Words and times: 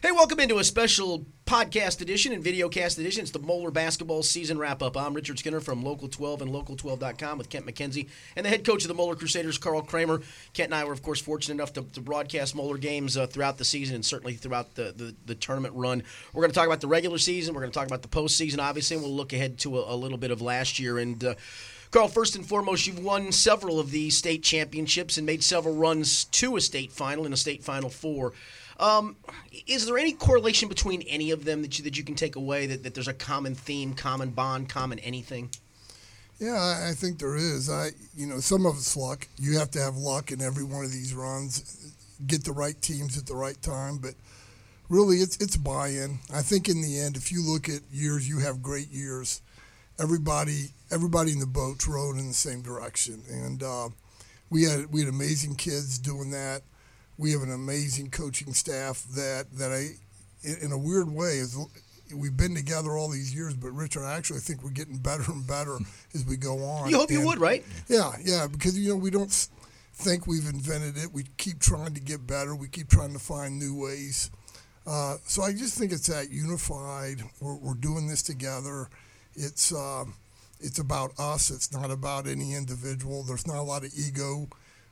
Hey, 0.00 0.12
welcome 0.12 0.38
into 0.38 0.58
a 0.58 0.64
special 0.64 1.26
podcast 1.44 2.00
edition 2.00 2.32
and 2.32 2.44
videocast 2.44 3.00
edition. 3.00 3.22
It's 3.22 3.32
the 3.32 3.40
Moeller 3.40 3.72
basketball 3.72 4.22
season 4.22 4.56
wrap 4.56 4.80
up. 4.80 4.96
I'm 4.96 5.12
Richard 5.12 5.40
Skinner 5.40 5.58
from 5.58 5.82
Local 5.82 6.06
12 6.06 6.42
and 6.42 6.52
Local12.com 6.52 7.36
with 7.36 7.50
Kent 7.50 7.66
McKenzie 7.66 8.08
and 8.36 8.46
the 8.46 8.50
head 8.50 8.64
coach 8.64 8.84
of 8.84 8.88
the 8.88 8.94
Moeller 8.94 9.16
Crusaders, 9.16 9.58
Carl 9.58 9.82
Kremer. 9.82 10.22
Kent 10.52 10.66
and 10.66 10.76
I 10.76 10.84
were, 10.84 10.92
of 10.92 11.02
course, 11.02 11.20
fortunate 11.20 11.54
enough 11.54 11.72
to, 11.72 11.82
to 11.94 12.00
broadcast 12.00 12.54
Moeller 12.54 12.78
games 12.78 13.16
uh, 13.16 13.26
throughout 13.26 13.58
the 13.58 13.64
season 13.64 13.96
and 13.96 14.06
certainly 14.06 14.34
throughout 14.34 14.76
the, 14.76 14.94
the, 14.96 15.16
the 15.26 15.34
tournament 15.34 15.74
run. 15.74 16.04
We're 16.32 16.42
going 16.42 16.52
to 16.52 16.54
talk 16.54 16.68
about 16.68 16.80
the 16.80 16.86
regular 16.86 17.18
season. 17.18 17.52
We're 17.52 17.62
going 17.62 17.72
to 17.72 17.78
talk 17.78 17.88
about 17.88 18.02
the 18.02 18.08
postseason, 18.08 18.60
obviously, 18.60 18.98
and 18.98 19.04
we'll 19.04 19.16
look 19.16 19.32
ahead 19.32 19.58
to 19.58 19.78
a, 19.80 19.94
a 19.94 19.96
little 19.96 20.18
bit 20.18 20.30
of 20.30 20.40
last 20.40 20.78
year. 20.78 20.98
And 20.98 21.24
uh, 21.24 21.34
Carl, 21.90 22.06
first 22.06 22.36
and 22.36 22.46
foremost, 22.46 22.86
you've 22.86 23.02
won 23.02 23.32
several 23.32 23.80
of 23.80 23.90
the 23.90 24.10
state 24.10 24.44
championships 24.44 25.16
and 25.16 25.26
made 25.26 25.42
several 25.42 25.74
runs 25.74 26.26
to 26.26 26.54
a 26.54 26.60
state 26.60 26.92
final 26.92 27.24
and 27.24 27.34
a 27.34 27.36
state 27.36 27.64
final 27.64 27.90
four. 27.90 28.32
Um, 28.78 29.16
is 29.66 29.86
there 29.86 29.98
any 29.98 30.12
correlation 30.12 30.68
between 30.68 31.02
any 31.02 31.30
of 31.32 31.44
them 31.44 31.62
that 31.62 31.78
you 31.78 31.84
that 31.84 31.98
you 31.98 32.04
can 32.04 32.14
take 32.14 32.36
away 32.36 32.66
that, 32.66 32.84
that 32.84 32.94
there's 32.94 33.08
a 33.08 33.14
common 33.14 33.54
theme, 33.54 33.94
common 33.94 34.30
bond, 34.30 34.68
common 34.68 34.98
anything? 35.00 35.50
Yeah, 36.38 36.86
I 36.88 36.92
think 36.92 37.18
there 37.18 37.34
is. 37.34 37.68
I, 37.68 37.90
you 38.16 38.26
know, 38.26 38.38
some 38.38 38.64
of 38.64 38.76
it's 38.76 38.96
luck. 38.96 39.26
You 39.38 39.58
have 39.58 39.72
to 39.72 39.80
have 39.80 39.96
luck 39.96 40.30
in 40.30 40.40
every 40.40 40.62
one 40.62 40.84
of 40.84 40.92
these 40.92 41.12
runs, 41.12 41.92
get 42.26 42.44
the 42.44 42.52
right 42.52 42.80
teams 42.80 43.18
at 43.18 43.26
the 43.26 43.34
right 43.34 43.60
time. 43.60 43.98
But 43.98 44.14
really, 44.88 45.16
it's 45.16 45.36
it's 45.38 45.56
buy-in. 45.56 46.20
I 46.32 46.42
think 46.42 46.68
in 46.68 46.80
the 46.80 47.00
end, 47.00 47.16
if 47.16 47.32
you 47.32 47.42
look 47.42 47.68
at 47.68 47.80
years, 47.90 48.28
you 48.28 48.38
have 48.38 48.62
great 48.62 48.88
years. 48.90 49.42
Everybody, 50.00 50.68
everybody 50.92 51.32
in 51.32 51.40
the 51.40 51.46
boat's 51.46 51.88
rowing 51.88 52.20
in 52.20 52.28
the 52.28 52.34
same 52.34 52.62
direction, 52.62 53.20
and 53.28 53.60
uh, 53.60 53.88
we 54.48 54.62
had 54.62 54.92
we 54.92 55.00
had 55.00 55.08
amazing 55.08 55.56
kids 55.56 55.98
doing 55.98 56.30
that 56.30 56.62
we 57.18 57.32
have 57.32 57.42
an 57.42 57.52
amazing 57.52 58.10
coaching 58.10 58.54
staff 58.54 59.04
that 59.14 59.46
that 59.58 59.72
I, 59.72 59.88
in 60.62 60.72
a 60.72 60.78
weird 60.78 61.10
way, 61.10 61.38
is 61.38 61.58
we've 62.14 62.36
been 62.36 62.54
together 62.54 62.96
all 62.96 63.08
these 63.08 63.34
years. 63.34 63.54
But 63.54 63.72
Richard, 63.72 64.04
I 64.04 64.16
actually 64.16 64.40
think 64.40 64.62
we're 64.62 64.70
getting 64.70 64.98
better 64.98 65.24
and 65.30 65.46
better 65.46 65.78
as 66.14 66.24
we 66.24 66.36
go 66.36 66.64
on. 66.64 66.88
You 66.88 66.98
hope 66.98 67.10
and, 67.10 67.18
you 67.18 67.26
would, 67.26 67.40
right? 67.40 67.64
Yeah, 67.88 68.12
yeah, 68.24 68.46
because 68.46 68.78
you 68.78 68.90
know 68.90 68.96
we 68.96 69.10
don't 69.10 69.32
think 69.94 70.26
we've 70.26 70.48
invented 70.48 70.96
it. 70.96 71.12
We 71.12 71.24
keep 71.36 71.58
trying 71.58 71.94
to 71.94 72.00
get 72.00 72.26
better. 72.26 72.54
We 72.54 72.68
keep 72.68 72.88
trying 72.88 73.12
to 73.12 73.18
find 73.18 73.58
new 73.58 73.74
ways. 73.74 74.30
Uh, 74.86 75.16
so 75.26 75.42
I 75.42 75.52
just 75.52 75.76
think 75.76 75.92
it's 75.92 76.06
that 76.06 76.30
unified. 76.30 77.22
We're, 77.40 77.56
we're 77.56 77.74
doing 77.74 78.06
this 78.06 78.22
together. 78.22 78.88
It's 79.34 79.72
uh, 79.74 80.04
it's 80.60 80.78
about 80.78 81.12
us. 81.18 81.50
It's 81.50 81.72
not 81.72 81.90
about 81.90 82.26
any 82.26 82.54
individual. 82.54 83.22
There's 83.24 83.46
not 83.46 83.56
a 83.56 83.62
lot 83.62 83.84
of 83.84 83.92
ego 83.96 84.48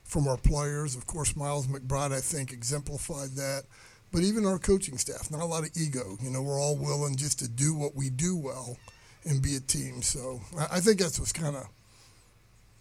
from 0.07 0.27
our 0.27 0.37
players. 0.37 0.95
Of 0.95 1.05
course, 1.05 1.35
Miles 1.35 1.67
McBride, 1.67 2.13
I 2.13 2.21
think, 2.21 2.51
exemplified 2.51 3.31
that. 3.35 3.63
But 4.11 4.23
even 4.23 4.45
our 4.45 4.57
coaching 4.57 4.97
staff, 4.97 5.29
not 5.29 5.41
a 5.41 5.45
lot 5.45 5.63
of 5.63 5.71
ego. 5.75 6.17
You 6.23 6.31
know, 6.31 6.41
we're 6.41 6.59
all 6.59 6.77
willing 6.77 7.17
just 7.17 7.39
to 7.39 7.47
do 7.47 7.75
what 7.75 7.93
we 7.93 8.09
do 8.09 8.37
well 8.37 8.77
and 9.25 9.41
be 9.41 9.57
a 9.57 9.59
team. 9.59 10.01
So 10.01 10.41
I 10.71 10.79
think 10.79 10.99
that's 10.99 11.19
what's 11.19 11.33
kind 11.33 11.55
of 11.55 11.67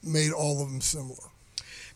made 0.04 0.32
all 0.32 0.62
of 0.62 0.70
them 0.70 0.80
similar 0.80 1.30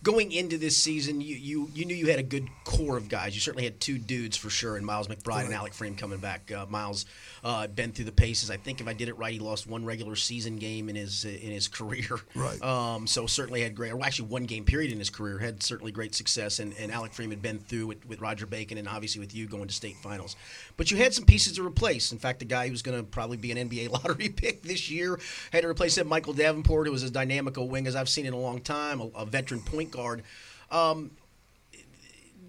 going 0.02 0.32
into 0.32 0.56
this 0.56 0.76
season, 0.76 1.20
you, 1.20 1.36
you 1.36 1.70
you 1.74 1.84
knew 1.84 1.94
you 1.94 2.06
had 2.06 2.18
a 2.18 2.24
good 2.24 2.48
core 2.64 2.96
of 2.96 3.08
guys. 3.08 3.34
You 3.34 3.40
certainly 3.40 3.64
had 3.64 3.80
two 3.80 3.98
dudes 3.98 4.36
for 4.36 4.48
sure, 4.48 4.76
and 4.76 4.86
Miles 4.86 5.08
McBride 5.08 5.26
right. 5.26 5.44
and 5.44 5.54
Alec 5.54 5.72
Pfriem 5.72 5.96
coming 5.96 6.18
back. 6.18 6.50
Uh, 6.50 6.66
Miles 6.68 7.06
uh, 7.44 7.66
been 7.66 7.92
through 7.92 8.06
the 8.06 8.12
paces. 8.12 8.50
I 8.50 8.56
think 8.56 8.80
if 8.80 8.88
I 8.88 8.92
did 8.92 9.08
it 9.08 9.18
right, 9.18 9.32
he 9.32 9.38
lost 9.38 9.66
one 9.66 9.84
regular 9.84 10.16
season 10.16 10.56
game 10.56 10.88
in 10.88 10.96
his 10.96 11.24
in 11.24 11.50
his 11.50 11.68
career. 11.80 12.20
Right. 12.34 12.60
Um, 12.62 13.06
so 13.06 13.26
certainly 13.26 13.62
had 13.62 13.74
great, 13.74 13.92
or 13.92 14.02
actually 14.04 14.28
one 14.28 14.44
game 14.44 14.64
period 14.64 14.92
in 14.92 14.98
his 14.98 15.10
career 15.10 15.38
had 15.38 15.62
certainly 15.62 15.92
great 15.92 16.14
success. 16.14 16.58
And, 16.58 16.74
and 16.78 16.90
Alec 16.92 17.12
Pfriem 17.12 17.30
had 17.30 17.42
been 17.42 17.58
through 17.58 17.86
with, 17.86 18.06
with 18.06 18.20
Roger 18.20 18.46
Bacon 18.46 18.78
and 18.78 18.88
obviously 18.88 19.20
with 19.20 19.34
you 19.34 19.46
going 19.46 19.68
to 19.68 19.74
state 19.74 19.96
finals. 19.96 20.36
But 20.76 20.90
you 20.90 20.96
had 20.96 21.12
some 21.12 21.24
pieces 21.24 21.54
to 21.54 21.66
replace. 21.66 22.12
In 22.12 22.18
fact, 22.18 22.38
the 22.38 22.44
guy 22.44 22.68
who's 22.68 22.82
going 22.82 22.96
to 22.96 23.04
probably 23.04 23.36
be 23.36 23.52
an 23.52 23.68
NBA 23.68 23.90
lottery 24.04 24.28
pick 24.28 24.62
this 24.62 24.90
year 24.90 25.18
had 25.52 25.62
to 25.62 25.68
replace 25.68 25.98
him, 25.98 26.08
Michael 26.08 26.32
Davenport, 26.32 26.86
who 26.86 26.92
was 26.92 27.02
as 27.02 27.10
dynamic 27.10 27.56
a 27.56 27.64
wing 27.64 27.86
as 27.86 27.96
I've 27.96 28.08
seen 28.08 28.26
in 28.26 28.32
a 28.32 28.38
long 28.38 28.60
time, 28.60 29.00
a, 29.00 29.06
a 29.08 29.26
veteran 29.26 29.60
point 29.60 29.89
guard. 29.90 30.22
Um, 30.70 31.10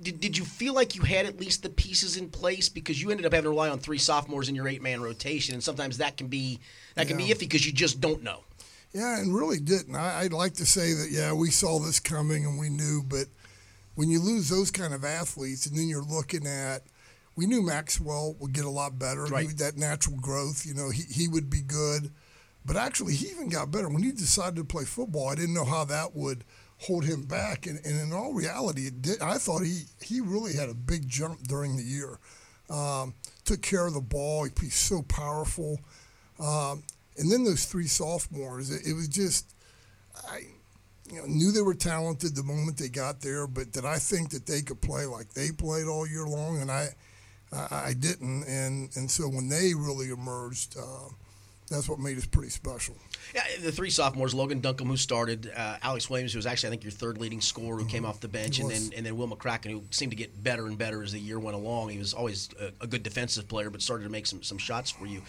did, 0.01 0.19
did 0.19 0.37
you 0.37 0.45
feel 0.45 0.73
like 0.73 0.95
you 0.95 1.03
had 1.03 1.25
at 1.25 1.39
least 1.39 1.63
the 1.63 1.69
pieces 1.69 2.17
in 2.17 2.29
place 2.29 2.69
because 2.69 3.01
you 3.01 3.11
ended 3.11 3.25
up 3.25 3.33
having 3.33 3.43
to 3.43 3.49
rely 3.49 3.69
on 3.69 3.79
three 3.79 3.97
sophomores 3.97 4.49
in 4.49 4.55
your 4.55 4.67
eight 4.67 4.81
man 4.81 5.01
rotation, 5.01 5.53
and 5.53 5.63
sometimes 5.63 5.97
that 5.97 6.17
can 6.17 6.27
be 6.27 6.59
that 6.95 7.07
can 7.07 7.19
yeah. 7.19 7.27
be 7.27 7.33
iffy 7.33 7.39
because 7.39 7.65
you 7.65 7.71
just 7.71 8.01
don't 8.01 8.23
know. 8.23 8.39
Yeah, 8.93 9.19
and 9.19 9.33
really 9.33 9.59
didn't. 9.59 9.95
I, 9.95 10.23
would 10.23 10.33
like 10.33 10.55
to 10.55 10.65
say 10.65 10.93
that 10.93 11.09
yeah, 11.11 11.33
we 11.33 11.49
saw 11.49 11.79
this 11.79 11.99
coming 11.99 12.45
and 12.45 12.59
we 12.59 12.69
knew, 12.69 13.03
but 13.07 13.27
when 13.95 14.09
you 14.09 14.19
lose 14.19 14.49
those 14.49 14.71
kind 14.71 14.93
of 14.93 15.05
athletes, 15.05 15.65
and 15.65 15.77
then 15.77 15.87
you're 15.87 16.03
looking 16.03 16.45
at, 16.45 16.83
we 17.35 17.45
knew 17.45 17.61
Maxwell 17.61 18.35
would 18.39 18.53
get 18.53 18.65
a 18.65 18.69
lot 18.69 18.99
better. 18.99 19.25
Right. 19.25 19.55
that 19.59 19.77
natural 19.77 20.17
growth, 20.17 20.65
you 20.65 20.73
know, 20.73 20.89
he 20.89 21.03
he 21.03 21.27
would 21.27 21.49
be 21.49 21.61
good, 21.61 22.11
but 22.65 22.75
actually 22.75 23.13
he 23.13 23.27
even 23.27 23.49
got 23.49 23.71
better 23.71 23.87
when 23.87 24.03
he 24.03 24.11
decided 24.11 24.55
to 24.57 24.63
play 24.63 24.83
football. 24.83 25.29
I 25.29 25.35
didn't 25.35 25.53
know 25.53 25.65
how 25.65 25.85
that 25.85 26.15
would 26.15 26.43
hold 26.81 27.05
him 27.05 27.23
back. 27.23 27.67
And, 27.67 27.79
and 27.85 27.99
in 28.01 28.13
all 28.13 28.33
reality, 28.33 28.87
it 28.87 29.01
did. 29.01 29.21
I 29.21 29.37
thought 29.37 29.61
he, 29.61 29.83
he 30.01 30.19
really 30.19 30.53
had 30.53 30.69
a 30.69 30.73
big 30.73 31.07
jump 31.07 31.43
during 31.43 31.77
the 31.77 31.83
year. 31.83 32.19
Um, 32.69 33.13
took 33.45 33.61
care 33.61 33.85
of 33.87 33.93
the 33.93 34.01
ball. 34.01 34.45
He, 34.45 34.51
he's 34.59 34.75
so 34.75 35.03
powerful. 35.03 35.79
Um, 36.39 36.83
and 37.17 37.31
then 37.31 37.43
those 37.43 37.65
three 37.65 37.87
sophomores, 37.87 38.71
it, 38.71 38.87
it 38.87 38.93
was 38.93 39.07
just, 39.07 39.53
I 40.27 40.41
you 41.11 41.17
know, 41.17 41.25
knew 41.25 41.51
they 41.51 41.61
were 41.61 41.73
talented 41.73 42.35
the 42.35 42.43
moment 42.43 42.77
they 42.77 42.87
got 42.87 43.21
there, 43.21 43.45
but 43.45 43.71
did 43.71 43.85
I 43.85 43.97
think 43.97 44.29
that 44.29 44.45
they 44.45 44.61
could 44.61 44.81
play 44.81 45.05
like 45.05 45.33
they 45.33 45.51
played 45.51 45.87
all 45.87 46.07
year 46.07 46.25
long? 46.25 46.61
And 46.61 46.71
I, 46.71 46.87
I, 47.51 47.67
I 47.71 47.93
didn't. 47.93 48.45
And, 48.45 48.89
and 48.95 49.11
so 49.11 49.25
when 49.25 49.49
they 49.49 49.73
really 49.75 50.09
emerged, 50.09 50.77
uh, 50.79 51.09
that's 51.69 51.89
what 51.89 51.99
made 51.99 52.17
us 52.17 52.25
pretty 52.25 52.49
special. 52.49 52.95
Yeah, 53.33 53.43
the 53.61 53.71
three 53.71 53.89
sophomores: 53.89 54.33
Logan 54.33 54.59
Duncomb, 54.59 54.87
who 54.87 54.97
started, 54.97 55.51
uh, 55.55 55.77
Alex 55.81 56.09
Williams, 56.09 56.33
who 56.33 56.37
was 56.37 56.45
actually 56.45 56.67
I 56.67 56.71
think 56.71 56.83
your 56.83 56.91
third 56.91 57.17
leading 57.17 57.41
scorer, 57.41 57.77
who 57.77 57.83
mm-hmm. 57.83 57.89
came 57.89 58.05
off 58.05 58.19
the 58.19 58.27
bench, 58.27 58.59
and 58.59 58.69
then 58.69 58.91
and 58.95 59.05
then 59.05 59.17
Will 59.17 59.27
McCracken, 59.27 59.71
who 59.71 59.83
seemed 59.91 60.11
to 60.11 60.17
get 60.17 60.43
better 60.43 60.67
and 60.67 60.77
better 60.77 61.01
as 61.03 61.13
the 61.13 61.19
year 61.19 61.39
went 61.39 61.55
along. 61.55 61.89
He 61.89 61.97
was 61.97 62.13
always 62.13 62.49
a, 62.59 62.71
a, 62.81 62.87
good 62.87 63.03
defensive 63.03 63.47
player, 63.47 63.69
but 63.69 63.81
started 63.81 64.03
to 64.03 64.09
make 64.09 64.25
some 64.25 64.43
some 64.43 64.57
shots 64.57 64.91
for 64.91 65.05
you. 65.05 65.21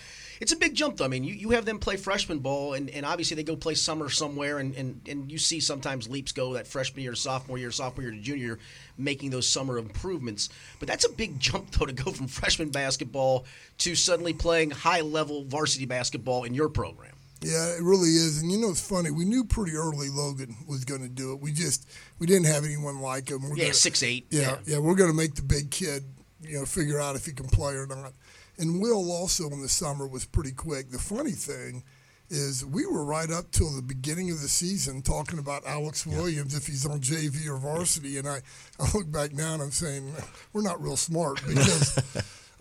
It's 0.42 0.50
a 0.50 0.56
big 0.56 0.74
jump, 0.74 0.96
though. 0.96 1.04
I 1.04 1.08
mean, 1.08 1.22
you, 1.22 1.34
you 1.34 1.50
have 1.50 1.64
them 1.64 1.78
play 1.78 1.96
freshman 1.96 2.40
ball, 2.40 2.74
and, 2.74 2.90
and 2.90 3.06
obviously 3.06 3.36
they 3.36 3.44
go 3.44 3.54
play 3.54 3.74
summer 3.74 4.08
somewhere, 4.08 4.58
and, 4.58 4.74
and, 4.74 5.00
and 5.08 5.30
you 5.30 5.38
see 5.38 5.60
sometimes 5.60 6.08
leaps 6.08 6.32
go 6.32 6.54
that 6.54 6.66
freshman 6.66 7.04
year 7.04 7.14
sophomore 7.14 7.58
year, 7.58 7.70
sophomore 7.70 8.02
year 8.02 8.10
to 8.10 8.18
junior 8.18 8.44
year, 8.44 8.58
making 8.98 9.30
those 9.30 9.48
summer 9.48 9.78
improvements. 9.78 10.48
But 10.80 10.88
that's 10.88 11.04
a 11.04 11.12
big 11.12 11.38
jump, 11.38 11.70
though, 11.70 11.86
to 11.86 11.92
go 11.92 12.10
from 12.10 12.26
freshman 12.26 12.70
basketball 12.70 13.44
to 13.78 13.94
suddenly 13.94 14.32
playing 14.32 14.72
high 14.72 15.02
level 15.02 15.44
varsity 15.44 15.86
basketball 15.86 16.42
in 16.42 16.54
your 16.54 16.68
program. 16.68 17.12
Yeah, 17.42 17.74
it 17.74 17.82
really 17.82 18.10
is. 18.10 18.40
And 18.40 18.50
you 18.50 18.58
know, 18.58 18.70
it's 18.70 18.86
funny. 18.86 19.10
We 19.10 19.24
knew 19.24 19.44
pretty 19.44 19.76
early 19.76 20.08
Logan 20.08 20.56
was 20.66 20.84
going 20.84 21.02
to 21.02 21.08
do 21.08 21.32
it. 21.32 21.40
We 21.40 21.52
just 21.52 21.88
we 22.18 22.26
didn't 22.26 22.46
have 22.46 22.64
anyone 22.64 23.00
like 23.00 23.30
him. 23.30 23.42
We're 23.42 23.56
yeah, 23.56 23.64
gonna, 23.64 23.74
six 23.74 24.02
eight. 24.02 24.26
Yeah, 24.30 24.40
yeah, 24.40 24.56
yeah. 24.66 24.78
We're 24.78 24.94
going 24.94 25.10
to 25.10 25.16
make 25.16 25.34
the 25.34 25.42
big 25.42 25.70
kid, 25.70 26.04
you 26.40 26.58
know, 26.58 26.64
figure 26.64 27.00
out 27.00 27.16
if 27.16 27.26
he 27.26 27.32
can 27.32 27.48
play 27.48 27.74
or 27.74 27.86
not. 27.86 28.12
And 28.58 28.80
Will 28.80 29.10
also 29.10 29.50
in 29.50 29.60
the 29.60 29.68
summer 29.68 30.06
was 30.06 30.24
pretty 30.24 30.52
quick. 30.52 30.90
The 30.90 30.98
funny 30.98 31.32
thing 31.32 31.82
is 32.30 32.64
we 32.64 32.86
were 32.86 33.04
right 33.04 33.30
up 33.30 33.50
till 33.50 33.70
the 33.70 33.82
beginning 33.82 34.30
of 34.30 34.40
the 34.40 34.48
season 34.48 35.02
talking 35.02 35.38
about 35.38 35.66
Alex 35.66 36.06
Williams 36.06 36.52
yeah. 36.52 36.58
if 36.58 36.66
he's 36.66 36.86
on 36.86 37.00
JV 37.00 37.48
or 37.48 37.56
varsity. 37.56 38.18
And 38.18 38.28
I, 38.28 38.40
I 38.78 38.88
look 38.94 39.10
back 39.10 39.32
now 39.32 39.54
and 39.54 39.62
I'm 39.62 39.70
saying 39.70 40.12
we're 40.52 40.62
not 40.62 40.82
real 40.82 40.96
smart 40.96 41.40
because. 41.46 41.98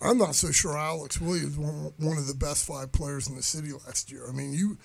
I'm 0.04 0.18
not 0.18 0.36
so 0.36 0.52
sure 0.52 0.78
Alex 0.78 1.22
Williams 1.22 1.58
was 1.58 1.94
one 1.98 2.18
of 2.18 2.28
the 2.28 2.34
best 2.34 2.66
five 2.66 2.92
players 2.92 3.28
in 3.28 3.36
the 3.36 3.44
city 3.44 3.72
last 3.86 4.12
year. 4.12 4.28
I 4.28 4.32
mean, 4.32 4.54
you 4.54 4.78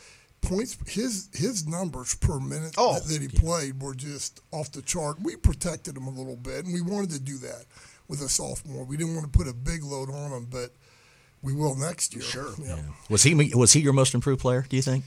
points 0.42 0.76
his 0.86 1.28
his 1.32 1.66
numbers 1.66 2.14
per 2.14 2.38
minute 2.38 2.74
oh, 2.78 2.94
that, 2.94 3.04
that, 3.04 3.20
he 3.22 3.28
yeah. 3.32 3.40
played 3.40 3.82
were 3.82 3.94
just 3.94 4.40
off 4.52 4.72
the 4.72 4.82
chart. 4.82 5.16
We 5.20 5.36
protected 5.36 5.96
him 5.96 6.06
a 6.06 6.10
little 6.10 6.36
bit, 6.36 6.64
and 6.64 6.74
we 6.74 6.80
wanted 6.80 7.10
to 7.10 7.20
do 7.20 7.38
that 7.38 7.64
with 8.08 8.20
a 8.20 8.28
sophomore. 8.28 8.84
We 8.84 8.96
didn't 8.96 9.14
want 9.14 9.32
to 9.32 9.38
put 9.38 9.48
a 9.48 9.54
big 9.54 9.82
load 9.82 10.10
on 10.10 10.32
him, 10.32 10.46
but 10.50 10.70
we 11.42 11.54
will 11.54 11.76
next 11.76 12.14
year. 12.14 12.22
Sure. 12.22 12.54
Yeah. 12.58 12.76
Yeah. 12.76 12.82
Was 13.08 13.22
he 13.22 13.34
was 13.54 13.72
he 13.72 13.80
your 13.80 13.92
most 13.92 14.14
improved 14.14 14.40
player? 14.40 14.66
Do 14.68 14.76
you 14.76 14.82
think? 14.82 15.04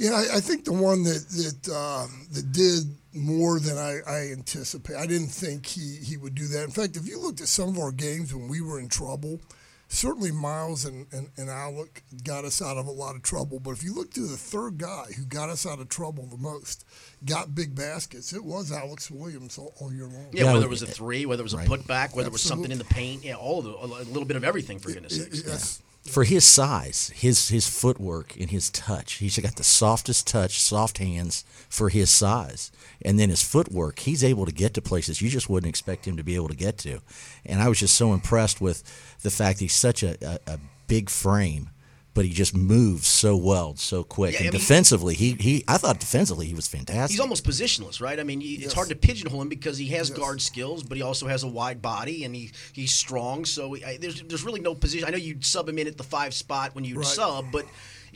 Yeah, 0.00 0.12
I, 0.12 0.36
I 0.36 0.40
think 0.40 0.64
the 0.64 0.72
one 0.72 1.02
that 1.02 1.28
that 1.28 1.68
uh, 1.70 2.06
that 2.32 2.52
did 2.52 2.96
more 3.12 3.60
than 3.60 3.76
I, 3.76 3.98
I 4.10 4.32
anticipated. 4.32 4.98
I 4.98 5.06
didn't 5.06 5.28
think 5.28 5.66
he, 5.66 5.96
he 5.96 6.16
would 6.16 6.34
do 6.34 6.46
that. 6.46 6.64
In 6.64 6.70
fact, 6.70 6.96
if 6.96 7.06
you 7.06 7.20
looked 7.20 7.42
at 7.42 7.48
some 7.48 7.68
of 7.68 7.78
our 7.78 7.92
games 7.92 8.34
when 8.34 8.48
we 8.48 8.62
were 8.62 8.80
in 8.80 8.88
trouble, 8.88 9.42
certainly 9.88 10.32
Miles 10.32 10.86
and, 10.86 11.06
and, 11.12 11.28
and 11.36 11.50
Alec 11.50 12.02
got 12.24 12.46
us 12.46 12.62
out 12.62 12.78
of 12.78 12.86
a 12.86 12.90
lot 12.90 13.14
of 13.14 13.22
trouble. 13.22 13.60
But 13.60 13.72
if 13.72 13.84
you 13.84 13.92
look 13.92 14.10
to 14.14 14.20
the 14.20 14.38
third 14.38 14.78
guy 14.78 15.06
who 15.18 15.26
got 15.26 15.50
us 15.50 15.66
out 15.66 15.80
of 15.80 15.90
trouble 15.90 16.24
the 16.24 16.38
most, 16.38 16.86
got 17.26 17.54
big 17.54 17.74
baskets, 17.74 18.32
it 18.32 18.42
was 18.42 18.72
Alex 18.72 19.10
Williams 19.10 19.58
all, 19.58 19.74
all 19.80 19.92
year 19.92 20.06
long. 20.06 20.28
Yeah, 20.32 20.44
yeah, 20.44 20.52
whether 20.54 20.64
it 20.64 20.70
was 20.70 20.82
a 20.82 20.86
three, 20.86 21.26
whether 21.26 21.42
it 21.42 21.44
was 21.44 21.52
a 21.52 21.58
right. 21.58 21.68
putback, 21.68 22.14
whether 22.14 22.28
Absolutely. 22.28 22.28
it 22.28 22.32
was 22.32 22.42
something 22.42 22.72
in 22.72 22.78
the 22.78 22.84
paint, 22.84 23.22
yeah, 23.22 23.34
all 23.34 23.60
the, 23.60 23.70
a 23.70 23.84
little 23.84 24.24
bit 24.24 24.36
of 24.36 24.44
everything, 24.44 24.78
for 24.78 24.92
goodness 24.92 25.22
sakes. 25.22 25.42
Yes. 25.46 25.82
For 26.02 26.24
his 26.24 26.44
size, 26.44 27.10
his 27.14 27.48
his 27.48 27.68
footwork 27.68 28.36
and 28.38 28.50
his 28.50 28.70
touch, 28.70 29.14
he's 29.14 29.38
got 29.38 29.56
the 29.56 29.64
softest 29.64 30.26
touch, 30.26 30.60
soft 30.60 30.98
hands 30.98 31.44
for 31.68 31.88
his 31.88 32.10
size, 32.10 32.72
and 33.02 33.18
then 33.18 33.28
his 33.28 33.42
footwork, 33.42 34.00
he's 34.00 34.24
able 34.24 34.46
to 34.46 34.52
get 34.52 34.74
to 34.74 34.82
places 34.82 35.20
you 35.20 35.28
just 35.28 35.50
wouldn't 35.50 35.68
expect 35.68 36.06
him 36.06 36.16
to 36.16 36.24
be 36.24 36.36
able 36.36 36.48
to 36.48 36.56
get 36.56 36.78
to. 36.78 37.00
And 37.44 37.60
I 37.60 37.68
was 37.68 37.80
just 37.80 37.96
so 37.96 38.12
impressed 38.12 38.60
with 38.60 38.82
the 39.22 39.30
fact 39.30 39.60
he's 39.60 39.74
such 39.74 40.02
a, 40.02 40.16
a, 40.26 40.54
a 40.54 40.58
big 40.86 41.10
frame 41.10 41.70
but 42.12 42.24
he 42.24 42.32
just 42.32 42.56
moves 42.56 43.06
so 43.06 43.36
well, 43.36 43.76
so 43.76 44.02
quick. 44.02 44.32
Yeah, 44.32 44.38
and 44.40 44.48
I 44.48 44.50
mean- 44.50 44.60
defensively, 44.60 45.14
he, 45.14 45.32
he 45.34 45.64
I 45.68 45.76
thought 45.78 46.00
defensively 46.00 46.46
he 46.46 46.54
was 46.54 46.66
fantastic. 46.66 47.12
He's 47.12 47.20
almost 47.20 47.44
positionless, 47.44 48.00
right? 48.00 48.18
I 48.18 48.24
mean, 48.24 48.40
you- 48.40 48.58
it's 48.60 48.74
hard 48.74 48.88
to 48.88 48.96
pigeonhole 48.96 49.42
him 49.42 49.48
because 49.48 49.78
he 49.78 49.86
has 49.88 50.08
Yes. 50.10 50.18
guard 50.18 50.42
skills, 50.42 50.82
but 50.82 50.96
he 50.96 51.02
also 51.02 51.26
has 51.28 51.42
a 51.44 51.48
wide 51.48 51.80
body 51.80 52.24
and 52.24 52.34
he, 52.34 52.50
he's 52.72 52.92
strong. 52.92 53.44
So 53.44 53.76
I, 53.76 53.96
there's 54.00 54.22
there's 54.22 54.44
really 54.44 54.60
no 54.60 54.74
position. 54.74 55.06
I 55.06 55.10
know 55.10 55.18
you'd 55.18 55.44
sub 55.44 55.68
him 55.68 55.78
in 55.78 55.86
at 55.86 55.96
the 55.96 56.04
five 56.04 56.34
spot 56.34 56.74
when 56.74 56.84
you 56.84 56.96
Right. 56.96 57.06
sub, 57.06 57.46
but 57.52 57.64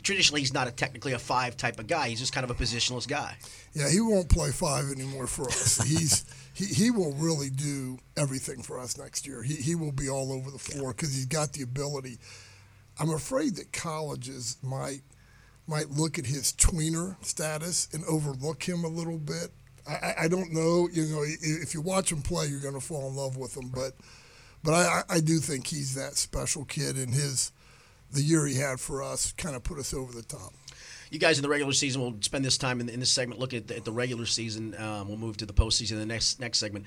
traditionally 0.03 0.41
he's 0.41 0.53
not 0.53 0.67
a 0.67 0.71
technically 0.71 1.13
a 1.13 1.19
five 1.19 1.57
type 1.57 1.79
of 1.79 1.87
guy. 1.87 2.09
He's 2.09 2.19
just 2.19 2.33
kind 2.33 2.43
of 2.43 2.51
a 2.51 2.55
positionless 2.55 3.07
guy. 3.07 3.37
Yeah, 3.73 3.89
he 3.89 3.99
won't 4.01 4.29
play 4.29 4.51
five 4.51 4.91
anymore 4.91 5.25
for 5.27 5.47
us. 5.47 5.81
He's 5.87 6.25
he, 6.53 6.65
he 6.65 6.91
will 6.91 7.11
really 7.13 7.49
do 7.49 7.97
everything 8.15 8.61
for 8.61 8.79
us 8.79 8.97
next 8.97 9.25
year. 9.27 9.41
He 9.43 9.55
he 9.55 9.75
will 9.75 9.91
be 9.91 10.09
all 10.09 10.31
over 10.31 10.51
the 10.51 10.59
floor 10.59 10.91
because 10.93 11.13
he's 11.13 11.25
got 11.25 11.51
the 11.53 11.63
ability. 11.63 12.17
I'm 12.99 13.11
afraid 13.11 13.55
that 13.57 13.71
colleges 13.73 14.57
might 14.63 15.01
might 15.67 15.89
look 15.89 16.19
at 16.19 16.25
his 16.27 16.53
tweener 16.53 17.15
status 17.25 17.87
and 17.91 18.03
overlook 18.05 18.63
him 18.63 18.83
a 18.83 18.87
little 18.87 19.17
bit. 19.17 19.49
I, 19.87 20.13
I- 20.21 20.27
don't 20.27 20.53
know. 20.53 20.87
You 20.91 21.03
know, 21.05 21.23
if 21.23 21.73
you 21.73 21.81
watch 21.81 22.11
him 22.11 22.21
play, 22.21 22.47
you're 22.47 22.59
going 22.59 22.73
to 22.75 22.79
fall 22.79 23.07
in 23.09 23.15
love 23.15 23.37
with 23.37 23.55
him. 23.57 23.69
But 23.73 23.93
but 24.63 24.73
I, 24.73 25.01
I 25.09 25.19
do 25.19 25.37
think 25.39 25.67
he's 25.67 25.95
that 25.95 26.15
special 26.15 26.65
kid, 26.65 26.95
and 26.97 27.13
his 27.13 27.51
the 28.11 28.21
year 28.21 28.45
he 28.45 28.55
had 28.55 28.79
for 28.79 29.03
us 29.03 29.31
kind 29.33 29.55
of 29.55 29.63
put 29.63 29.77
us 29.79 29.93
over 29.93 30.11
the 30.13 30.21
top. 30.23 30.53
You 31.11 31.19
guys 31.19 31.37
in 31.37 31.43
the 31.43 31.49
regular 31.49 31.73
season 31.73 32.01
will 32.01 32.15
spend 32.21 32.43
this 32.43 32.57
time 32.57 32.79
in, 32.81 32.89
in 32.89 32.99
this 32.99 33.11
segment 33.11 33.39
looking 33.39 33.57
at 33.57 33.67
the, 33.67 33.75
at 33.77 33.85
the 33.85 33.91
regular 33.91 34.25
season. 34.25 34.75
Um, 34.79 35.07
we'll 35.07 35.17
move 35.17 35.37
to 35.37 35.45
the 35.45 35.53
postseason 35.53 35.93
in 35.93 35.99
the 35.99 36.05
next 36.05 36.39
next 36.39 36.57
segment. 36.59 36.85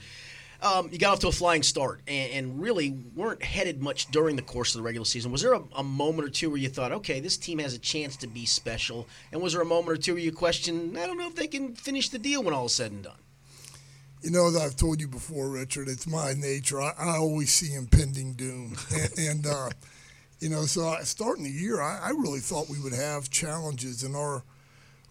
Um, 0.61 0.89
you 0.91 0.99
got 0.99 1.13
off 1.13 1.21
to 1.21 1.29
a 1.29 1.33
flying 1.33 1.63
start 1.63 2.01
and, 2.09 2.33
and 2.33 2.61
really 2.61 2.91
weren't 3.15 3.43
headed 3.43 3.81
much 3.81 4.11
during 4.11 4.35
the 4.35 4.43
course 4.43 4.75
of 4.75 4.81
the 4.81 4.83
regular 4.83 5.05
season. 5.05 5.31
Was 5.31 5.43
there 5.43 5.53
a, 5.53 5.63
a 5.77 5.85
moment 5.85 6.27
or 6.27 6.31
two 6.31 6.51
where 6.51 6.59
you 6.59 6.69
thought, 6.69 6.91
okay, 6.91 7.21
this 7.21 7.37
team 7.37 7.59
has 7.61 7.75
a 7.75 7.79
chance 7.79 8.17
to 8.17 8.27
be 8.27 8.45
special? 8.45 9.07
And 9.31 9.41
was 9.41 9.53
there 9.53 9.63
a 9.63 9.67
moment 9.67 9.99
or 9.99 10.03
two 10.03 10.15
where 10.15 10.23
you 10.23 10.33
questioned, 10.33 10.99
I 10.99 11.07
don't 11.07 11.17
know 11.17 11.29
if 11.29 11.37
they 11.37 11.47
can 11.47 11.75
finish 11.77 12.09
the 12.09 12.19
deal 12.19 12.43
when 12.43 12.55
all 12.55 12.67
is 12.67 12.75
said 12.75 12.91
and 12.91 13.05
done? 13.05 13.19
You 14.23 14.33
know, 14.33 14.49
as 14.49 14.57
I've 14.57 14.75
told 14.75 15.01
you 15.01 15.07
before, 15.07 15.49
Richard, 15.49 15.87
it's 15.87 16.09
my 16.09 16.33
nature. 16.33 16.81
I, 16.81 16.93
I 16.99 17.17
always 17.19 17.53
see 17.53 17.75
impending 17.75 18.35
doom. 18.35 18.77
And, 18.93 19.19
and 19.19 19.47
uh, 19.47 19.71
you 20.41 20.49
know, 20.49 20.63
so 20.63 20.89
I, 20.89 21.03
starting 21.03 21.45
the 21.45 21.51
year, 21.51 21.81
I, 21.81 22.01
I 22.03 22.09
really 22.11 22.41
thought 22.41 22.69
we 22.69 22.81
would 22.81 22.93
have 22.93 23.31
challenges 23.31 24.03
in 24.03 24.17
our 24.17 24.43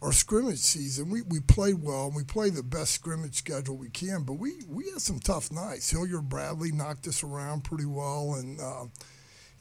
our 0.02 0.12
scrimmage 0.12 0.60
season. 0.60 1.10
We, 1.10 1.22
we 1.24 1.40
played 1.40 1.82
well, 1.82 2.08
and 2.08 2.16
we 2.16 2.24
played 2.24 2.54
the 2.54 2.64
best 2.64 2.92
scrimmage 2.92 3.36
schedule 3.36 3.78
we 3.78 3.90
can, 3.90 4.24
but 4.24 4.34
we, 4.34 4.54
we 4.68 4.86
had 4.92 5.02
some 5.02 5.20
tough 5.20 5.52
nights. 5.52 5.90
Hilliard 5.90 6.30
Bradley 6.30 6.72
knocked 6.72 7.08
us 7.08 7.24
around 7.24 7.64
pretty 7.64 7.86
well, 7.86 8.36
and, 8.36 8.60
uh, 8.60 8.86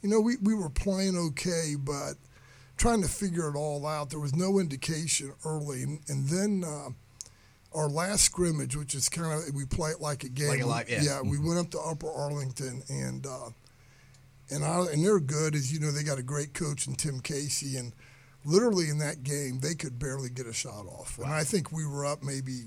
you 0.01 0.09
know, 0.09 0.21
we, 0.21 0.35
we 0.41 0.53
were 0.53 0.69
playing 0.69 1.17
okay, 1.17 1.73
but 1.77 2.13
trying 2.77 3.01
to 3.01 3.07
figure 3.07 3.49
it 3.49 3.57
all 3.57 3.85
out. 3.87 4.11
There 4.11 4.19
was 4.19 4.35
no 4.35 4.59
indication 4.59 5.33
early. 5.45 5.83
And, 5.83 5.99
and 6.07 6.27
then. 6.27 6.63
Uh, 6.63 6.89
our 7.75 7.89
last 7.89 8.23
scrimmage, 8.23 8.75
which 8.75 8.95
is 8.95 9.07
kind 9.07 9.31
of 9.31 9.53
we 9.53 9.65
play 9.65 9.91
it 9.91 10.01
like 10.01 10.23
a 10.23 10.29
game. 10.29 10.47
Like 10.47 10.61
a 10.61 10.65
live- 10.65 10.89
yeah. 10.89 11.21
we 11.21 11.37
went 11.37 11.59
up 11.59 11.69
to 11.71 11.79
Upper 11.79 12.11
Arlington 12.11 12.81
and 12.89 13.27
uh, 13.27 13.49
and 14.49 14.63
I, 14.63 14.85
and 14.91 15.03
they're 15.03 15.19
good 15.19 15.55
as 15.55 15.71
you 15.71 15.79
know 15.79 15.91
they 15.91 16.03
got 16.03 16.17
a 16.17 16.23
great 16.23 16.53
coach 16.53 16.87
in 16.87 16.95
Tim 16.95 17.19
Casey 17.19 17.77
and 17.77 17.93
literally 18.45 18.89
in 18.89 18.99
that 18.99 19.23
game 19.23 19.59
they 19.59 19.75
could 19.75 19.99
barely 19.99 20.29
get 20.29 20.45
a 20.45 20.53
shot 20.53 20.85
off 20.85 21.17
and 21.17 21.31
I 21.31 21.43
think 21.43 21.71
we 21.71 21.85
were 21.85 22.05
up 22.05 22.23
maybe 22.23 22.63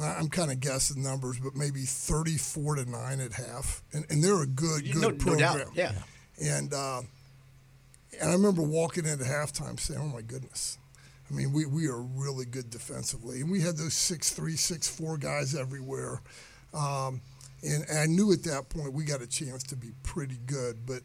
I'm 0.00 0.28
kind 0.28 0.50
of 0.50 0.60
guessing 0.60 1.02
numbers 1.02 1.38
but 1.38 1.54
maybe 1.54 1.80
34 1.80 2.76
to 2.76 2.90
nine 2.90 3.20
at 3.20 3.32
half 3.32 3.82
and, 3.92 4.04
and 4.10 4.22
they're 4.22 4.42
a 4.42 4.46
good 4.46 4.84
good 4.92 5.02
no, 5.02 5.08
no 5.10 5.16
program 5.16 5.58
doubt. 5.58 5.68
Yeah. 5.74 5.92
and 6.40 6.72
uh, 6.72 7.02
and 8.20 8.30
I 8.30 8.32
remember 8.32 8.62
walking 8.62 9.06
into 9.06 9.24
halftime 9.24 9.78
saying, 9.78 10.00
"Oh 10.00 10.08
my 10.08 10.22
goodness." 10.22 10.78
I 11.30 11.34
mean, 11.34 11.52
we, 11.52 11.64
we 11.64 11.86
are 11.88 12.00
really 12.00 12.44
good 12.44 12.70
defensively, 12.70 13.40
and 13.40 13.50
we 13.50 13.60
had 13.60 13.76
those 13.76 13.94
six 13.94 14.30
three, 14.30 14.56
six 14.56 14.88
four 14.88 15.16
guys 15.16 15.54
everywhere. 15.54 16.20
Um, 16.72 17.22
and, 17.62 17.84
and 17.88 17.98
I 17.98 18.06
knew 18.06 18.32
at 18.32 18.42
that 18.44 18.68
point 18.68 18.92
we 18.92 19.04
got 19.04 19.22
a 19.22 19.26
chance 19.26 19.62
to 19.64 19.76
be 19.76 19.92
pretty 20.02 20.38
good. 20.46 20.86
But 20.86 21.00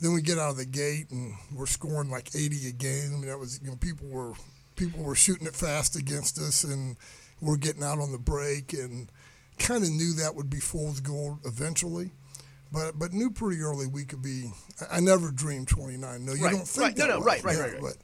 then 0.00 0.12
we 0.12 0.22
get 0.22 0.38
out 0.38 0.50
of 0.50 0.56
the 0.56 0.64
gate 0.66 1.10
and 1.10 1.34
we're 1.54 1.66
scoring 1.66 2.10
like 2.10 2.34
80 2.34 2.68
a 2.68 2.72
game. 2.72 3.12
I 3.14 3.16
mean, 3.16 3.26
that 3.26 3.38
was 3.38 3.60
you 3.62 3.68
know 3.70 3.76
people 3.76 4.08
were 4.08 4.32
people 4.76 5.02
were 5.02 5.14
shooting 5.14 5.46
it 5.46 5.54
fast 5.54 5.96
against 5.96 6.38
us, 6.38 6.64
and 6.64 6.96
we're 7.40 7.56
getting 7.56 7.82
out 7.82 7.98
on 7.98 8.12
the 8.12 8.18
break, 8.18 8.72
and 8.72 9.10
kind 9.58 9.84
of 9.84 9.90
knew 9.90 10.14
that 10.14 10.34
would 10.34 10.48
be 10.50 10.58
fool's 10.60 11.00
gold 11.00 11.38
eventually. 11.44 12.12
But 12.72 12.98
but 12.98 13.12
knew 13.12 13.30
pretty 13.30 13.60
early 13.62 13.86
we 13.86 14.04
could 14.04 14.22
be. 14.22 14.52
I 14.90 15.00
never 15.00 15.30
dreamed 15.30 15.68
29. 15.68 16.24
No, 16.24 16.32
you 16.34 16.44
Right, 16.44 16.52
don't 16.52 16.66
think 16.66 16.82
right. 16.82 16.96
No, 16.96 17.06
that 17.06 17.10
no, 17.14 17.18
way. 17.20 17.24
right, 17.26 17.44
right, 17.44 17.56
Yeah, 17.56 17.62
right, 17.62 17.72
right. 17.74 17.82
But 17.82 17.96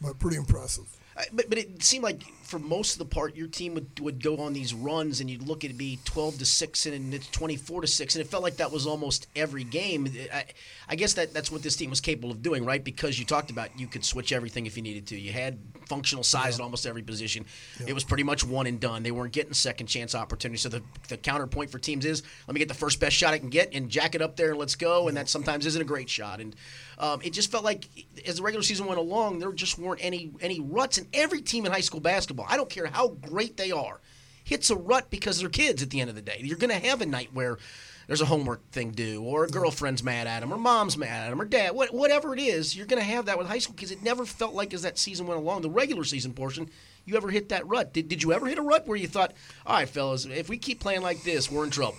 but 0.00 0.18
pretty 0.18 0.36
impressive. 0.36 0.84
But, 1.32 1.48
but 1.48 1.58
it 1.58 1.82
seemed 1.82 2.04
like 2.04 2.22
for 2.42 2.58
most 2.58 2.94
of 2.94 2.98
the 2.98 3.04
part, 3.04 3.36
your 3.36 3.46
team 3.46 3.74
would, 3.74 4.00
would 4.00 4.22
go 4.22 4.38
on 4.38 4.52
these 4.52 4.72
runs, 4.72 5.20
and 5.20 5.30
you'd 5.30 5.46
look 5.46 5.64
at 5.64 5.70
it 5.70 5.78
be 5.78 5.98
twelve 6.04 6.38
to 6.38 6.44
six, 6.44 6.86
and 6.86 7.12
it's 7.12 7.28
twenty 7.28 7.56
four 7.56 7.80
to 7.80 7.86
six, 7.86 8.14
and 8.14 8.24
it 8.24 8.28
felt 8.28 8.42
like 8.42 8.56
that 8.56 8.72
was 8.72 8.86
almost 8.86 9.26
every 9.36 9.64
game. 9.64 10.08
I, 10.32 10.44
I 10.88 10.96
guess 10.96 11.14
that 11.14 11.34
that's 11.34 11.50
what 11.50 11.62
this 11.62 11.76
team 11.76 11.90
was 11.90 12.00
capable 12.00 12.30
of 12.30 12.42
doing, 12.42 12.64
right? 12.64 12.82
Because 12.82 13.18
you 13.18 13.24
talked 13.24 13.50
about 13.50 13.78
you 13.78 13.86
could 13.86 14.04
switch 14.04 14.32
everything 14.32 14.66
if 14.66 14.76
you 14.76 14.82
needed 14.82 15.06
to. 15.08 15.18
You 15.18 15.32
had 15.32 15.58
functional 15.92 16.24
size 16.24 16.54
at 16.54 16.62
almost 16.62 16.86
every 16.86 17.02
position. 17.02 17.44
It 17.86 17.92
was 17.92 18.02
pretty 18.02 18.22
much 18.22 18.42
one 18.42 18.66
and 18.66 18.80
done. 18.80 19.02
They 19.02 19.10
weren't 19.10 19.34
getting 19.34 19.52
second 19.52 19.88
chance 19.88 20.14
opportunities. 20.14 20.62
So 20.62 20.70
the 20.70 20.82
the 21.08 21.18
counterpoint 21.18 21.70
for 21.70 21.78
teams 21.78 22.06
is 22.06 22.22
let 22.48 22.54
me 22.54 22.58
get 22.60 22.68
the 22.68 22.74
first 22.74 22.98
best 22.98 23.14
shot 23.14 23.34
I 23.34 23.38
can 23.38 23.50
get 23.50 23.74
and 23.74 23.90
jack 23.90 24.14
it 24.14 24.22
up 24.22 24.36
there 24.36 24.50
and 24.50 24.58
let's 24.58 24.74
go. 24.74 25.08
And 25.08 25.16
that 25.18 25.28
sometimes 25.28 25.66
isn't 25.66 25.82
a 25.82 25.84
great 25.84 26.08
shot. 26.08 26.40
And 26.40 26.56
um, 26.96 27.20
it 27.22 27.34
just 27.34 27.50
felt 27.50 27.62
like 27.62 27.88
as 28.26 28.36
the 28.36 28.42
regular 28.42 28.62
season 28.62 28.86
went 28.86 28.98
along, 28.98 29.38
there 29.38 29.52
just 29.52 29.78
weren't 29.78 30.02
any 30.02 30.32
any 30.40 30.60
ruts. 30.60 30.96
And 30.96 31.06
every 31.12 31.42
team 31.42 31.66
in 31.66 31.72
high 31.72 31.80
school 31.80 32.00
basketball, 32.00 32.46
I 32.48 32.56
don't 32.56 32.70
care 32.70 32.86
how 32.86 33.08
great 33.08 33.58
they 33.58 33.70
are, 33.70 34.00
hits 34.44 34.70
a 34.70 34.76
rut 34.76 35.10
because 35.10 35.40
they're 35.40 35.50
kids. 35.50 35.82
At 35.82 35.90
the 35.90 36.00
end 36.00 36.08
of 36.08 36.16
the 36.16 36.22
day, 36.22 36.40
you're 36.40 36.56
going 36.56 36.70
to 36.80 36.88
have 36.88 37.02
a 37.02 37.06
night 37.06 37.34
where 37.34 37.58
there's 38.06 38.20
a 38.20 38.26
homework 38.26 38.70
thing 38.70 38.90
due, 38.90 39.22
or 39.22 39.44
a 39.44 39.48
girlfriend's 39.48 40.02
mad 40.02 40.26
at 40.26 40.42
him, 40.42 40.52
or 40.52 40.58
mom's 40.58 40.96
mad 40.96 41.26
at 41.26 41.32
him, 41.32 41.40
or 41.40 41.44
dad, 41.44 41.74
what, 41.74 41.92
whatever 41.92 42.34
it 42.34 42.40
is, 42.40 42.76
you're 42.76 42.86
going 42.86 43.02
to 43.02 43.08
have 43.08 43.26
that 43.26 43.38
with 43.38 43.46
high 43.46 43.58
school 43.58 43.74
because 43.74 43.90
it 43.90 44.02
never 44.02 44.24
felt 44.24 44.54
like 44.54 44.74
as 44.74 44.82
that 44.82 44.98
season 44.98 45.26
went 45.26 45.40
along, 45.40 45.62
the 45.62 45.70
regular 45.70 46.04
season 46.04 46.32
portion, 46.32 46.68
you 47.04 47.16
ever 47.16 47.30
hit 47.30 47.48
that 47.48 47.66
rut. 47.66 47.92
Did, 47.92 48.08
did 48.08 48.22
you 48.22 48.32
ever 48.32 48.46
hit 48.46 48.58
a 48.58 48.62
rut 48.62 48.86
where 48.86 48.96
you 48.96 49.08
thought, 49.08 49.32
all 49.66 49.76
right, 49.76 49.88
fellas, 49.88 50.24
if 50.24 50.48
we 50.48 50.58
keep 50.58 50.80
playing 50.80 51.02
like 51.02 51.22
this, 51.22 51.50
we're 51.50 51.64
in 51.64 51.70
trouble? 51.70 51.98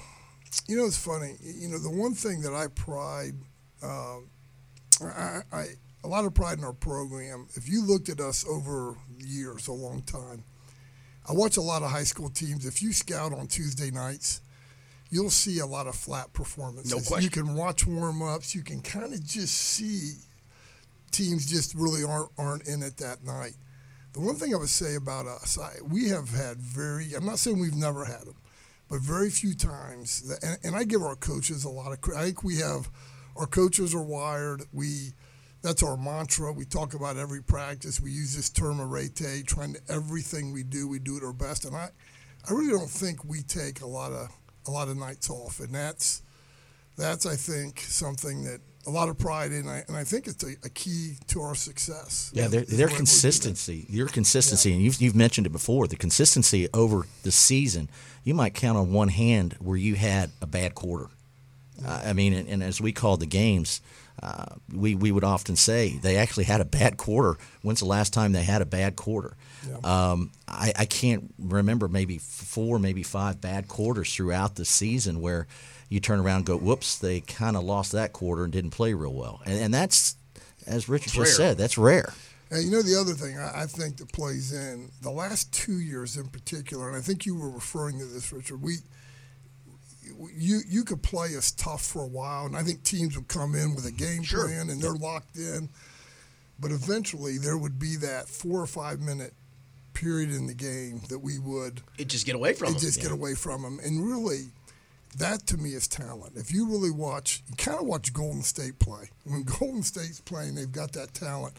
You 0.68 0.78
know, 0.78 0.86
it's 0.86 0.98
funny. 0.98 1.36
You 1.42 1.70
know, 1.70 1.80
the 1.80 1.90
one 1.90 2.14
thing 2.14 2.42
that 2.42 2.54
I 2.54 2.68
pride, 2.68 3.34
um, 3.82 4.30
I, 5.02 5.42
I 5.52 5.66
a 6.04 6.08
lot 6.08 6.26
of 6.26 6.34
pride 6.34 6.58
in 6.58 6.64
our 6.64 6.74
program. 6.74 7.48
If 7.56 7.70
you 7.70 7.86
looked 7.86 8.10
at 8.10 8.20
us 8.20 8.46
over 8.48 8.96
years, 9.18 9.68
a 9.68 9.74
long 9.74 10.02
time, 10.02 10.44
I 11.28 11.34
watch 11.34 11.58
a 11.58 11.62
lot 11.62 11.84
of 11.84 11.92
high 11.92 12.04
school 12.04 12.30
teams. 12.30 12.66
If 12.66 12.82
you 12.82 12.92
scout 12.92 13.34
on 13.34 13.48
Tuesday 13.48 13.90
nights, 13.90 14.42
you'll 15.14 15.30
see 15.30 15.60
a 15.60 15.66
lot 15.66 15.86
of 15.86 15.96
flat 15.96 16.34
performances. 16.34 16.92
No 16.92 16.98
question. 16.98 17.22
You 17.22 17.30
can 17.30 17.56
watch 17.56 17.86
warm 17.86 18.24
ups. 18.24 18.56
You 18.56 18.64
can 18.64 18.82
kind 18.82 19.14
of 19.14 19.24
just 19.24 19.54
see 19.54 20.14
teams 21.12 21.46
just 21.46 21.76
really 21.76 22.04
aren't 22.04 22.32
aren't 22.38 22.68
in 22.68 22.82
it 22.82 22.98
that 22.98 23.24
night. 23.24 23.54
The 24.14 24.22
one 24.22 24.36
thing 24.36 24.54
I 24.54 24.58
would 24.58 24.70
say 24.70 24.96
about 24.96 25.26
us, 25.28 25.58
I, 25.58 25.74
we 25.88 26.10
have 26.10 26.30
had 26.30 26.58
very. 26.58 27.14
I'm 27.16 27.26
not 27.26 27.40
saying 27.40 27.60
we've 27.60 27.76
never 27.76 28.06
had 28.06 28.22
them, 28.22 28.36
but 28.90 29.02
very 29.02 29.30
few 29.30 29.54
times. 29.54 30.22
That, 30.28 30.44
and, 30.44 30.58
and 30.64 30.76
I 30.76 30.84
give 30.84 31.04
our 31.04 31.16
coaches 31.16 31.64
a 31.64 31.70
lot 31.70 31.92
of 31.92 32.02
credit. 32.02 32.20
I 32.20 32.26
think 32.26 32.44
we 32.44 32.58
have 32.58 32.90
our 33.36 33.48
coaches 33.48 33.94
are 33.94 34.02
wired. 34.02 34.64
We 34.72 35.14
that's 35.62 35.84
our 35.84 35.96
mantra. 35.96 36.52
We 36.52 36.66
talk 36.66 36.96
about 36.96 37.18
every 37.18 37.44
practice. 37.44 38.02
We 38.02 38.12
use 38.12 38.36
this 38.36 38.50
term 38.50 38.82
arete, 38.82 39.46
trying 39.46 39.76
to 39.76 39.82
everything 39.90 40.54
we 40.54 40.64
do, 40.64 40.88
we 40.88 41.00
do 41.00 41.18
it 41.18 41.24
our 41.24 41.34
best. 41.34 41.66
And 41.66 41.76
I, 41.76 41.90
I 42.50 42.54
really 42.54 42.72
don't 42.72 42.90
think 42.90 43.24
we 43.24 43.42
take 43.44 43.82
a 43.82 43.88
lot 43.88 44.12
of 44.12 44.28
a 44.68 44.72
lot 44.72 44.88
of 44.88 44.98
nights 44.98 45.30
off, 45.30 45.60
and 45.60 45.74
that's 45.74 46.22
that's 46.98 47.26
I 47.26 47.36
think 47.36 47.80
something 47.80 48.44
that 48.46 48.62
a 48.86 48.90
lot 48.90 49.10
of 49.10 49.18
pride 49.18 49.52
in, 49.52 49.68
and 49.68 49.96
I 49.96 50.04
think 50.04 50.28
it's 50.28 50.44
a, 50.44 50.56
a 50.64 50.70
key 50.70 51.16
to 51.28 51.42
our 51.42 51.56
success. 51.56 52.32
Yeah, 52.34 52.48
their, 52.48 52.62
their 52.62 52.62
way 52.62 52.66
we 52.68 52.76
do 52.76 52.88
that. 52.90 52.96
consistency, 52.98 53.86
your 53.90 54.08
consistency, 54.08 54.74
and 54.74 54.82
you've, 54.82 55.02
you've 55.02 55.16
mentioned 55.16 55.48
it 55.48 55.52
before, 55.52 55.88
the 55.88 55.96
consistency 55.96 56.68
over 56.74 57.06
the 57.24 57.32
season, 57.32 57.90
you 58.24 58.34
might 58.34 58.54
count 58.54 58.78
on 58.78 58.92
one 58.92 59.08
hand 59.08 59.56
where 59.60 59.78
you 59.78 59.96
had 59.96 60.32
a 60.42 60.46
bad 60.46 60.76
quarter. 60.76 61.08
Uh, 61.86 62.02
I 62.06 62.14
mean, 62.14 62.34
and, 62.34 62.48
and 62.50 62.64
as 62.64 62.82
we 62.82 62.92
called 62.92 63.22
the 63.22 63.26
games, 63.26 63.82
uh, 64.22 64.46
we, 64.74 64.96
we 64.96 65.12
would 65.12 65.24
often 65.24 65.56
say 65.56 65.98
they 66.02 66.18
actually 66.18 66.44
had 66.44 66.62
a 66.62 66.66
bad 66.66 66.98
quarter. 66.98 67.38
When's 67.62 67.80
the 67.80 67.86
last 67.86 68.14
time 68.14 68.32
they 68.34 68.44
had 68.44 68.62
a 68.62 68.66
bad 68.66 68.96
quarter? 68.96 69.36
Um, 69.84 70.32
I, 70.48 70.74
I 70.80 70.86
can't 70.86 71.34
remember 71.40 71.88
maybe 71.88 72.18
four, 72.18 72.80
maybe 72.80 73.04
five 73.04 73.40
bad 73.42 73.68
quarters 73.68 74.14
throughout 74.14 74.56
the 74.56 74.66
season 74.66 75.22
where 75.22 75.48
you 75.90 76.00
turn 76.00 76.20
around 76.20 76.38
and 76.38 76.46
go, 76.46 76.58
whoops, 76.58 76.98
they 76.98 77.22
kind 77.22 77.56
of 77.56 77.64
lost 77.64 77.92
that 77.92 78.14
quarter 78.14 78.44
and 78.44 78.52
didn't 78.54 78.72
play 78.72 78.94
real 78.94 79.14
well. 79.14 79.42
And, 79.46 79.60
and 79.60 79.74
that's 79.74 80.16
as 80.66 80.90
Richard 80.90 81.08
It's 81.08 81.14
just 81.16 81.40
rare. 81.40 81.50
said, 81.50 81.58
that's 81.58 81.78
rare. 81.78 82.14
And 82.52 82.64
you 82.64 82.72
know 82.72 82.82
the 82.84 83.00
other 83.00 83.14
thing 83.14 83.38
I, 83.38 83.64
I 83.64 83.66
think 83.66 83.98
that 83.98 84.12
plays 84.12 84.52
in 84.54 84.92
the 85.02 85.10
last 85.12 85.52
two 85.54 85.80
years 85.80 86.18
in 86.18 86.28
particular, 86.28 86.88
and 86.88 86.96
I 86.96 87.02
think 87.02 87.26
you 87.26 87.36
were 87.36 87.50
referring 87.50 87.98
to 88.00 88.06
this, 88.06 88.32
Richard. 88.32 88.62
We 88.62 88.76
you 90.36 90.62
you 90.68 90.84
could 90.84 91.02
play 91.02 91.36
us 91.36 91.52
tough 91.52 91.84
for 91.84 92.04
a 92.04 92.08
while, 92.08 92.46
and 92.46 92.56
I 92.56 92.62
think 92.64 92.84
teams 92.84 93.16
would 93.16 93.28
come 93.28 93.56
in 93.56 93.74
with 93.76 93.86
a 93.86 93.92
game 93.92 94.22
Sure. 94.24 94.46
plan 94.48 94.70
and 94.70 94.82
they're 94.82 94.92
locked 94.94 95.36
in. 95.38 95.70
But 96.60 96.72
eventually, 96.72 97.38
there 97.38 97.58
would 97.58 97.80
be 97.80 97.96
that 97.98 98.30
four 98.30 98.62
or 98.62 98.68
five 98.68 99.00
minute 99.00 99.34
period 99.94 100.32
in 100.32 100.48
the 100.48 100.54
game 100.54 101.02
that 101.10 101.20
we 101.20 101.40
would 101.40 101.82
It 101.98 102.08
just 102.10 102.26
get 102.26 102.36
away 102.36 102.54
from 102.54 102.74
them. 102.74 102.82
just 102.82 103.02
get 103.02 103.12
away 103.12 103.36
from 103.36 103.62
them. 103.62 103.80
And 103.84 104.06
really, 104.08 104.52
that 105.18 105.46
to 105.48 105.58
me 105.58 105.74
is 105.74 105.88
talent. 105.88 106.34
If 106.36 106.52
you 106.54 106.68
really 106.68 106.92
watch, 106.92 107.44
you 107.48 107.56
kind 107.56 107.80
of 107.80 107.86
watch 107.86 108.14
Golden 108.14 108.42
State 108.42 108.80
play. 108.80 109.10
When 109.26 109.44
Golden 109.60 109.84
State's 109.84 110.20
playing, 110.22 110.56
they've 110.56 110.72
got 110.72 110.92
that 110.94 111.14
talent. 111.14 111.56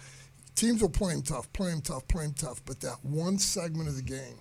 Teams 0.57 0.81
will 0.83 0.89
play 0.91 1.13
them 1.15 1.23
tough, 1.23 1.53
play 1.53 1.71
them 1.71 1.81
tough, 1.81 2.07
play 2.09 2.25
them 2.25 2.35
tough. 2.35 2.61
But 2.65 2.81
that 2.81 3.05
one 3.05 3.39
segment 3.39 3.89
of 3.89 3.97
the 3.97 4.03
game, 4.03 4.39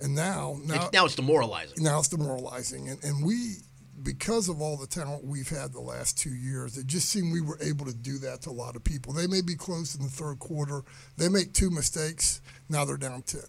and 0.00 0.14
now 0.14 0.58
now 0.64 0.74
It's- 0.74 0.92
now 0.92 1.04
it's 1.04 1.14
demoralizing. 1.14 1.82
now 1.82 1.98
it's 1.98 2.08
demoralizing. 2.08 2.88
And, 2.88 3.02
and 3.04 3.24
we, 3.24 3.56
because 4.02 4.48
of 4.48 4.60
all 4.60 4.76
the 4.76 4.86
talent 4.86 5.24
we've 5.24 5.48
had 5.48 5.72
the 5.72 5.80
last 5.80 6.18
two 6.18 6.34
years, 6.34 6.78
it 6.78 6.86
just 6.86 7.10
seemed 7.10 7.32
we 7.32 7.40
were 7.40 7.58
able 7.60 7.84
to 7.84 7.94
do 7.94 8.18
that 8.18 8.42
to 8.42 8.50
a 8.50 8.52
lot 8.52 8.76
of 8.76 8.84
people. 8.84 9.12
They 9.12 9.26
may 9.26 9.42
be 9.42 9.54
close 9.54 9.94
in 9.94 10.02
the 10.02 10.10
third 10.10 10.38
quarter. 10.38 10.82
They 11.18 11.28
make 11.28 11.52
two 11.52 11.70
mistakes. 11.70 12.40
Now 12.68 12.84
they're 12.84 12.96
down 12.96 13.22
10. 13.22 13.40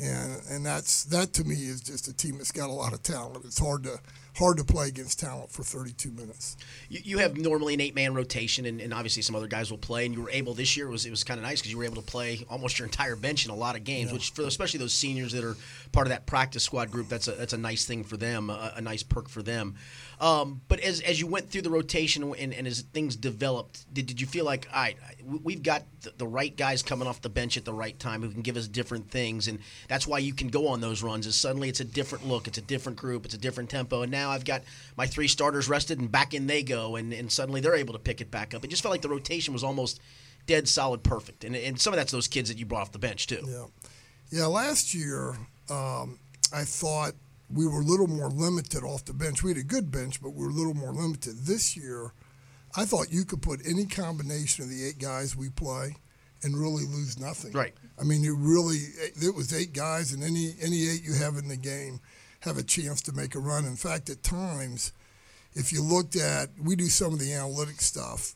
And, 0.00 0.40
and 0.48 0.66
that's 0.66 1.04
that 1.04 1.32
to 1.34 1.44
me 1.44 1.54
is 1.56 1.80
just 1.80 2.06
a 2.06 2.12
team 2.14 2.38
that's 2.38 2.52
got 2.52 2.70
a 2.70 2.72
lot 2.72 2.92
of 2.92 3.02
talent. 3.02 3.44
It's 3.44 3.58
hard 3.58 3.82
to 3.84 3.98
hard 4.38 4.56
to 4.56 4.64
play 4.64 4.88
against 4.88 5.18
talent 5.20 5.50
for 5.50 5.62
32 5.62 6.10
minutes. 6.12 6.56
You, 6.88 7.00
you 7.02 7.18
have 7.18 7.36
normally 7.36 7.74
an 7.74 7.80
eight 7.80 7.94
man 7.94 8.14
rotation, 8.14 8.66
and, 8.66 8.80
and 8.80 8.94
obviously 8.94 9.22
some 9.22 9.34
other 9.34 9.46
guys 9.48 9.70
will 9.70 9.78
play. 9.78 10.06
And 10.06 10.14
you 10.14 10.22
were 10.22 10.30
able 10.30 10.54
this 10.54 10.76
year 10.76 10.86
it 10.86 10.90
was 10.90 11.06
it 11.06 11.10
was 11.10 11.24
kind 11.24 11.38
of 11.38 11.44
nice 11.44 11.60
because 11.60 11.72
you 11.72 11.78
were 11.78 11.84
able 11.84 11.96
to 11.96 12.02
play 12.02 12.44
almost 12.48 12.78
your 12.78 12.86
entire 12.86 13.16
bench 13.16 13.44
in 13.44 13.50
a 13.50 13.54
lot 13.54 13.76
of 13.76 13.84
games, 13.84 14.12
which 14.12 14.30
for 14.30 14.42
especially 14.42 14.78
those 14.78 14.94
seniors 14.94 15.32
that 15.32 15.44
are 15.44 15.56
part 15.92 16.06
of 16.06 16.10
that 16.10 16.26
practice 16.26 16.62
squad 16.62 16.90
group, 16.90 17.08
that's 17.08 17.28
a 17.28 17.32
that's 17.32 17.52
a 17.52 17.58
nice 17.58 17.84
thing 17.84 18.04
for 18.04 18.16
them, 18.16 18.48
a, 18.50 18.74
a 18.76 18.80
nice 18.80 19.02
perk 19.02 19.28
for 19.28 19.42
them. 19.42 19.74
Um, 20.20 20.62
but 20.66 20.80
as, 20.80 21.00
as 21.02 21.20
you 21.20 21.28
went 21.28 21.48
through 21.48 21.62
the 21.62 21.70
rotation 21.70 22.24
and, 22.36 22.52
and 22.52 22.66
as 22.66 22.80
things 22.80 23.14
developed, 23.14 23.92
did, 23.94 24.06
did 24.06 24.20
you 24.20 24.26
feel 24.26 24.44
like, 24.44 24.66
all 24.74 24.80
right, 24.82 24.96
we- 25.24 25.38
we've 25.44 25.62
got 25.62 25.84
the, 26.02 26.12
the 26.18 26.26
right 26.26 26.56
guys 26.56 26.82
coming 26.82 27.06
off 27.06 27.20
the 27.22 27.28
bench 27.28 27.56
at 27.56 27.64
the 27.64 27.72
right 27.72 27.96
time 28.00 28.22
who 28.22 28.30
can 28.30 28.42
give 28.42 28.56
us 28.56 28.66
different 28.66 29.08
things, 29.12 29.46
and 29.46 29.60
that's 29.86 30.08
why 30.08 30.18
you 30.18 30.34
can 30.34 30.48
go 30.48 30.66
on 30.66 30.80
those 30.80 31.04
runs. 31.04 31.24
Is 31.26 31.36
suddenly 31.36 31.68
it's 31.68 31.78
a 31.78 31.84
different 31.84 32.26
look, 32.26 32.48
it's 32.48 32.58
a 32.58 32.62
different 32.62 32.98
group, 32.98 33.24
it's 33.26 33.34
a 33.34 33.38
different 33.38 33.70
tempo, 33.70 34.02
and 34.02 34.10
now 34.10 34.27
I've 34.28 34.44
got 34.44 34.62
my 34.96 35.06
three 35.06 35.28
starters 35.28 35.68
rested 35.68 35.98
and 35.98 36.10
back 36.10 36.34
in 36.34 36.46
they 36.46 36.62
go, 36.62 36.96
and, 36.96 37.12
and 37.12 37.30
suddenly 37.30 37.60
they're 37.60 37.74
able 37.74 37.94
to 37.94 37.98
pick 38.00 38.20
it 38.20 38.30
back 38.30 38.54
up. 38.54 38.64
It 38.64 38.68
just 38.68 38.82
felt 38.82 38.92
like 38.92 39.02
the 39.02 39.08
rotation 39.08 39.52
was 39.52 39.64
almost 39.64 40.00
dead 40.46 40.68
solid 40.68 41.02
perfect, 41.02 41.44
and, 41.44 41.54
and 41.54 41.80
some 41.80 41.92
of 41.92 41.98
that's 41.98 42.12
those 42.12 42.28
kids 42.28 42.48
that 42.48 42.58
you 42.58 42.66
brought 42.66 42.82
off 42.82 42.92
the 42.92 42.98
bench 42.98 43.26
too. 43.26 43.44
Yeah, 43.46 43.66
yeah. 44.30 44.46
Last 44.46 44.94
year, 44.94 45.36
um, 45.70 46.18
I 46.52 46.64
thought 46.64 47.12
we 47.52 47.66
were 47.66 47.80
a 47.80 47.84
little 47.84 48.06
more 48.06 48.30
limited 48.30 48.82
off 48.82 49.04
the 49.04 49.14
bench. 49.14 49.42
We 49.42 49.50
had 49.50 49.58
a 49.58 49.64
good 49.64 49.90
bench, 49.90 50.22
but 50.22 50.30
we 50.30 50.44
were 50.44 50.50
a 50.50 50.54
little 50.54 50.74
more 50.74 50.92
limited. 50.92 51.34
This 51.46 51.76
year, 51.76 52.12
I 52.76 52.84
thought 52.84 53.12
you 53.12 53.24
could 53.24 53.42
put 53.42 53.60
any 53.66 53.86
combination 53.86 54.64
of 54.64 54.70
the 54.70 54.86
eight 54.86 54.98
guys 54.98 55.36
we 55.36 55.48
play 55.50 55.96
and 56.42 56.56
really 56.56 56.84
lose 56.84 57.18
nothing. 57.18 57.52
Right. 57.52 57.74
I 57.98 58.04
mean, 58.04 58.22
you 58.22 58.36
really 58.36 58.78
it 58.96 59.34
was 59.34 59.52
eight 59.52 59.72
guys, 59.72 60.12
and 60.12 60.22
any 60.22 60.54
any 60.60 60.88
eight 60.88 61.02
you 61.02 61.14
have 61.14 61.36
in 61.36 61.48
the 61.48 61.56
game 61.56 62.00
have 62.40 62.56
a 62.58 62.62
chance 62.62 63.02
to 63.02 63.12
make 63.12 63.34
a 63.34 63.38
run. 63.38 63.64
In 63.64 63.76
fact, 63.76 64.08
at 64.10 64.22
times, 64.22 64.92
if 65.54 65.72
you 65.72 65.82
looked 65.82 66.16
at, 66.16 66.50
we 66.62 66.76
do 66.76 66.86
some 66.86 67.12
of 67.12 67.18
the 67.18 67.32
analytic 67.32 67.80
stuff. 67.80 68.34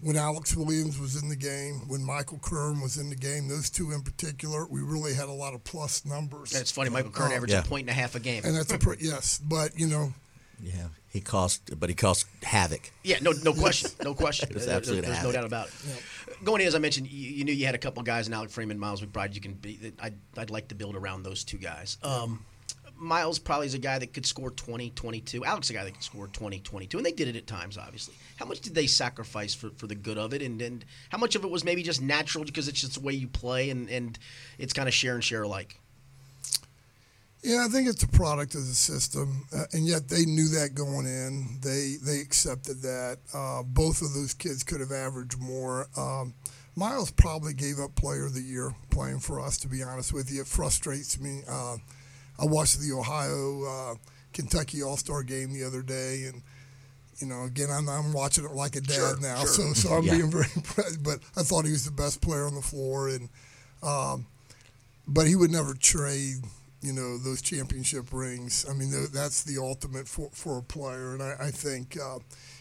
When 0.00 0.16
Alex 0.16 0.56
Williams 0.56 0.98
was 0.98 1.22
in 1.22 1.28
the 1.28 1.36
game, 1.36 1.86
when 1.86 2.02
Michael 2.04 2.40
Kern 2.42 2.80
was 2.80 2.96
in 2.98 3.10
the 3.10 3.14
game, 3.16 3.46
those 3.46 3.70
two 3.70 3.92
in 3.92 4.02
particular, 4.02 4.66
we 4.66 4.80
really 4.80 5.14
had 5.14 5.28
a 5.28 5.32
lot 5.32 5.54
of 5.54 5.62
plus 5.62 6.04
numbers. 6.04 6.50
That's 6.50 6.72
funny, 6.72 6.90
Michael 6.90 7.12
Kern 7.12 7.30
Uh, 7.30 7.36
averaged 7.36 7.52
yeah. 7.52 7.60
a 7.60 7.64
point 7.64 7.82
and 7.82 7.90
a 7.90 7.92
half 8.00 8.16
a 8.16 8.20
game. 8.20 8.42
and 8.44 8.56
that's 8.56 8.72
a 8.72 8.78
pre- 8.78 8.96
yes, 9.00 9.38
but 9.38 9.78
you 9.78 9.86
know, 9.86 10.12
Yeah, 10.60 10.88
he 11.08 11.20
caused, 11.20 11.78
but 11.78 11.88
he 11.90 11.94
caused 11.94 12.26
havoc. 12.42 12.90
Yeah, 13.04 13.18
no, 13.22 13.32
no 13.44 13.52
question, 13.52 13.92
no 14.02 14.14
question. 14.14 14.48
It 14.50 14.54
was 14.56 14.66
There- 14.66 14.76
absolute 14.76 15.04
There's 15.04 15.22
no 15.22 15.30
doubt 15.30 15.44
about 15.44 15.68
it. 15.68 15.74
Going 16.42 16.60
in, 16.62 16.66
as 16.66 16.74
I 16.74 16.78
mentioned, 16.80 17.06
you, 17.06 17.30
you 17.30 17.44
knew 17.44 17.52
you 17.52 17.66
had 17.66 17.76
a 17.76 17.78
couple 17.78 18.02
guys 18.02 18.26
in 18.26 18.32
Alec 18.34 18.50
Freeman, 18.50 18.80
Miles 18.80 19.00
McBride. 19.00 19.32
You 19.36 19.40
can 19.40 19.52
be. 19.54 19.92
I'd, 20.00 20.18
I'd 20.36 20.50
like 20.50 20.66
to 20.68 20.74
build 20.74 20.96
around 20.96 21.22
those 21.22 21.44
two 21.44 21.58
guys. 21.58 21.98
Um, 22.02 22.44
Miles 22.96 23.38
probably 23.38 23.66
is 23.66 23.74
a 23.74 23.78
guy 23.78 23.98
that 23.98 24.12
could 24.12 24.26
score 24.26 24.50
20, 24.50 24.90
22. 24.90 25.44
Alex 25.44 25.66
is 25.66 25.70
a 25.70 25.74
guy 25.74 25.84
that 25.84 25.94
could 25.94 26.02
score 26.02 26.28
20, 26.28 26.60
22. 26.60 26.96
And 26.96 27.04
they 27.06 27.12
did 27.12 27.28
it 27.28 27.36
at 27.36 27.46
times, 27.46 27.76
obviously. 27.76 28.14
How 28.36 28.46
much 28.46 28.60
did 28.60 28.74
they 28.74 28.86
sacrifice 28.86 29.54
for, 29.54 29.70
for 29.70 29.86
the 29.86 29.94
good 29.94 30.18
of 30.18 30.32
it? 30.32 30.42
And, 30.42 30.60
and 30.62 30.84
how 31.10 31.18
much 31.18 31.34
of 31.34 31.44
it 31.44 31.50
was 31.50 31.64
maybe 31.64 31.82
just 31.82 32.00
natural 32.00 32.44
because 32.44 32.68
it's 32.68 32.80
just 32.80 32.94
the 32.94 33.00
way 33.00 33.12
you 33.12 33.28
play 33.28 33.70
and, 33.70 33.88
and 33.90 34.18
it's 34.58 34.72
kind 34.72 34.88
of 34.88 34.94
share 34.94 35.14
and 35.14 35.24
share 35.24 35.42
alike? 35.42 35.78
Yeah, 37.44 37.66
I 37.66 37.68
think 37.68 37.88
it's 37.88 38.02
a 38.02 38.08
product 38.08 38.54
of 38.54 38.66
the 38.66 38.74
system, 38.74 39.44
uh, 39.54 39.64
and 39.74 39.86
yet 39.86 40.08
they 40.08 40.24
knew 40.24 40.48
that 40.48 40.74
going 40.74 41.04
in. 41.04 41.58
They 41.60 41.96
they 42.02 42.20
accepted 42.20 42.80
that. 42.80 43.18
Uh, 43.34 43.62
both 43.62 44.00
of 44.00 44.14
those 44.14 44.32
kids 44.32 44.62
could 44.62 44.80
have 44.80 44.92
averaged 44.92 45.38
more. 45.38 45.88
Um, 45.94 46.32
Miles 46.74 47.10
probably 47.10 47.52
gave 47.52 47.78
up 47.78 47.94
Player 47.96 48.24
of 48.24 48.32
the 48.32 48.40
Year 48.40 48.74
playing 48.88 49.18
for 49.18 49.40
us. 49.40 49.58
To 49.58 49.68
be 49.68 49.82
honest 49.82 50.10
with 50.10 50.32
you, 50.32 50.40
it 50.40 50.46
frustrates 50.46 51.20
me. 51.20 51.42
Uh, 51.46 51.76
I 52.38 52.44
watched 52.46 52.80
the 52.80 52.92
Ohio 52.92 53.64
uh, 53.64 53.94
Kentucky 54.32 54.82
All 54.82 54.96
Star 54.96 55.22
game 55.22 55.52
the 55.52 55.64
other 55.64 55.82
day, 55.82 56.24
and 56.24 56.42
you 57.18 57.26
know, 57.28 57.44
again, 57.44 57.68
I'm, 57.70 57.88
I'm 57.88 58.12
watching 58.12 58.44
it 58.44 58.50
like 58.52 58.74
a 58.76 58.80
dad 58.80 58.94
Sure, 58.94 59.20
now, 59.20 59.38
sure. 59.40 59.46
so 59.46 59.72
so 59.74 59.88
I'm 59.90 60.02
Yeah. 60.06 60.16
being 60.16 60.30
very 60.30 60.46
impressed. 60.56 61.02
But 61.02 61.20
I 61.36 61.42
thought 61.42 61.64
he 61.64 61.70
was 61.72 61.84
the 61.84 61.92
best 61.92 62.20
player 62.20 62.44
on 62.46 62.54
the 62.54 62.60
floor, 62.62 63.08
and 63.08 63.28
um, 63.82 64.26
but 65.06 65.26
he 65.26 65.36
would 65.36 65.50
never 65.50 65.74
trade, 65.74 66.36
you 66.82 66.92
know, 66.92 67.18
those 67.18 67.40
championship 67.42 68.06
rings. 68.12 68.66
I 68.68 68.72
mean, 68.72 68.90
that's 69.12 69.44
the 69.44 69.58
ultimate 69.62 70.08
for, 70.08 70.30
for 70.32 70.58
a 70.58 70.62
player. 70.62 71.12
And 71.12 71.22
I, 71.22 71.36
I 71.38 71.50
think, 71.50 71.96
uh, 72.02 72.18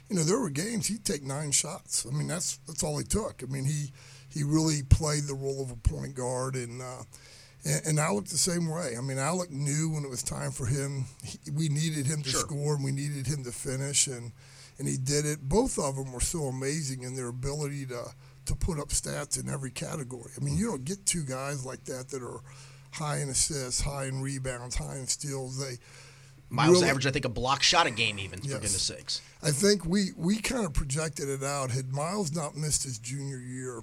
you 0.09 0.15
know, 0.17 0.23
there 0.23 0.37
were 0.39 0.49
games 0.49 0.87
he'd 0.87 1.05
take 1.05 1.23
nine 1.23 1.51
shots. 1.51 2.05
I 2.05 2.13
mean, 2.13 2.27
that's 2.27 2.57
that's 2.67 2.83
all 2.83 2.97
he 2.97 3.05
took. 3.05 3.41
I 3.41 3.47
mean, 3.51 3.65
he 3.65 3.91
he 4.29 4.43
really 4.43 4.83
played 4.83 5.23
the 5.23 5.33
role 5.33 5.63
of 5.63 5.71
a 5.71 5.75
point 5.77 6.13
guard, 6.15 6.55
and 6.55 6.81
uh, 6.81 7.03
and, 7.65 7.81
and 7.85 7.99
Alec 7.99 8.25
the 8.25 8.37
same 8.37 8.69
way. 8.69 8.95
I 8.97 9.01
mean, 9.01 9.17
Alec 9.17 9.51
knew 9.51 9.89
when 9.89 10.03
it 10.03 10.09
was 10.09 10.23
time 10.23 10.51
for 10.51 10.65
him. 10.65 11.05
He, 11.23 11.39
we 11.51 11.69
needed 11.69 12.05
him 12.05 12.21
to 12.23 12.29
Sure. 12.29 12.39
score, 12.41 12.75
and 12.75 12.83
we 12.83 12.91
needed 12.91 13.27
him 13.27 13.43
to 13.43 13.51
finish, 13.51 14.07
and 14.07 14.31
and 14.79 14.87
he 14.87 14.97
did 14.97 15.25
it. 15.25 15.41
Both 15.47 15.77
of 15.77 15.95
them 15.95 16.11
were 16.11 16.19
so 16.21 16.43
amazing 16.45 17.03
in 17.03 17.15
their 17.15 17.27
ability 17.27 17.85
to 17.87 18.05
to 18.45 18.55
put 18.55 18.79
up 18.79 18.89
stats 18.89 19.41
in 19.41 19.49
every 19.49 19.71
category. 19.71 20.31
I 20.35 20.43
mean, 20.43 20.57
you 20.57 20.67
don't 20.67 20.83
get 20.83 21.05
two 21.05 21.23
guys 21.23 21.65
like 21.65 21.85
that 21.85 22.09
that 22.09 22.21
are 22.21 22.41
high 22.91 23.19
in 23.19 23.29
assists, 23.29 23.79
high 23.81 24.05
in 24.05 24.21
rebounds, 24.21 24.75
high 24.75 24.97
in 24.97 25.07
steals. 25.07 25.57
They 25.57 25.77
Miles 26.49 26.73
really- 26.73 26.89
averaged, 26.89 27.07
I 27.07 27.11
think, 27.11 27.25
a 27.25 27.29
block 27.29 27.63
shot 27.63 27.87
a 27.87 27.91
game, 27.91 28.19
even, 28.19 28.39
for 28.41 28.45
Yes. 28.47 28.53
goodness 28.59 28.81
sakes. 28.81 29.21
I 29.41 29.51
think 29.51 29.85
we 29.85 30.09
we 30.17 30.39
kind 30.39 30.65
of 30.65 30.73
projected 30.73 31.29
it 31.29 31.41
out. 31.43 31.71
Had 31.71 31.91
Miles 31.93 32.31
not 32.33 32.55
missed 32.57 32.83
his 32.83 32.97
junior 32.99 33.39
year, 33.39 33.81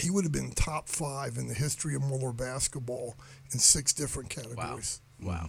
he 0.00 0.10
would 0.10 0.24
have 0.24 0.32
been 0.32 0.50
top 0.52 0.88
five 0.88 1.36
in 1.36 1.48
the 1.48 1.54
history 1.54 1.94
of 1.94 2.02
Moeller 2.02 2.32
basketball 2.32 3.16
in 3.52 3.58
six 3.58 3.92
different 3.92 4.28
categories. 4.30 5.00
Wow. 5.20 5.28
Wow. 5.32 5.48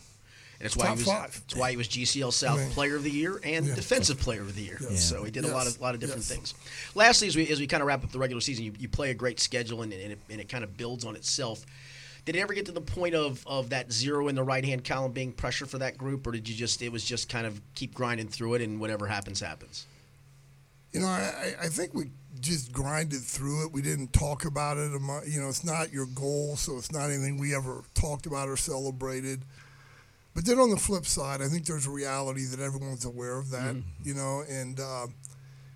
And 0.60 0.66
it's 0.68 0.78
why 0.78 0.86
Top 0.88 0.98
he 0.98 1.04
was 1.04 1.08
five. 1.08 1.42
it's 1.46 1.56
why 1.56 1.72
he 1.72 1.78
was 1.78 1.88
GCL 1.88 2.32
South 2.34 2.60
I 2.60 2.64
mean, 2.66 2.72
Player 2.72 2.96
of 2.96 3.04
the 3.04 3.10
Year 3.10 3.40
and 3.44 3.66
Yeah. 3.66 3.74
Defensive 3.76 4.20
Player 4.20 4.42
of 4.42 4.54
the 4.56 4.62
Year. 4.62 4.78
Yes. 4.80 5.04
So 5.04 5.24
he 5.24 5.32
did 5.32 5.44
a 5.44 5.48
lot 5.48 5.66
Yes. 5.66 5.76
of 5.76 5.82
lot 5.82 5.96
of 5.96 6.02
different 6.02 6.22
Yes. 6.22 6.30
things. 6.30 6.54
Lastly, 6.94 7.28
as 7.28 7.36
we 7.36 7.48
as 7.50 7.60
we 7.60 7.66
kind 7.66 7.82
of 7.82 7.88
wrap 7.88 8.04
up 8.04 8.12
the 8.12 8.20
regular 8.20 8.42
season, 8.42 8.66
you, 8.66 8.74
you 8.78 8.88
play 8.88 9.10
a 9.10 9.16
great 9.16 9.40
schedule 9.40 9.82
and, 9.82 9.92
and, 9.92 10.12
it, 10.12 10.20
and 10.30 10.40
it 10.40 10.50
kind 10.50 10.64
of 10.64 10.78
builds 10.78 11.04
on 11.04 11.16
itself. 11.16 11.66
Did 12.26 12.36
it 12.36 12.40
ever 12.40 12.54
get 12.54 12.68
to 12.68 12.72
the 12.72 12.82
point 12.82 13.16
of, 13.16 13.44
of 13.48 13.70
that 13.72 13.92
zero 13.92 14.28
in 14.28 14.36
the 14.36 14.44
right 14.44 14.64
hand 14.64 14.84
column 14.84 15.12
being 15.14 15.32
pressure 15.34 15.66
for 15.66 15.80
that 15.80 15.98
group, 15.98 16.28
or 16.28 16.32
did 16.32 16.48
you 16.48 16.54
just 16.54 16.84
it 16.84 16.92
was 16.92 17.04
just 17.04 17.28
kind 17.28 17.48
of 17.48 17.60
keep 17.74 17.96
grinding 17.96 18.28
through 18.28 18.54
it 18.54 18.62
and 18.62 18.80
whatever 18.80 19.08
happens 19.08 19.40
happens? 19.40 19.88
You 20.92 21.00
know, 21.00 21.08
I- 21.08 21.56
I 21.64 21.68
think 21.70 21.96
we 21.96 22.12
just 22.42 22.72
grinded 22.72 23.22
through 23.22 23.66
it. 23.66 23.72
We 23.72 23.82
didn't 23.82 24.14
talk 24.14 24.46
about 24.46 24.78
it. 24.78 24.92
You 25.28 25.42
know, 25.42 25.50
it's 25.50 25.64
not 25.64 25.92
your 25.92 26.06
goal, 26.08 26.56
so 26.56 26.78
it's 26.78 26.92
not 26.92 27.10
anything 27.10 27.38
we 27.38 27.56
ever 27.56 27.84
talked 27.94 28.26
about 28.26 28.50
or 28.50 28.58
celebrated. 28.58 29.44
But 30.34 30.46
then 30.46 30.60
on 30.60 30.70
the 30.70 30.78
flip 30.78 31.06
side, 31.06 31.42
I 31.42 31.48
think 31.48 31.66
there's 31.66 31.88
a 31.88 31.92
reality 31.92 32.46
that 32.46 32.60
everyone's 32.60 33.06
aware 33.06 33.38
of 33.38 33.50
that. 33.52 33.76
You 34.04 34.14
know, 34.14 34.44
and 34.50 34.80
uh, 34.80 35.08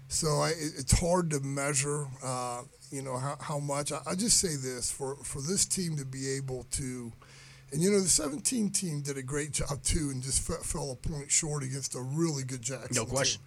so 0.08 0.28
I, 0.42 0.50
it's 0.58 0.98
hard 0.98 1.30
to 1.32 1.40
measure. 1.42 2.08
Uh, 2.24 2.62
you 2.92 3.02
know 3.02 3.18
how, 3.18 3.38
how 3.40 3.60
much. 3.60 3.92
I, 3.92 4.00
I 4.08 4.16
just 4.16 4.40
say 4.40 4.56
this 4.56 4.92
for 4.92 5.18
for 5.18 5.42
this 5.42 5.66
team 5.66 5.98
to 5.98 6.06
be 6.06 6.32
able 6.32 6.66
to. 6.72 7.12
And 7.74 7.82
you 7.82 7.92
know 7.92 8.00
the 8.00 8.08
17 8.08 8.70
team 8.70 9.02
did 9.02 9.18
a 9.18 9.24
great 9.24 9.52
job 9.52 9.82
too, 9.84 10.10
and 10.14 10.22
just 10.24 10.48
fe- 10.48 10.64
fell 10.64 10.92
a 10.92 10.96
point 10.96 11.30
short 11.32 11.64
against 11.64 11.96
a 11.96 12.02
really 12.02 12.44
good 12.44 12.62
Jackson. 12.62 12.96
No 12.96 13.04
team. 13.04 13.10
question. 13.10 13.42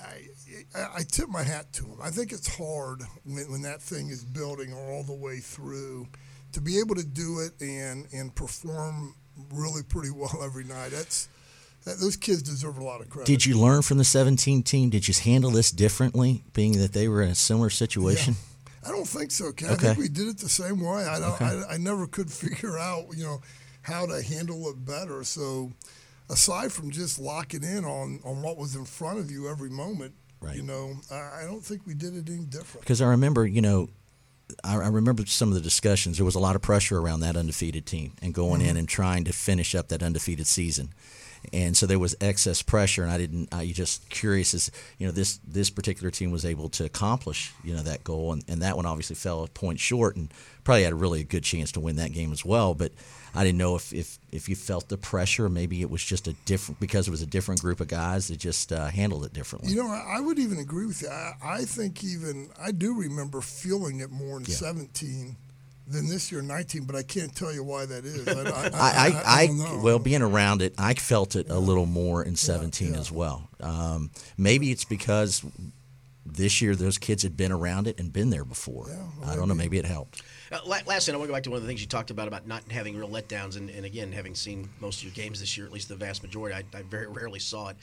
I, 0.00 0.28
I, 0.74 1.02
tip 1.02 1.28
my 1.28 1.42
hat 1.42 1.72
to 1.74 1.84
him. 1.84 1.98
I 2.02 2.10
think 2.10 2.32
it's 2.32 2.56
hard 2.56 3.02
when, 3.24 3.50
when 3.50 3.62
that 3.62 3.80
thing 3.80 4.08
is 4.08 4.24
building 4.24 4.72
all 4.72 5.02
the 5.02 5.14
way 5.14 5.38
through 5.38 6.08
to 6.52 6.60
be 6.60 6.78
able 6.78 6.94
to 6.94 7.04
do 7.04 7.40
it 7.40 7.52
and 7.60 8.06
and 8.12 8.34
perform 8.34 9.14
really 9.52 9.82
pretty 9.82 10.10
well 10.14 10.42
every 10.42 10.64
night. 10.64 10.90
That's 10.90 11.28
that, 11.84 11.98
those 11.98 12.16
kids 12.16 12.42
deserve 12.42 12.78
a 12.78 12.84
lot 12.84 13.00
of 13.00 13.10
credit. 13.10 13.26
Did 13.26 13.44
you 13.44 13.58
learn 13.58 13.82
from 13.82 13.98
the 13.98 14.04
17 14.04 14.62
team? 14.62 14.90
Did 14.90 15.08
you 15.08 15.14
handle 15.14 15.50
this 15.50 15.70
differently, 15.70 16.44
being 16.52 16.78
that 16.78 16.92
they 16.92 17.08
were 17.08 17.22
in 17.22 17.30
a 17.30 17.34
similar 17.34 17.70
situation? 17.70 18.36
I 18.84 18.90
don't 18.90 19.06
think 19.06 19.30
so, 19.30 19.52
Ken. 19.52 19.70
Okay. 19.70 19.90
I 19.90 19.94
think 19.94 19.98
we 19.98 20.08
did 20.08 20.28
it 20.28 20.38
the 20.38 20.48
same 20.48 20.80
way. 20.80 21.04
I, 21.04 21.18
don't, 21.18 21.32
Okay. 21.32 21.62
I, 21.68 21.74
I 21.74 21.76
never 21.78 22.06
could 22.06 22.30
figure 22.32 22.78
out, 22.78 23.06
you 23.16 23.24
know, 23.24 23.40
how 23.82 24.06
to 24.06 24.22
handle 24.22 24.68
it 24.68 24.84
better. 24.84 25.24
So, 25.24 25.72
aside 26.30 26.72
from 26.72 26.90
just 26.90 27.18
locking 27.18 27.64
in 27.64 27.84
on, 27.84 28.20
on 28.24 28.42
what 28.42 28.56
was 28.56 28.76
in 28.76 28.84
front 28.84 29.18
of 29.18 29.30
you 29.30 29.48
every 29.48 29.70
moment, 29.70 30.14
Right. 30.42 30.56
you 30.56 30.62
know, 30.62 30.94
I, 31.10 31.42
I 31.42 31.44
don't 31.44 31.64
think 31.64 31.82
we 31.86 31.94
did 31.94 32.16
it 32.16 32.28
any 32.28 32.44
different. 32.44 32.80
Because 32.80 33.00
I 33.00 33.06
remember, 33.06 33.46
you 33.46 33.60
know, 33.62 33.88
I, 34.64 34.74
I 34.74 34.88
remember 34.88 35.24
some 35.26 35.48
of 35.48 35.54
the 35.54 35.60
discussions. 35.60 36.18
There 36.18 36.24
was 36.24 36.34
a 36.34 36.40
lot 36.40 36.56
of 36.56 36.62
pressure 36.62 36.98
around 36.98 37.20
that 37.20 37.36
undefeated 37.36 37.86
team 37.86 38.12
and 38.20 38.34
going 38.34 38.60
mm-hmm. 38.60 38.70
in 38.70 38.76
and 38.76 38.88
trying 38.88 39.24
to 39.24 39.32
finish 39.32 39.74
up 39.74 39.88
that 39.88 40.02
undefeated 40.02 40.46
season. 40.46 40.90
And 41.52 41.76
so 41.76 41.86
there 41.86 41.98
was 41.98 42.14
excess 42.20 42.62
pressure, 42.62 43.02
and 43.02 43.10
I 43.10 43.18
didn't. 43.18 43.52
I 43.52 43.66
just 43.66 44.08
curious 44.10 44.54
as 44.54 44.70
you 44.98 45.06
know 45.06 45.12
this 45.12 45.38
this 45.38 45.70
particular 45.70 46.12
team 46.12 46.30
was 46.30 46.44
able 46.44 46.68
to 46.70 46.84
accomplish 46.84 47.52
you 47.64 47.74
know 47.74 47.82
that 47.82 48.04
goal, 48.04 48.32
and, 48.32 48.44
and 48.46 48.62
that 48.62 48.76
one 48.76 48.86
obviously 48.86 49.16
fell 49.16 49.42
a 49.42 49.48
point 49.48 49.80
short, 49.80 50.14
and 50.14 50.32
probably 50.62 50.84
had 50.84 50.92
a 50.92 50.96
really 50.96 51.24
good 51.24 51.42
chance 51.42 51.72
to 51.72 51.80
win 51.80 51.96
that 51.96 52.12
game 52.12 52.30
as 52.32 52.44
well. 52.44 52.74
But 52.74 52.92
I 53.34 53.44
didn't 53.44 53.58
know 53.58 53.76
if 53.76 53.92
if, 53.92 54.18
if 54.30 54.48
you 54.48 54.56
felt 54.56 54.88
the 54.88 54.98
pressure, 54.98 55.48
maybe 55.48 55.80
it 55.80 55.90
was 55.90 56.04
just 56.04 56.28
a 56.28 56.34
different 56.44 56.80
because 56.80 57.08
it 57.08 57.10
was 57.10 57.22
a 57.22 57.26
different 57.26 57.60
group 57.60 57.80
of 57.80 57.88
guys 57.88 58.28
that 58.28 58.36
just 58.36 58.72
uh, 58.72 58.88
handled 58.88 59.24
it 59.24 59.32
differently. 59.32 59.70
You 59.70 59.82
know, 59.82 59.88
I, 59.88 60.16
I 60.18 60.20
would 60.20 60.38
even 60.38 60.58
agree 60.58 60.86
with 60.86 61.02
you. 61.02 61.08
I, 61.08 61.34
I 61.42 61.64
think 61.64 62.04
even, 62.04 62.50
I 62.60 62.72
do 62.72 62.94
remember 62.94 63.40
feeling 63.40 64.00
it 64.00 64.10
more 64.10 64.38
in 64.38 64.44
Yeah. 64.44 64.54
17 64.56 65.36
than 65.88 66.08
this 66.08 66.30
year, 66.30 66.42
19, 66.42 66.84
but 66.84 66.94
I 66.94 67.02
can't 67.02 67.34
tell 67.34 67.52
you 67.52 67.64
why 67.64 67.86
that 67.86 68.04
is. 68.04 68.26
I, 68.28 68.32
I, 68.32 68.44
I, 68.44 68.48
I, 68.48 69.22
I, 69.24 69.42
I 69.42 69.46
don't 69.46 69.58
know. 69.58 69.80
well, 69.82 69.98
being 69.98 70.22
around 70.22 70.62
it, 70.62 70.74
I 70.78 70.94
felt 70.94 71.34
it 71.34 71.50
a 71.50 71.58
little 71.58 71.86
more 71.86 72.22
in 72.22 72.36
17 72.36 72.92
yeah. 72.94 73.00
as 73.00 73.10
well. 73.10 73.48
Um, 73.60 74.10
maybe 74.38 74.70
it's 74.70 74.84
because 74.84 75.42
this 76.24 76.60
year 76.62 76.76
those 76.76 76.98
kids 76.98 77.22
had 77.22 77.36
been 77.36 77.52
around 77.52 77.86
it 77.88 77.98
and 77.98 78.12
been 78.12 78.30
there 78.30 78.44
before. 78.44 78.86
Yeah, 78.88 79.30
I 79.30 79.36
don't 79.36 79.48
know. 79.48 79.54
Maybe 79.54 79.78
it 79.78 79.84
helped. 79.84 80.22
Uh, 80.52 80.58
last 80.66 81.06
thing, 81.06 81.14
I 81.14 81.18
want 81.18 81.28
to 81.28 81.32
go 81.32 81.32
back 81.32 81.44
to 81.44 81.50
one 81.50 81.56
of 81.56 81.62
the 81.62 81.68
things 81.68 81.80
you 81.80 81.86
talked 81.86 82.10
about 82.10 82.28
about 82.28 82.46
not 82.46 82.70
having 82.70 82.94
real 82.94 83.08
letdowns, 83.08 83.56
and, 83.56 83.70
and 83.70 83.86
again, 83.86 84.12
having 84.12 84.34
seen 84.34 84.68
most 84.80 84.98
of 84.98 85.04
your 85.04 85.12
games 85.12 85.40
this 85.40 85.56
year, 85.56 85.64
at 85.64 85.72
least 85.72 85.88
the 85.88 85.96
vast 85.96 86.22
majority, 86.22 86.54
I, 86.54 86.76
I 86.76 86.82
very 86.82 87.06
rarely 87.08 87.38
saw 87.38 87.68
it. 87.68 87.76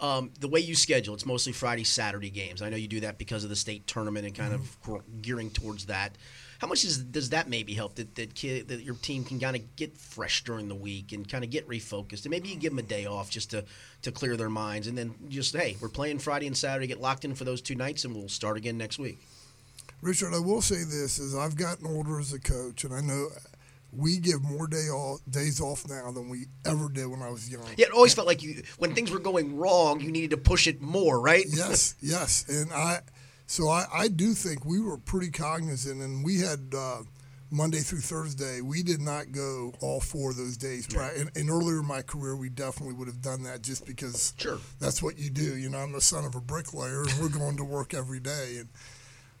Um, 0.00 0.30
the 0.40 0.48
way 0.48 0.60
you 0.60 0.74
schedule, 0.74 1.14
it's 1.14 1.26
mostly 1.26 1.52
Friday, 1.52 1.84
Saturday 1.84 2.30
games. 2.30 2.62
I 2.62 2.70
know 2.70 2.76
you 2.76 2.88
do 2.88 3.00
that 3.00 3.18
because 3.18 3.44
of 3.44 3.50
the 3.50 3.56
state 3.56 3.86
tournament 3.86 4.26
and 4.26 4.34
kind 4.34 4.54
of 4.54 4.76
gearing 5.20 5.50
towards 5.50 5.86
that. 5.86 6.16
How 6.58 6.66
much 6.66 6.84
is, 6.84 6.98
does 6.98 7.30
that 7.30 7.48
maybe 7.48 7.74
help 7.74 7.96
that 7.96 8.14
that, 8.14 8.34
kid, 8.34 8.68
that 8.68 8.80
your 8.80 8.94
team 8.94 9.24
can 9.24 9.38
kind 9.38 9.54
of 9.54 9.76
get 9.76 9.96
fresh 9.98 10.44
during 10.44 10.68
the 10.68 10.74
week 10.74 11.12
and 11.12 11.28
kind 11.28 11.44
of 11.44 11.50
get 11.50 11.68
refocused, 11.68 12.24
and 12.24 12.30
maybe 12.30 12.48
you 12.48 12.56
give 12.56 12.72
them 12.72 12.78
a 12.78 12.82
day 12.82 13.04
off 13.04 13.28
just 13.28 13.50
to 13.50 13.64
to 14.02 14.10
clear 14.10 14.36
their 14.36 14.48
minds, 14.48 14.86
and 14.86 14.96
then 14.96 15.14
just 15.28 15.54
hey, 15.54 15.76
we're 15.80 15.88
playing 15.88 16.18
Friday 16.18 16.46
and 16.46 16.56
Saturday, 16.56 16.86
get 16.86 17.00
locked 17.00 17.24
in 17.24 17.34
for 17.34 17.44
those 17.44 17.60
two 17.60 17.74
nights, 17.74 18.04
and 18.04 18.14
we'll 18.16 18.28
start 18.28 18.56
again 18.56 18.78
next 18.78 18.98
week. 18.98 19.18
Richard, 20.04 20.34
I 20.34 20.38
will 20.38 20.60
say 20.60 20.84
this: 20.84 21.18
is 21.18 21.34
I've 21.34 21.56
gotten 21.56 21.86
older 21.86 22.20
as 22.20 22.34
a 22.34 22.38
coach, 22.38 22.84
and 22.84 22.92
I 22.94 23.00
know 23.00 23.28
we 23.90 24.18
give 24.18 24.42
more 24.42 24.66
day 24.66 24.88
off, 24.90 25.20
days 25.30 25.62
off 25.62 25.88
now 25.88 26.10
than 26.12 26.28
we 26.28 26.44
ever 26.66 26.90
did 26.90 27.06
when 27.06 27.22
I 27.22 27.30
was 27.30 27.48
young. 27.48 27.64
Yeah, 27.78 27.86
it 27.86 27.92
always 27.92 28.12
felt 28.12 28.26
like 28.26 28.42
you 28.42 28.62
when 28.76 28.94
things 28.94 29.10
were 29.10 29.18
going 29.18 29.56
wrong, 29.56 30.02
you 30.02 30.12
needed 30.12 30.30
to 30.30 30.36
push 30.36 30.66
it 30.66 30.82
more, 30.82 31.18
right? 31.18 31.46
yes, 31.50 31.94
yes, 32.02 32.44
and 32.50 32.70
I, 32.70 33.00
so 33.46 33.68
I, 33.70 33.86
I 33.94 34.08
do 34.08 34.34
think 34.34 34.66
we 34.66 34.78
were 34.78 34.98
pretty 34.98 35.30
cognizant, 35.30 36.02
and 36.02 36.22
we 36.22 36.40
had 36.40 36.74
uh, 36.76 36.98
Monday 37.50 37.78
through 37.78 38.00
Thursday. 38.00 38.60
We 38.60 38.82
did 38.82 39.00
not 39.00 39.32
go 39.32 39.72
all 39.80 40.00
four 40.00 40.32
of 40.32 40.36
those 40.36 40.58
days. 40.58 40.86
And, 40.94 41.30
and 41.34 41.48
earlier 41.48 41.80
in 41.80 41.86
my 41.86 42.02
career, 42.02 42.36
we 42.36 42.50
definitely 42.50 42.94
would 42.96 43.08
have 43.08 43.22
done 43.22 43.44
that 43.44 43.62
just 43.62 43.86
because 43.86 44.34
Sure. 44.36 44.58
that's 44.80 45.02
what 45.02 45.18
you 45.18 45.30
do. 45.30 45.56
You 45.56 45.70
know, 45.70 45.78
I'm 45.78 45.92
the 45.92 46.02
son 46.02 46.26
of 46.26 46.34
a 46.34 46.42
bricklayer, 46.42 47.04
and 47.04 47.12
we're 47.18 47.30
going 47.30 47.56
to 47.56 47.64
work 47.64 47.94
every 47.94 48.20
day, 48.20 48.56
and. 48.58 48.68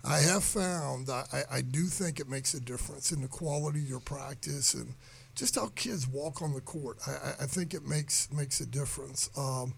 I 0.06 0.18
have 0.20 0.44
found 0.44 1.08
I, 1.08 1.24
I- 1.50 1.60
do 1.62 1.84
think 1.86 2.20
it 2.20 2.28
makes 2.28 2.54
a 2.54 2.60
difference 2.60 3.10
in 3.12 3.22
the 3.22 3.28
quality 3.28 3.80
of 3.80 3.88
your 3.88 4.00
practice 4.00 4.74
and 4.74 4.94
just 5.34 5.56
how 5.56 5.68
kids 5.74 6.06
walk 6.06 6.42
on 6.42 6.52
the 6.54 6.60
court. 6.60 6.98
I, 7.06 7.44
I- 7.44 7.46
think 7.46 7.74
it 7.74 7.86
makes 7.86 8.30
makes 8.32 8.60
a 8.60 8.66
difference. 8.66 9.30
Um, 9.36 9.74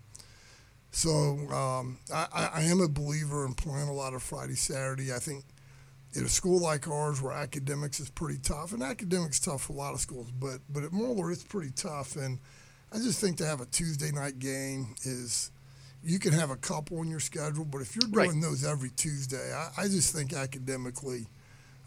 so 0.90 1.10
um, 1.50 1.98
I, 2.12 2.50
I- 2.54 2.62
am 2.62 2.80
a 2.80 2.88
believer 2.88 3.44
in 3.46 3.54
playing 3.54 3.88
a 3.88 3.92
lot 3.92 4.14
of 4.14 4.22
Friday, 4.22 4.54
Saturday. 4.54 5.12
I 5.12 5.18
think 5.18 5.44
in 6.14 6.24
a 6.24 6.28
school 6.28 6.60
like 6.60 6.88
ours 6.88 7.20
where 7.20 7.32
academics 7.32 8.00
is 8.00 8.08
pretty 8.10 8.38
tough, 8.40 8.72
and 8.72 8.82
academics 8.82 9.38
tough 9.38 9.62
for 9.64 9.74
a 9.74 9.76
lot 9.76 9.94
of 9.94 10.00
schools, 10.00 10.30
but 10.30 10.58
but 10.68 10.82
at 10.84 10.92
Moeller 10.92 11.30
it's 11.30 11.44
pretty 11.44 11.70
tough. 11.70 12.16
And 12.16 12.38
I 12.92 12.96
just 12.98 13.20
think 13.20 13.36
to 13.38 13.46
have 13.46 13.60
a 13.60 13.66
Tuesday 13.66 14.10
night 14.12 14.38
game 14.38 14.94
is 15.02 15.50
you 16.06 16.18
can 16.18 16.32
have 16.32 16.50
a 16.50 16.56
couple 16.56 16.98
on 17.00 17.08
your 17.08 17.20
schedule, 17.20 17.64
but 17.64 17.80
if 17.82 17.94
you're 17.96 18.08
Right. 18.10 18.26
doing 18.28 18.40
those 18.40 18.64
every 18.64 18.90
Tuesday, 18.90 19.52
I, 19.52 19.82
I 19.82 19.88
just 19.88 20.14
think 20.14 20.32
academically 20.32 21.26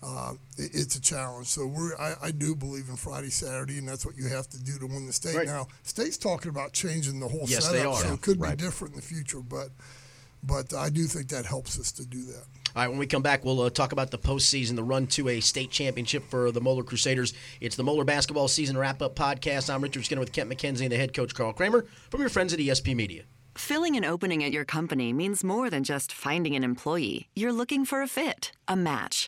uh, 0.01 0.33
it, 0.57 0.71
it's 0.73 0.95
a 0.95 1.01
challenge. 1.01 1.47
So 1.47 1.67
we're 1.67 1.95
I, 1.97 2.15
I 2.23 2.31
do 2.31 2.55
believe 2.55 2.87
in 2.89 2.95
Friday, 2.95 3.29
Saturday, 3.29 3.77
and 3.79 3.87
that's 3.87 4.05
what 4.05 4.15
you 4.17 4.27
have 4.29 4.47
to 4.49 4.63
do 4.63 4.77
to 4.79 4.87
win 4.87 5.05
the 5.07 5.13
state. 5.13 5.35
Right. 5.35 5.45
Now, 5.47 5.67
state's 5.83 6.17
talking 6.17 6.49
about 6.49 6.71
changing 6.73 7.19
the 7.19 7.27
whole 7.27 7.45
Yes, 7.47 7.65
setup, 7.65 7.71
they 7.81 7.85
are. 7.85 7.95
so 7.95 8.13
it 8.13 8.21
could 8.21 8.39
right. 8.39 8.57
be 8.57 8.63
different 8.63 8.93
in 8.93 8.99
the 9.01 9.05
future, 9.05 9.39
but 9.41 9.69
but 10.41 10.73
I 10.73 10.89
do 10.89 11.03
think 11.03 11.27
that 11.29 11.45
helps 11.45 11.77
us 11.79 11.91
to 11.93 12.05
do 12.05 12.23
that. 12.27 12.43
All 12.75 12.83
right, 12.83 12.87
when 12.87 12.97
we 12.99 13.07
come 13.07 13.21
back, 13.21 13.43
we'll 13.43 13.59
uh, 13.61 13.69
talk 13.69 13.91
about 13.91 14.09
the 14.11 14.17
postseason, 14.17 14.75
the 14.77 14.83
run 14.83 15.05
to 15.07 15.27
a 15.27 15.39
state 15.41 15.69
championship 15.71 16.23
for 16.29 16.51
the 16.51 16.61
Moeller 16.61 16.83
Crusaders. 16.83 17.33
It's 17.59 17.75
the 17.75 17.83
Moeller 17.83 18.05
basketball 18.05 18.47
season 18.47 18.77
wrap 18.77 19.01
up 19.01 19.15
podcast. 19.15 19.73
I'm 19.73 19.81
Richard 19.81 20.05
Skinner 20.05 20.21
with 20.21 20.31
Kent 20.31 20.49
McKenzie 20.49 20.83
and 20.83 20.91
the 20.91 20.97
head 20.97 21.13
coach 21.13 21.33
Carl 21.35 21.51
Kremer 21.51 21.85
from 22.09 22.21
your 22.21 22.29
friends 22.29 22.53
at 22.53 22.59
ESP 22.59 22.95
Media. 22.95 23.23
Filling 23.59 23.97
an 23.97 24.05
opening 24.05 24.41
at 24.41 24.53
your 24.53 24.63
company 24.63 25.11
means 25.11 25.43
more 25.43 25.69
than 25.69 25.83
just 25.83 26.13
finding 26.13 26.55
an 26.55 26.63
employee. 26.63 27.27
You're 27.35 27.51
looking 27.51 27.83
for 27.83 28.01
a 28.01 28.07
fit, 28.07 28.53
a 28.69 28.75
match. 28.77 29.27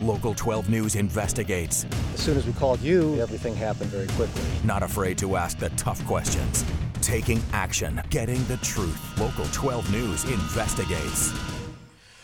Local 0.00 0.32
12 0.32 0.70
News 0.70 0.94
investigates. 0.94 1.84
As 2.14 2.20
soon 2.20 2.38
as 2.38 2.46
we 2.46 2.54
called 2.54 2.80
you, 2.80 3.20
everything 3.20 3.54
happened 3.54 3.90
very 3.90 4.06
quickly. 4.16 4.42
Not 4.64 4.82
afraid 4.82 5.18
to 5.18 5.36
ask 5.36 5.58
the 5.58 5.68
tough 5.70 6.02
questions. 6.06 6.64
Taking 7.02 7.42
action, 7.52 8.00
getting 8.08 8.42
the 8.44 8.56
truth. 8.58 8.98
Local 9.20 9.44
12 9.52 9.92
News 9.92 10.24
investigates. 10.24 11.59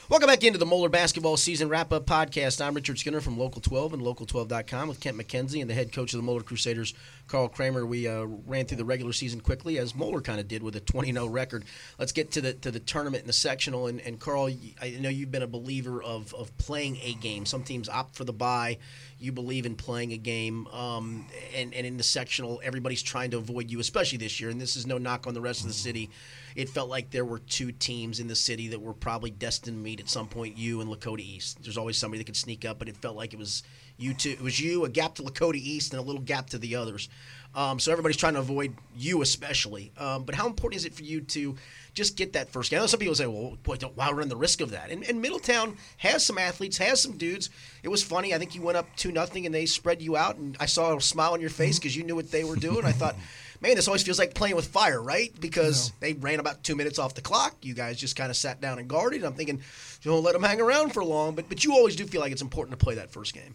Welcome 0.08 0.28
back 0.28 0.44
into 0.44 0.60
the 0.60 0.66
Moeller 0.66 0.88
basketball 0.88 1.36
season 1.36 1.68
wrap 1.68 1.92
up 1.92 2.06
podcast. 2.06 2.64
I'm 2.64 2.74
Richard 2.74 2.96
Skinner 2.96 3.20
from 3.20 3.36
Local 3.36 3.60
12 3.60 3.94
and 3.94 4.02
Local12.com 4.02 4.86
with 4.86 5.00
Kent 5.00 5.18
McKenzie 5.18 5.60
and 5.60 5.68
the 5.68 5.74
head 5.74 5.92
coach 5.92 6.14
of 6.14 6.18
the 6.18 6.22
Moeller 6.22 6.44
Crusaders, 6.44 6.94
Carl 7.26 7.48
Kremer. 7.48 7.84
We 7.84 8.06
uh, 8.06 8.22
ran 8.46 8.66
through 8.66 8.76
the 8.76 8.84
regular 8.84 9.12
season 9.12 9.40
quickly, 9.40 9.78
as 9.78 9.96
Moeller 9.96 10.20
kind 10.20 10.38
of 10.38 10.46
did 10.46 10.62
with 10.62 10.76
a 10.76 10.80
20 10.80 11.12
0 11.12 11.26
record. 11.26 11.64
Let's 11.98 12.12
get 12.12 12.30
to 12.32 12.40
the 12.40 12.52
to 12.52 12.70
the 12.70 12.78
tournament 12.78 13.22
and 13.22 13.28
the 13.28 13.32
sectional. 13.32 13.88
And, 13.88 14.00
and 14.00 14.20
Carl, 14.20 14.48
I 14.80 14.90
know 15.00 15.08
you've 15.08 15.32
been 15.32 15.42
a 15.42 15.48
believer 15.48 16.00
of, 16.00 16.32
of 16.34 16.56
playing 16.56 16.98
a 17.02 17.14
game. 17.14 17.44
Some 17.44 17.64
teams 17.64 17.88
opt 17.88 18.14
for 18.14 18.22
the 18.22 18.32
bye. 18.32 18.78
You 19.18 19.32
believe 19.32 19.66
in 19.66 19.76
playing 19.76 20.12
a 20.12 20.16
game. 20.16 20.66
Um, 20.68 21.26
and, 21.54 21.72
and 21.74 21.86
in 21.86 21.96
the 21.96 22.02
sectional, 22.02 22.60
everybody's 22.62 23.02
trying 23.02 23.30
to 23.30 23.38
avoid 23.38 23.70
you, 23.70 23.80
especially 23.80 24.18
this 24.18 24.40
year. 24.40 24.50
And 24.50 24.60
this 24.60 24.76
is 24.76 24.86
no 24.86 24.98
knock 24.98 25.26
on 25.26 25.34
the 25.34 25.40
rest 25.40 25.62
of 25.62 25.68
the 25.68 25.74
city 25.74 26.10
it 26.56 26.70
felt 26.70 26.88
like 26.88 27.10
there 27.10 27.24
were 27.24 27.38
two 27.38 27.70
teams 27.70 28.18
in 28.18 28.28
the 28.28 28.34
city 28.34 28.68
that 28.68 28.80
were 28.80 28.94
probably 28.94 29.30
destined 29.30 29.76
to 29.76 29.82
meet 29.82 30.00
at 30.00 30.08
some 30.08 30.26
point. 30.26 30.56
You 30.56 30.80
and 30.80 30.90
Lakota 30.90 31.20
East. 31.20 31.62
There's 31.62 31.76
always 31.76 31.98
somebody 31.98 32.18
that 32.18 32.24
could 32.24 32.36
sneak 32.36 32.64
up, 32.64 32.78
but 32.78 32.88
it 32.88 32.96
felt 32.96 33.14
like 33.14 33.34
it 33.34 33.38
was 33.38 33.62
you 33.98 34.14
two. 34.14 34.30
It 34.30 34.40
was 34.40 34.58
you, 34.58 34.86
a 34.86 34.88
gap 34.88 35.14
to 35.16 35.22
Lakota 35.22 35.56
East, 35.56 35.92
and 35.92 36.00
a 36.00 36.02
little 36.02 36.22
gap 36.22 36.48
to 36.50 36.58
the 36.58 36.74
others. 36.74 37.10
Um, 37.54 37.78
so 37.78 37.92
everybody's 37.92 38.16
trying 38.16 38.34
to 38.34 38.40
avoid 38.40 38.74
you, 38.96 39.20
especially. 39.20 39.92
Um, 39.98 40.24
but 40.24 40.34
how 40.34 40.46
important 40.46 40.80
is 40.80 40.86
it 40.86 40.94
for 40.94 41.02
you 41.02 41.20
to 41.20 41.56
just 41.96 42.16
get 42.16 42.34
that 42.34 42.50
first 42.50 42.70
game? 42.70 42.78
I 42.78 42.82
know 42.82 42.86
some 42.86 43.00
people 43.00 43.16
say, 43.16 43.26
"Well, 43.26 43.56
boy, 43.64 43.76
don't, 43.76 43.96
why 43.96 44.10
run 44.12 44.28
the 44.28 44.36
risk 44.36 44.60
of 44.60 44.70
that?" 44.70 44.90
And, 44.90 45.02
and 45.02 45.20
Middletown 45.20 45.76
has 45.96 46.24
some 46.24 46.38
athletes, 46.38 46.78
has 46.78 47.02
some 47.02 47.16
dudes. 47.16 47.50
It 47.82 47.88
was 47.88 48.04
funny. 48.04 48.34
I 48.34 48.38
think 48.38 48.54
you 48.54 48.62
went 48.62 48.76
up 48.76 48.86
two 48.94 49.10
nothing, 49.10 49.46
and 49.46 49.54
they 49.54 49.66
spread 49.66 50.00
you 50.00 50.16
out, 50.16 50.36
and 50.36 50.56
I 50.60 50.66
saw 50.66 50.94
a 50.94 51.00
smile 51.00 51.32
on 51.32 51.40
your 51.40 51.50
face 51.50 51.74
mm-hmm. 51.74 51.80
because 51.80 51.96
you 51.96 52.04
knew 52.04 52.14
what 52.14 52.30
they 52.30 52.44
were 52.44 52.56
doing. 52.56 52.84
I 52.84 52.92
thought 52.92 53.16
man, 53.60 53.76
this 53.76 53.88
always 53.88 54.02
feels 54.02 54.18
like 54.18 54.34
playing 54.34 54.56
with 54.56 54.66
fire, 54.66 55.00
right? 55.00 55.32
Because 55.40 55.92
they 56.00 56.12
ran 56.14 56.40
about 56.40 56.62
two 56.62 56.76
minutes 56.76 56.98
off 56.98 57.14
the 57.14 57.20
clock. 57.20 57.56
You 57.62 57.74
guys 57.74 57.98
just 57.98 58.16
kind 58.16 58.30
of 58.30 58.36
sat 58.36 58.60
down 58.60 58.78
and 58.78 58.88
guarded. 58.88 59.24
I'm 59.24 59.34
thinking, 59.34 59.60
don't 60.02 60.22
let 60.22 60.32
them 60.32 60.42
hang 60.42 60.60
around 60.60 60.92
for 60.92 61.04
long. 61.04 61.34
But 61.34 61.48
but 61.48 61.64
you 61.64 61.72
always 61.72 61.96
do 61.96 62.06
feel 62.06 62.20
like 62.20 62.32
it's 62.32 62.42
important 62.42 62.78
to 62.78 62.84
play 62.84 62.96
that 62.96 63.10
first 63.10 63.34
game. 63.34 63.54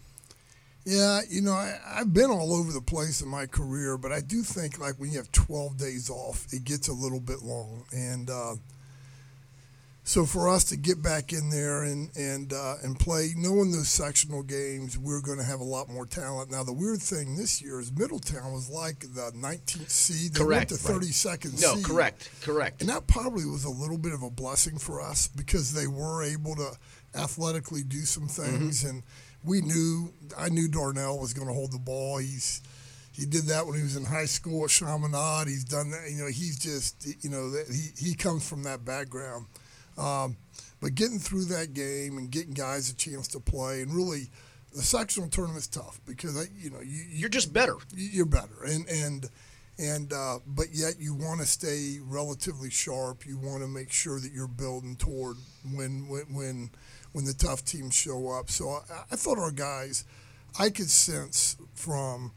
Yeah, 0.84 1.20
you 1.30 1.42
know, 1.42 1.52
I, 1.52 1.78
I've 1.86 2.12
been 2.12 2.30
all 2.30 2.54
over 2.54 2.72
the 2.72 2.80
place 2.80 3.20
in 3.22 3.28
my 3.28 3.46
career, 3.46 3.96
but 3.96 4.10
I 4.10 4.20
do 4.20 4.42
think 4.42 4.80
like 4.80 4.98
when 4.98 5.10
you 5.12 5.18
have 5.18 5.30
12 5.30 5.76
days 5.76 6.10
off, 6.10 6.46
it 6.52 6.64
gets 6.64 6.88
a 6.88 6.92
little 6.92 7.20
bit 7.20 7.42
long. 7.42 7.84
And 7.92 8.28
uh, 8.28 8.54
so 10.02 10.26
for 10.26 10.48
us 10.48 10.64
to 10.64 10.76
get 10.76 11.00
back 11.00 11.32
in 11.32 11.50
there 11.50 11.84
and 11.84 12.10
and 12.16 12.52
uh, 12.52 12.74
and 12.82 12.98
play, 12.98 13.30
knowing 13.36 13.70
those 13.70 13.88
sectional 13.90 14.42
games, 14.42 14.98
we're 14.98 15.20
going 15.20 15.38
to 15.38 15.44
have 15.44 15.60
a 15.60 15.64
lot 15.64 15.88
more 15.88 16.04
talent. 16.04 16.50
Now 16.50 16.64
the 16.64 16.72
weird 16.72 17.00
thing 17.00 17.36
this 17.36 17.62
year 17.62 17.78
is 17.78 17.92
Middletown 17.96 18.52
was 18.52 18.68
like 18.68 18.98
the 19.00 19.30
19th 19.36 19.88
seed. 19.88 20.34
They 20.34 20.40
Correct. 20.40 20.72
went 20.72 20.80
to 20.82 20.88
32nd 21.06 21.62
No, 21.62 21.76
seed. 21.76 21.84
correct, 21.84 22.28
correct. 22.42 22.80
And 22.80 22.90
that 22.90 23.06
probably 23.06 23.44
was 23.46 23.62
a 23.64 23.70
little 23.70 23.98
bit 23.98 24.12
of 24.14 24.24
a 24.24 24.30
blessing 24.30 24.78
for 24.78 25.00
us 25.00 25.28
because 25.28 25.72
they 25.74 25.86
were 25.86 26.24
able 26.24 26.56
to 26.56 26.72
athletically 27.14 27.84
do 27.84 28.00
some 28.00 28.26
things, 28.26 28.82
and 28.82 29.04
we 29.44 29.60
knew 29.60 30.12
I 30.36 30.48
knew 30.48 30.68
Darnell 30.68 31.18
was 31.18 31.32
going 31.32 31.48
to 31.48 31.54
hold 31.54 31.72
the 31.72 31.78
ball. 31.78 32.18
He's 32.18 32.62
he 33.12 33.26
did 33.26 33.44
that 33.44 33.66
when 33.66 33.76
he 33.76 33.82
was 33.82 33.96
in 33.96 34.04
high 34.04 34.24
school 34.26 34.64
at 34.64 34.70
Chaminade. 34.70 35.48
He's 35.48 35.64
done 35.64 35.90
that. 35.90 36.10
You 36.10 36.18
know, 36.22 36.28
he's 36.28 36.58
just 36.58 37.06
you 37.24 37.30
know 37.30 37.50
that 37.50 37.66
he 37.68 38.08
he 38.10 38.14
comes 38.14 38.48
from 38.48 38.62
that 38.64 38.84
background. 38.84 39.46
Um, 39.98 40.36
but 40.80 40.94
getting 40.94 41.18
through 41.18 41.44
that 41.46 41.74
game 41.74 42.18
and 42.18 42.30
getting 42.30 42.54
guys 42.54 42.90
a 42.90 42.94
chance 42.94 43.28
to 43.28 43.40
play 43.40 43.82
and 43.82 43.94
really. 43.94 44.30
The 44.74 44.80
sectional 44.80 45.28
tournament's 45.28 45.66
tough 45.66 46.00
because 46.06 46.34
I- 46.34 46.48
you 46.58 46.70
know 46.70 46.80
you, 46.80 47.04
You're 47.10 47.28
just 47.28 47.52
better. 47.52 47.76
you're 47.94 48.24
better 48.24 48.62
and 48.64 48.88
and 48.88 49.28
and 49.78 50.10
uh, 50.14 50.38
but 50.46 50.68
yet 50.72 50.94
you 50.98 51.12
want 51.12 51.40
to 51.42 51.46
stay 51.46 51.98
relatively 52.02 52.70
sharp 52.70 53.26
you 53.26 53.36
want 53.36 53.60
to 53.60 53.68
make 53.68 53.92
sure 53.92 54.18
that 54.18 54.32
you're 54.32 54.48
building 54.48 54.96
toward 54.96 55.36
when 55.74 56.08
when 56.08 56.22
when 56.34 56.70
when 57.12 57.24
the 57.24 57.34
tough 57.34 57.64
teams 57.64 57.94
show 57.94 58.30
up. 58.30 58.50
So 58.50 58.68
I, 58.68 59.04
I 59.12 59.16
thought 59.16 59.38
our 59.38 59.50
guys 59.50 60.04
I 60.58 60.70
could 60.70 60.90
sense 60.90 61.56
from 61.74 62.32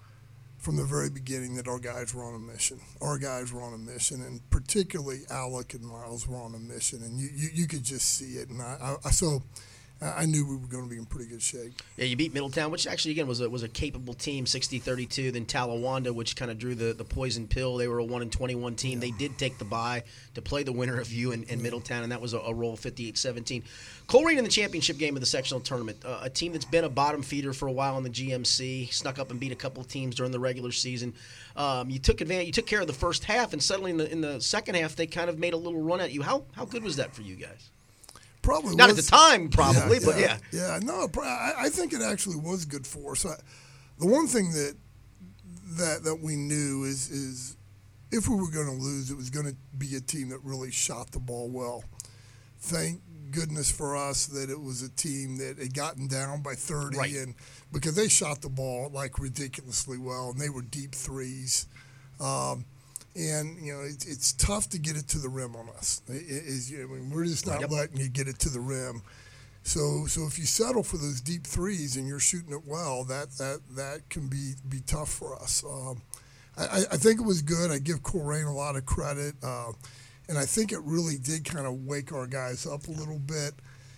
from 0.57 0.77
the 0.77 0.83
very 0.83 1.11
beginning 1.11 1.55
that 1.55 1.67
our 1.67 1.77
guys 1.77 2.15
were 2.15 2.23
on 2.23 2.33
a 2.33 2.39
mission. 2.39 2.79
Our 2.99 3.19
guys 3.19 3.53
were 3.53 3.61
on 3.61 3.73
a 3.73 3.77
mission 3.77 4.21
and 4.23 4.41
particularly 4.49 5.21
Alec 5.29 5.75
and 5.75 5.83
Miles 5.83 6.27
were 6.27 6.37
on 6.37 6.55
a 6.55 6.59
mission 6.59 7.03
and 7.03 7.19
you, 7.19 7.29
you, 7.35 7.49
you 7.53 7.67
could 7.67 7.83
just 7.83 8.17
see 8.17 8.37
it. 8.39 8.49
And 8.49 8.61
I, 8.61 8.95
I 9.05 9.11
so 9.11 9.43
I 10.01 10.25
knew 10.25 10.45
we 10.45 10.57
were 10.57 10.67
going 10.67 10.83
to 10.83 10.89
be 10.89 10.97
in 10.97 11.05
pretty 11.05 11.29
good 11.29 11.41
shape. 11.41 11.81
Yeah, 11.95 12.05
you 12.05 12.17
beat 12.17 12.33
Middletown, 12.33 12.69
which 12.69 12.85
actually 12.85 13.11
again 13.11 13.27
was 13.27 13.39
a 13.39 13.49
was 13.49 13.63
a 13.63 13.69
capable 13.69 14.13
team, 14.13 14.45
60-32. 14.45 15.31
Then 15.31 15.45
Talawanda, 15.45 16.13
which 16.13 16.35
kind 16.35 16.51
of 16.51 16.59
drew 16.59 16.75
the, 16.75 16.93
the 16.93 17.05
poison 17.05 17.47
pill. 17.47 17.77
They 17.77 17.87
were 17.87 17.99
a 17.99 18.03
one 18.03 18.21
and 18.21 18.31
twenty 18.31 18.55
one 18.55 18.75
team. 18.75 18.99
They 18.99 19.11
did 19.11 19.37
take 19.37 19.57
the 19.57 19.65
bye 19.65 20.03
to 20.33 20.41
play 20.41 20.63
the 20.63 20.73
winner 20.73 20.99
of 20.99 21.11
you 21.11 21.31
and, 21.31 21.49
and 21.49 21.61
Middletown, 21.61 22.03
and 22.03 22.11
that 22.11 22.19
was 22.21 22.33
a, 22.33 22.39
a 22.39 22.53
roll 22.53 22.75
58-17. 22.75 23.63
Colerain 24.07 24.37
in 24.37 24.43
the 24.43 24.49
championship 24.49 24.97
game 24.97 25.15
of 25.15 25.21
the 25.21 25.25
sectional 25.25 25.61
tournament, 25.61 25.97
uh, 26.05 26.19
a 26.21 26.29
team 26.29 26.51
that's 26.51 26.65
been 26.65 26.83
a 26.83 26.89
bottom 26.89 27.23
feeder 27.23 27.53
for 27.53 27.67
a 27.67 27.71
while 27.71 27.97
in 27.97 28.03
the 28.03 28.09
GMC, 28.09 28.91
snuck 28.93 29.17
up 29.17 29.31
and 29.31 29.39
beat 29.39 29.53
a 29.53 29.55
couple 29.55 29.81
of 29.81 29.87
teams 29.87 30.15
during 30.15 30.31
the 30.31 30.39
regular 30.39 30.71
season. 30.71 31.13
Um, 31.55 31.89
you 31.89 31.99
took 31.99 32.19
advantage. 32.21 32.47
You 32.47 32.53
took 32.53 32.67
care 32.67 32.81
of 32.81 32.87
the 32.87 32.93
first 32.93 33.23
half, 33.23 33.53
and 33.53 33.63
suddenly 33.63 33.91
in 33.91 33.97
the 33.97 34.11
in 34.11 34.21
the 34.21 34.41
second 34.41 34.75
half, 34.75 34.95
they 34.95 35.07
kind 35.07 35.29
of 35.29 35.39
made 35.39 35.53
a 35.53 35.57
little 35.57 35.81
run 35.81 36.01
at 36.01 36.11
you. 36.11 36.21
How 36.21 36.43
how 36.51 36.65
good 36.65 36.83
was 36.83 36.97
that 36.97 37.15
for 37.15 37.21
you 37.21 37.35
guys? 37.35 37.69
Probably 38.45 38.75
Not 38.75 38.91
at 38.91 38.95
the 38.95 39.01
time, 39.01 39.49
probably, 39.49 39.99
but 39.99 40.19
yeah. 40.19 40.37
yeah. 40.51 40.79
No, 40.83 41.07
I, 41.21 41.53
I 41.61 41.69
think 41.69 41.93
it 41.93 42.01
actually 42.01 42.35
was 42.35 42.63
good 42.65 42.85
for 42.85 43.13
us. 43.13 43.25
I, 43.25 43.35
the 43.99 44.05
one 44.05 44.27
thing 44.27 44.51
that 44.51 44.75
that 45.77 46.03
that 46.03 46.15
we 46.21 46.35
knew 46.35 46.83
is 46.83 47.09
is 47.09 47.57
if 48.11 48.27
we 48.29 48.35
were 48.35 48.51
going 48.51 48.67
to 48.67 48.83
lose, 48.83 49.09
it 49.09 49.17
was 49.17 49.29
going 49.31 49.47
to 49.47 49.55
be 49.77 49.95
a 49.95 49.99
team 49.99 50.29
that 50.29 50.39
really 50.43 50.69
shot 50.71 51.11
the 51.11 51.19
ball 51.19 51.49
well. 51.49 51.83
Thank 52.59 53.01
goodness 53.31 53.71
for 53.71 53.97
us 53.97 54.27
that 54.27 54.49
it 54.49 54.61
was 54.61 54.83
a 54.83 54.89
team 54.89 55.37
that 55.37 55.57
had 55.57 55.73
gotten 55.73 56.07
down 56.07 56.41
by 56.41 56.53
30 56.53 56.97
Right. 56.97 57.13
and 57.15 57.33
because 57.73 57.95
they 57.95 58.07
shot 58.07 58.41
the 58.41 58.49
ball 58.49 58.89
like 58.93 59.17
ridiculously 59.19 59.97
well 59.97 60.29
and 60.29 60.39
they 60.39 60.49
were 60.49 60.61
deep 60.61 60.93
threes. 60.93 61.65
Um, 62.19 62.65
and 63.15 63.57
you 63.65 63.73
know 63.73 63.81
it's, 63.81 64.05
it's 64.05 64.33
tough 64.33 64.69
to 64.69 64.79
get 64.79 64.95
it 64.97 65.07
to 65.09 65.19
the 65.19 65.29
rim 65.29 65.55
on 65.55 65.69
us. 65.77 66.01
It, 66.07 66.13
it 66.15 66.43
is, 66.45 66.71
I 66.73 66.85
mean, 66.85 67.09
we're 67.11 67.25
just 67.25 67.47
not 67.47 67.61
Yep. 67.61 67.71
letting 67.71 67.97
you 67.97 68.09
get 68.09 68.27
it 68.27 68.39
to 68.39 68.49
the 68.49 68.59
rim. 68.59 69.01
So 69.63 70.05
so 70.07 70.25
if 70.27 70.37
you 70.37 70.45
settle 70.45 70.83
for 70.83 70.97
those 70.97 71.21
deep 71.21 71.45
threes 71.45 71.95
and 71.97 72.07
you're 72.07 72.19
shooting 72.19 72.53
it 72.53 72.65
well, 72.67 73.03
that 73.05 73.31
that 73.37 73.61
that 73.75 74.09
can 74.09 74.27
be 74.27 74.53
be 74.69 74.81
tough 74.81 75.09
for 75.09 75.35
us. 75.41 75.63
Um, 75.63 76.01
I, 76.57 76.83
I- 76.91 76.97
think 76.97 77.19
it 77.19 77.25
was 77.25 77.41
good. 77.41 77.71
I 77.71 77.79
give 77.79 78.01
Colerain 78.03 78.47
a 78.47 78.51
lot 78.51 78.75
of 78.77 78.85
credit, 78.85 79.35
uh, 79.43 79.71
and 80.29 80.37
I 80.37 80.45
think 80.45 80.71
it 80.71 80.79
really 80.83 81.17
did 81.17 81.43
kind 81.45 81.65
of 81.67 81.85
wake 81.85 82.13
our 82.13 82.27
guys 82.27 82.65
up 82.65 82.87
a 82.87 82.91
little 82.91 83.19
bit. 83.19 83.53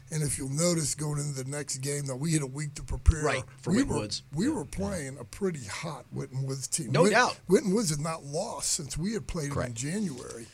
And 0.10 0.24
if 0.24 0.38
you'll 0.38 0.50
notice, 0.50 0.96
going 0.96 1.20
into 1.20 1.44
the 1.44 1.50
next 1.50 1.78
game, 1.80 2.06
that 2.06 2.16
we 2.16 2.32
had 2.34 2.42
a 2.42 2.48
week 2.48 2.76
to 2.76 2.84
prepare. 2.84 3.24
Right, 3.24 3.44
for 3.62 3.74
we 3.74 3.84
were, 3.84 3.98
Woods. 3.98 4.24
We 4.34 4.50
were 4.50 4.64
playing 4.66 5.18
a 5.20 5.26
pretty 5.26 5.66
hot 5.66 6.06
Winton 6.14 6.46
Woods 6.46 6.68
team. 6.68 6.92
No 6.92 7.04
Win- 7.04 7.12
doubt. 7.12 7.38
Winton 7.50 7.74
Woods 7.74 7.90
had 7.90 8.00
not 8.00 8.24
lost 8.24 8.72
since 8.72 8.98
we 8.98 9.14
had 9.14 9.28
played 9.28 9.52
them 9.52 9.64
in 9.64 9.74
January. 9.74 10.48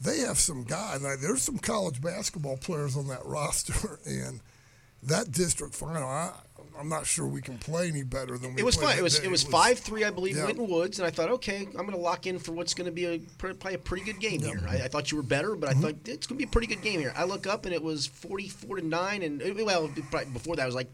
They 0.00 0.20
have 0.20 0.38
some 0.38 0.64
guys. 0.64 1.02
Now, 1.02 1.14
there's 1.20 1.42
some 1.42 1.58
college 1.58 2.00
basketball 2.00 2.56
players 2.56 2.96
on 2.96 3.06
that 3.08 3.24
roster, 3.24 4.00
and 4.06 4.40
that 5.02 5.30
district 5.30 5.74
final. 5.74 6.08
I, 6.08 6.32
I'm 6.78 6.88
not 6.88 7.06
sure 7.06 7.26
we 7.26 7.40
can 7.42 7.58
play 7.58 7.88
any 7.88 8.02
better 8.02 8.38
than 8.38 8.54
we. 8.54 8.60
It 8.60 8.64
was 8.64 8.76
fine. 8.76 8.98
It 8.98 9.02
was 9.02 9.18
it 9.18 9.30
was 9.30 9.42
five 9.42 9.78
three, 9.78 10.04
I 10.04 10.10
believe, 10.10 10.36
yeah. 10.36 10.46
Winton 10.46 10.68
Woods, 10.68 10.98
and 10.98 11.06
I 11.06 11.10
thought, 11.10 11.30
okay, 11.30 11.66
I'm 11.66 11.72
going 11.86 11.90
to 11.92 11.96
lock 11.96 12.26
in 12.26 12.38
for 12.38 12.52
what's 12.52 12.74
going 12.74 12.86
to 12.86 12.92
be 12.92 13.04
a 13.06 13.18
pr- 13.38 13.48
probably 13.54 13.74
a 13.74 13.78
pretty 13.78 14.04
good 14.04 14.20
game 14.20 14.40
here. 14.42 14.60
I, 14.68 14.76
I 14.82 14.88
thought 14.88 15.10
you 15.10 15.16
were 15.16 15.22
better, 15.22 15.56
but 15.56 15.68
I 15.68 15.72
Mm-hmm. 15.72 15.82
thought 15.82 15.94
it's 16.08 16.26
going 16.26 16.38
to 16.38 16.44
be 16.44 16.44
a 16.44 16.52
pretty 16.52 16.66
good 16.66 16.82
game 16.82 17.00
here. 17.00 17.12
I 17.16 17.24
look 17.24 17.46
up 17.46 17.64
and 17.64 17.74
it 17.74 17.82
was 17.82 18.06
44 18.06 18.76
to 18.76 18.86
nine, 18.86 19.22
and 19.22 19.40
it- 19.42 19.56
well, 19.64 19.88
before 20.32 20.56
that 20.56 20.62
it 20.62 20.66
was 20.66 20.74
like 20.74 20.90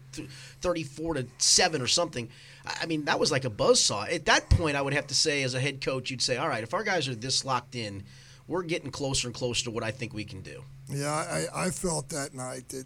34 0.61 1.15
to 1.15 1.27
seven 1.37 1.81
or 1.81 1.87
something. 1.87 2.29
I 2.65 2.85
mean, 2.85 3.05
that 3.05 3.19
was 3.19 3.31
like 3.31 3.45
a 3.45 3.49
buzzsaw. 3.49 4.13
At 4.13 4.25
that 4.25 4.49
point, 4.49 4.75
I 4.75 4.81
would 4.81 4.93
have 4.93 5.07
to 5.07 5.15
say, 5.15 5.43
as 5.43 5.53
a 5.53 5.59
head 5.59 5.79
coach, 5.81 6.11
you'd 6.11 6.21
say, 6.21 6.37
all 6.37 6.49
right, 6.49 6.63
if 6.63 6.73
our 6.73 6.83
guys 6.83 7.07
are 7.07 7.15
this 7.15 7.45
locked 7.45 7.75
in, 7.75 8.03
we're 8.47 8.63
getting 8.63 8.91
closer 8.91 9.27
and 9.27 9.35
closer 9.35 9.65
to 9.65 9.71
what 9.71 9.83
I 9.83 9.91
think 9.91 10.13
we 10.13 10.25
can 10.25 10.41
do. 10.41 10.63
Yeah, 10.89 11.11
I, 11.11 11.65
I 11.65 11.69
felt 11.69 12.09
that 12.09 12.33
night 12.33 12.69
that 12.69 12.85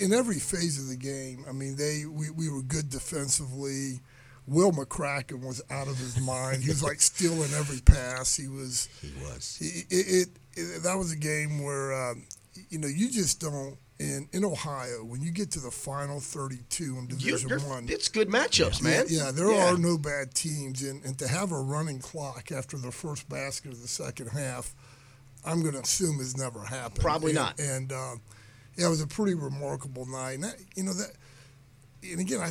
in 0.00 0.12
every 0.12 0.38
phase 0.38 0.80
of 0.80 0.88
the 0.88 0.96
game, 0.96 1.44
I 1.48 1.52
mean, 1.52 1.76
they 1.76 2.04
we, 2.06 2.30
we 2.30 2.48
were 2.50 2.62
good 2.62 2.88
defensively. 2.90 4.00
Will 4.46 4.72
McCracken 4.72 5.44
was 5.46 5.62
out 5.70 5.86
of 5.86 5.96
his 5.98 6.18
mind. 6.20 6.62
He 6.62 6.70
was 6.70 6.82
like 6.82 7.00
stealing 7.00 7.52
every 7.54 7.80
pass. 7.80 8.34
He 8.36 8.48
was. 8.48 8.88
He 9.00 9.12
was. 9.22 9.58
It, 9.60 9.86
it, 9.90 10.28
it, 10.56 10.82
that 10.82 10.96
was 10.96 11.12
a 11.12 11.16
game 11.16 11.62
where 11.62 11.92
um, 12.10 12.24
you 12.68 12.78
know 12.78 12.88
you 12.88 13.10
just 13.10 13.40
don't 13.40 13.76
in 14.00 14.28
in 14.32 14.44
Ohio 14.44 15.04
when 15.04 15.20
you 15.20 15.30
get 15.30 15.52
to 15.52 15.60
the 15.60 15.70
final 15.70 16.18
32 16.20 16.82
in 16.84 17.02
You- 17.02 17.16
Division 17.16 17.48
you're- 17.50 17.62
One. 17.62 17.86
it's 17.88 18.08
good 18.08 18.28
matchups, 18.28 18.82
man. 18.82 19.04
Yeah, 19.08 19.24
yeah, 19.26 19.30
there 19.30 19.52
Yeah. 19.52 19.72
are 19.74 19.78
no 19.78 19.98
bad 19.98 20.34
teams, 20.34 20.82
and, 20.82 21.04
and 21.04 21.16
to 21.18 21.28
have 21.28 21.52
a 21.52 21.60
running 21.60 22.00
clock 22.00 22.50
after 22.50 22.76
the 22.78 22.90
first 22.90 23.28
basket 23.28 23.72
of 23.72 23.82
the 23.82 23.88
second 23.88 24.28
half, 24.30 24.74
I'm 25.44 25.60
going 25.60 25.74
to 25.74 25.80
assume 25.80 26.16
has 26.18 26.36
never 26.36 26.60
happened. 26.64 27.00
Probably 27.00 27.32
And- 27.32 27.38
not. 27.38 27.60
And 27.60 27.92
um, 27.92 28.20
yeah, 28.80 28.86
it 28.86 28.90
was 28.90 29.02
a 29.02 29.06
pretty 29.06 29.34
remarkable 29.34 30.06
night. 30.06 30.32
And 30.32 30.44
that, 30.44 30.56
you 30.74 30.82
know 30.82 30.94
that, 30.94 31.10
and 32.02 32.18
again, 32.20 32.40
I, 32.40 32.46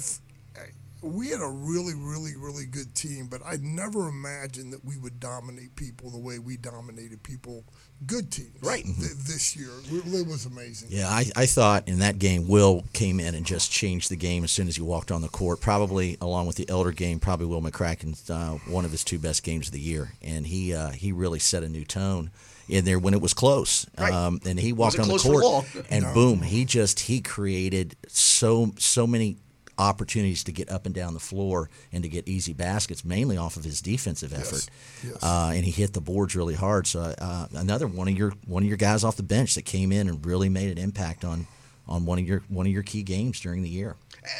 I, 0.59 0.65
we 1.01 1.29
had 1.29 1.41
a 1.41 1.47
really, 1.47 1.93
really, 1.95 2.35
really 2.37 2.65
good 2.65 2.93
team, 2.93 3.27
but 3.27 3.41
I 3.45 3.55
never 3.61 4.07
imagined 4.09 4.73
that 4.73 4.83
we 4.85 4.97
would 4.97 5.19
dominate 5.19 5.75
people 5.75 6.09
the 6.11 6.19
way 6.19 6.39
we 6.39 6.57
dominated 6.57 7.23
people, 7.23 7.63
good 8.05 8.31
teams, 8.31 8.61
Right. 8.61 8.83
th- 8.83 8.95
this 9.25 9.55
year. 9.55 9.69
It 9.85 10.03
really 10.05 10.23
was 10.23 10.45
amazing. 10.45 10.89
Yeah, 10.91 11.07
I, 11.09 11.25
I 11.37 11.45
thought 11.45 11.87
in 11.87 11.99
that 11.99 12.19
game, 12.19 12.47
Will 12.49 12.83
came 12.93 13.19
in 13.21 13.33
and 13.33 13.45
just 13.45 13.71
changed 13.71 14.11
the 14.11 14.17
game 14.17 14.43
as 14.43 14.51
soon 14.51 14.67
as 14.67 14.75
he 14.75 14.81
walked 14.81 15.09
on 15.09 15.21
the 15.21 15.29
court. 15.29 15.61
Probably 15.61 16.17
along 16.21 16.47
with 16.47 16.57
the 16.57 16.69
Elder 16.69 16.91
game, 16.91 17.19
probably 17.19 17.45
Will 17.47 17.61
McCracken's 17.61 18.29
uh, 18.29 18.59
one 18.67 18.83
of 18.85 18.91
his 18.91 19.03
two 19.05 19.17
best 19.19 19.41
games 19.41 19.67
of 19.67 19.73
the 19.73 19.79
year, 19.79 20.11
and 20.21 20.45
he 20.47 20.73
uh, 20.75 20.89
he 20.89 21.11
really 21.13 21.39
set 21.39 21.63
a 21.63 21.69
new 21.69 21.85
tone 21.85 22.29
in 22.69 22.85
there 22.85 22.99
when 22.99 23.13
it 23.13 23.21
was 23.21 23.33
close. 23.33 23.85
Right. 23.97 24.13
Um, 24.13 24.39
and 24.45 24.59
he 24.59 24.73
walked 24.73 24.99
on 24.99 25.07
the 25.07 25.17
court, 25.17 25.43
long. 25.43 25.65
and 25.89 26.05
boom, 26.13 26.41
he 26.41 26.65
just 26.65 27.01
he 27.01 27.21
created 27.21 27.95
so 28.07 28.73
so 28.77 29.05
many 29.07 29.37
opportunities 29.77 30.43
to 30.43 30.51
get 30.51 30.69
up 30.69 30.85
and 30.85 30.93
down 30.93 31.13
the 31.13 31.19
floor 31.19 31.69
and 31.93 32.03
to 32.03 32.09
get 32.09 32.27
easy 32.27 32.51
baskets, 32.51 33.05
mainly 33.05 33.37
off 33.37 33.55
of 33.55 33.63
his 33.63 33.81
defensive 33.81 34.33
effort. 34.33 34.67
yes. 35.03 35.23
Uh, 35.23 35.51
and 35.55 35.63
he 35.63 35.71
hit 35.71 35.93
the 35.93 36.01
boards 36.01 36.35
really 36.35 36.53
hard. 36.53 36.85
So 36.85 36.99
uh, 37.17 37.47
another 37.55 37.87
one 37.87 38.07
of 38.07 38.17
your 38.17 38.33
one 38.45 38.61
of 38.61 38.67
your 38.67 38.77
guys 38.77 39.03
off 39.03 39.15
the 39.15 39.23
bench 39.23 39.55
that 39.55 39.65
came 39.65 39.91
in 39.91 40.07
and 40.07 40.23
really 40.25 40.49
made 40.49 40.69
an 40.69 40.77
impact 40.77 41.23
on 41.23 41.47
on 41.89 42.05
one 42.05 42.19
of 42.19 42.25
your 42.25 42.43
one 42.47 42.65
of 42.67 42.71
your 42.71 42.83
key 42.83 43.03
games 43.03 43.39
during 43.41 43.61
the 43.63 43.69
year. 43.69 43.95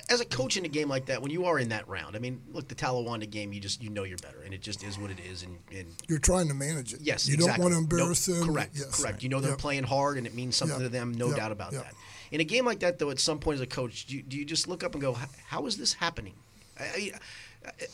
as 0.10 0.22
a 0.22 0.26
coach 0.26 0.56
in 0.56 0.66
a 0.66 0.68
game 0.68 0.88
like 0.88 1.08
that, 1.08 1.22
when 1.22 1.32
you 1.32 1.46
are 1.46 1.58
in 1.58 1.70
that 1.70 1.88
round, 1.88 2.16
I 2.16 2.20
mean, 2.20 2.40
look, 2.54 2.68
the 2.68 2.76
Talawanda 2.76 3.30
game, 3.30 3.52
you 3.52 3.60
just 3.60 3.82
you 3.84 3.90
know 3.90 4.04
you're 4.04 4.18
better, 4.20 4.42
and 4.46 4.54
it 4.54 4.62
just 4.62 4.84
is 4.84 5.00
what 5.00 5.10
it 5.10 5.20
is. 5.20 5.42
And, 5.44 5.58
and 5.76 5.88
You're 6.08 6.20
trying 6.20 6.48
to 6.50 6.54
manage 6.54 6.94
it. 6.94 7.00
yes, 7.02 7.28
you 7.28 7.34
exactly. 7.34 7.64
don't 7.64 7.72
want 7.74 7.74
to 7.90 7.96
embarrass 7.96 8.28
No, 8.28 8.36
them. 8.36 8.48
Correct, 8.48 8.76
Yes. 8.78 9.02
correct. 9.02 9.24
You 9.24 9.30
know 9.30 9.40
they're 9.42 9.52
Yep. 9.52 9.60
playing 9.60 9.84
hard, 9.84 10.18
and 10.18 10.28
it 10.28 10.36
means 10.36 10.56
something 10.56 10.80
Yep. 10.80 10.86
to 10.86 10.98
them. 10.98 11.14
No 11.14 11.28
Yep. 11.30 11.38
doubt 11.38 11.52
about 11.52 11.74
Yep. 11.74 11.84
that. 11.84 11.94
In 12.32 12.40
a 12.40 12.44
game 12.44 12.66
like 12.66 12.80
that, 12.82 13.00
though, 13.00 13.10
at 13.10 13.20
some 13.20 13.40
point 13.40 13.56
as 13.56 13.62
a 13.62 13.66
coach, 13.68 14.06
do 14.06 14.16
you, 14.18 14.22
do 14.22 14.38
you 14.38 14.46
just 14.46 14.68
look 14.68 14.84
up 14.84 14.94
and 14.94 15.02
go, 15.02 15.18
"How 15.48 15.66
is 15.66 15.78
this 15.78 15.94
happening?" 15.94 16.36
I, 16.80 17.12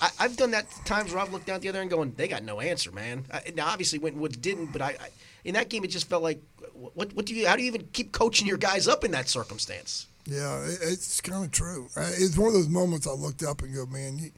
I, 0.02 0.10
I've 0.20 0.36
done 0.38 0.52
that 0.52 0.70
times 0.86 1.12
where 1.14 1.22
I've 1.22 1.32
looked 1.32 1.46
down 1.48 1.60
the 1.62 1.70
other 1.70 1.80
end, 1.80 1.90
going, 1.90 2.14
"They 2.18 2.28
got 2.28 2.44
no 2.44 2.60
answer, 2.60 2.92
man." 2.92 3.26
I, 3.32 3.54
now, 3.56 3.68
obviously, 3.68 4.00
Winton 4.00 4.22
Woods 4.22 4.38
didn't, 4.38 4.68
but 4.74 4.82
I, 4.82 4.90
I, 4.90 5.10
in 5.46 5.54
that 5.54 5.70
game, 5.70 5.84
it 5.86 5.88
just 5.92 6.10
felt 6.10 6.24
like, 6.24 6.42
what, 6.74 7.14
what 7.14 7.26
do 7.26 7.34
you? 7.34 7.48
How 7.48 7.56
do 7.56 7.62
you 7.62 7.68
even 7.68 7.88
keep 7.94 8.12
coaching 8.12 8.46
your 8.48 8.58
guys 8.58 8.88
up 8.88 9.06
in 9.06 9.12
that 9.12 9.30
circumstance? 9.30 10.08
Yeah, 10.26 10.66
it's 10.68 11.22
kind 11.22 11.46
of 11.46 11.52
true. 11.52 11.88
It's 11.96 12.38
one 12.38 12.48
of 12.48 12.54
those 12.54 12.68
moments 12.68 13.06
I 13.08 13.12
looked 13.12 13.44
up 13.44 13.62
and 13.62 13.74
go, 13.74 13.86
man, 13.86 14.18
you 14.18 14.32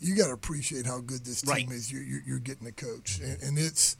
you 0.00 0.16
got 0.16 0.26
to 0.26 0.32
appreciate 0.32 0.84
how 0.86 0.98
good 0.98 1.24
this 1.24 1.40
team 1.40 1.52
Right. 1.52 1.70
is. 1.70 1.90
You're, 1.90 2.02
you're, 2.02 2.20
you're 2.26 2.38
getting 2.40 2.66
a 2.66 2.72
coach, 2.72 3.20
and, 3.20 3.40
and 3.42 3.58
it's 3.58 3.96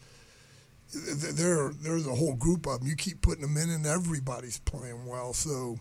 there 0.92 1.70
there's 1.80 2.06
a 2.06 2.14
whole 2.14 2.34
group 2.34 2.66
of 2.66 2.80
them. 2.80 2.88
You 2.88 2.96
keep 2.96 3.20
putting 3.22 3.42
them 3.42 3.56
in, 3.56 3.70
and 3.70 3.86
everybody's 3.86 4.58
playing 4.58 5.06
well. 5.06 5.32
So 5.32 5.78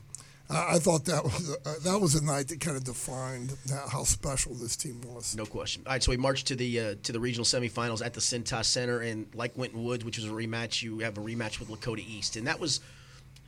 I, 0.53 0.75
I 0.75 0.79
thought 0.79 1.05
that 1.05 1.23
was 1.23 1.49
a, 1.49 1.69
uh, 1.69 1.73
that 1.83 1.99
was 1.99 2.15
a 2.15 2.23
night 2.23 2.47
that 2.49 2.59
kind 2.59 2.77
of 2.77 2.83
defined 2.83 3.53
how- 3.69 3.87
how 3.89 4.03
special 4.03 4.53
this 4.55 4.75
team 4.75 5.01
was. 5.01 5.35
No 5.35 5.45
question. 5.45 5.83
All 5.85 5.93
right, 5.93 6.03
so 6.03 6.11
we 6.11 6.17
marched 6.17 6.47
to 6.47 6.55
the 6.55 6.79
uh, 6.79 6.95
to 7.03 7.11
the 7.11 7.19
regional 7.19 7.45
semifinals 7.45 8.05
at 8.05 8.13
the 8.13 8.19
Cintas 8.21 8.65
Center, 8.65 8.99
and 9.01 9.27
like 9.35 9.57
Winton 9.57 9.83
Woods, 9.83 10.05
which 10.05 10.17
was 10.17 10.25
a 10.25 10.29
rematch, 10.29 10.81
you 10.81 10.99
have 10.99 11.17
a 11.17 11.21
rematch 11.21 11.59
with 11.59 11.69
Lakota 11.69 11.99
East, 12.07 12.35
and 12.35 12.47
that 12.47 12.59
was, 12.59 12.79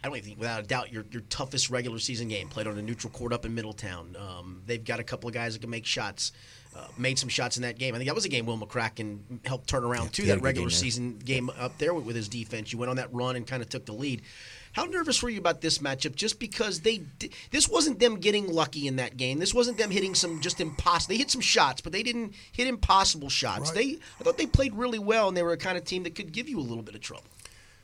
I 0.03 0.07
don't 0.07 0.17
even 0.17 0.27
think, 0.27 0.39
without 0.39 0.63
a 0.63 0.67
doubt, 0.67 0.91
your 0.91 1.05
your 1.11 1.21
toughest 1.29 1.69
regular 1.69 1.99
season 1.99 2.27
game. 2.27 2.47
Played 2.49 2.67
on 2.67 2.77
a 2.77 2.81
neutral 2.81 3.11
court 3.11 3.33
up 3.33 3.45
in 3.45 3.53
Middletown. 3.55 4.15
Um, 4.19 4.61
they've 4.65 4.83
got 4.83 4.99
a 4.99 5.03
couple 5.03 5.27
of 5.27 5.33
guys 5.33 5.53
that 5.53 5.59
can 5.59 5.69
make 5.69 5.85
shots. 5.85 6.31
Uh, 6.75 6.85
made 6.97 7.17
some 7.17 7.29
shots 7.29 7.55
in 7.55 7.63
that 7.63 7.79
game. 7.79 7.95
I 7.95 7.97
think 7.99 8.09
that 8.09 8.15
was 8.15 8.25
a 8.25 8.29
game 8.29 8.45
Will 8.45 8.57
McCracken 8.57 9.19
helped 9.45 9.65
turn 9.69 9.85
around 9.85 10.11
too. 10.11 10.23
he 10.23 10.27
That 10.27 10.41
regular 10.41 10.67
game 10.67 10.75
season 10.75 11.17
game 11.23 11.49
up 11.57 11.77
there 11.77 11.93
with, 11.93 12.03
with 12.03 12.17
his 12.17 12.27
defense. 12.27 12.73
You 12.73 12.77
went 12.79 12.89
on 12.89 12.97
that 12.97 13.13
run 13.13 13.37
and 13.37 13.47
kind 13.47 13.63
of 13.63 13.69
took 13.69 13.85
the 13.85 13.93
lead. 13.93 14.23
How 14.75 14.83
nervous 14.83 15.23
were 15.23 15.29
you 15.29 15.39
about 15.39 15.61
this 15.61 15.77
matchup? 15.77 16.15
Just 16.15 16.37
because 16.37 16.81
they, 16.81 17.03
this 17.49 17.69
wasn't 17.69 17.99
them 17.99 18.19
getting 18.19 18.51
lucky 18.51 18.87
in 18.87 18.97
that 18.97 19.15
game. 19.15 19.39
This 19.39 19.53
wasn't 19.53 19.77
them 19.77 19.89
hitting 19.89 20.13
some 20.13 20.41
just 20.41 20.59
impossible. 20.59 21.13
They 21.13 21.17
hit 21.17 21.31
some 21.31 21.39
shots, 21.39 21.79
but 21.79 21.93
they 21.93 22.03
didn't 22.03 22.33
hit 22.51 22.67
impossible 22.67 23.29
shots. 23.29 23.69
Right. 23.69 23.75
They, 23.75 23.99
I 24.19 24.23
thought 24.25 24.37
they 24.37 24.45
played 24.45 24.75
really 24.75 24.99
well, 24.99 25.29
and 25.29 25.37
they 25.37 25.43
were 25.43 25.53
a 25.53 25.57
kind 25.57 25.77
of 25.77 25.85
team 25.85 26.03
that 26.03 26.13
could 26.13 26.33
give 26.33 26.49
you 26.49 26.59
a 26.59 26.61
little 26.61 26.83
bit 26.83 26.93
of 26.93 26.99
trouble. 26.99 27.23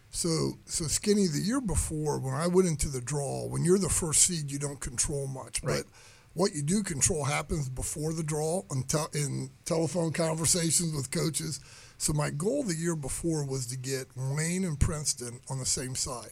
So, 0.10 0.58
so 0.66 0.84
skinny. 0.88 1.28
The 1.28 1.40
year 1.40 1.62
before, 1.62 2.20
when 2.20 2.34
I 2.34 2.48
went 2.48 2.68
into 2.68 2.90
the 2.90 3.00
draw, 3.00 3.48
when 3.48 3.64
you're 3.64 3.80
the 3.80 3.88
first 3.88 4.24
seed, 4.24 4.52
you 4.52 4.60
don't 4.60 4.82
control 4.82 5.28
much. 5.28 5.64
Right. 5.64 5.78
But 5.78 5.86
what 6.34 6.54
you 6.54 6.62
do 6.62 6.84
control 6.84 7.24
happens 7.24 7.70
before 7.70 8.12
the 8.12 8.24
draw 8.24 8.64
on 8.70 8.84
tel- 8.84 9.10
in 9.14 9.50
telephone 9.64 10.12
conversations 10.12 10.94
with 10.94 11.10
coaches. 11.10 11.62
So 11.98 12.12
my 12.14 12.32
goal 12.32 12.64
the 12.64 12.76
year 12.76 12.96
before 12.96 13.46
was 13.46 13.68
to 13.68 13.78
get 13.78 14.08
Wayne 14.18 14.66
and 14.66 14.80
Princeton 14.80 15.40
on 15.50 15.60
the 15.60 15.66
same 15.66 15.96
side. 15.96 16.32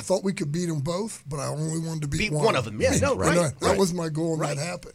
I 0.00 0.02
thought 0.02 0.24
we 0.24 0.32
could 0.32 0.50
beat 0.50 0.64
them 0.64 0.80
both, 0.80 1.22
but 1.28 1.40
I 1.40 1.48
only 1.48 1.78
wanted 1.78 2.00
to 2.02 2.08
beat, 2.08 2.30
Beat 2.30 2.32
one 2.32 2.56
of 2.56 2.64
them. 2.64 2.80
Yeah, 2.80 2.96
no, 3.02 3.14
right, 3.14 3.34
that, 3.34 3.60
that 3.60 3.76
was 3.76 3.92
my 3.92 4.08
goal, 4.08 4.32
and 4.32 4.40
right. 4.40 4.56
that 4.56 4.66
happened. 4.66 4.94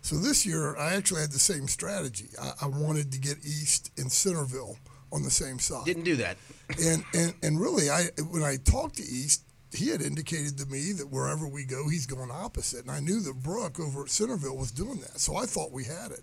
So 0.00 0.16
this 0.16 0.46
year, 0.46 0.74
I 0.78 0.94
actually 0.94 1.20
had 1.20 1.30
the 1.30 1.38
same 1.38 1.68
strategy. 1.68 2.28
I, 2.40 2.52
I 2.62 2.66
wanted 2.68 3.12
to 3.12 3.18
get 3.18 3.36
East 3.44 3.90
and 3.98 4.10
Centerville 4.10 4.78
on 5.12 5.22
the 5.24 5.30
same 5.30 5.58
side 5.58 5.84
Didn't 5.84 6.04
do 6.04 6.16
that. 6.16 6.38
and 6.82 7.04
and 7.12 7.34
and 7.42 7.60
really, 7.60 7.90
I 7.90 8.06
when 8.30 8.42
I 8.42 8.56
talked 8.56 8.96
to 8.96 9.02
East, 9.02 9.42
he 9.74 9.88
had 9.88 10.00
indicated 10.00 10.56
to 10.56 10.66
me 10.66 10.92
that 10.92 11.10
wherever 11.10 11.46
we 11.46 11.64
go, 11.64 11.90
he's 11.90 12.06
going 12.06 12.30
opposite, 12.30 12.80
and 12.80 12.90
I 12.90 13.00
knew 13.00 13.20
that 13.20 13.42
Brooke 13.42 13.78
over 13.78 14.04
at 14.04 14.08
Centerville 14.08 14.56
was 14.56 14.70
doing 14.70 15.00
that, 15.00 15.20
so 15.20 15.36
I 15.36 15.44
thought 15.44 15.70
we 15.70 15.84
had 15.84 16.12
it. 16.12 16.22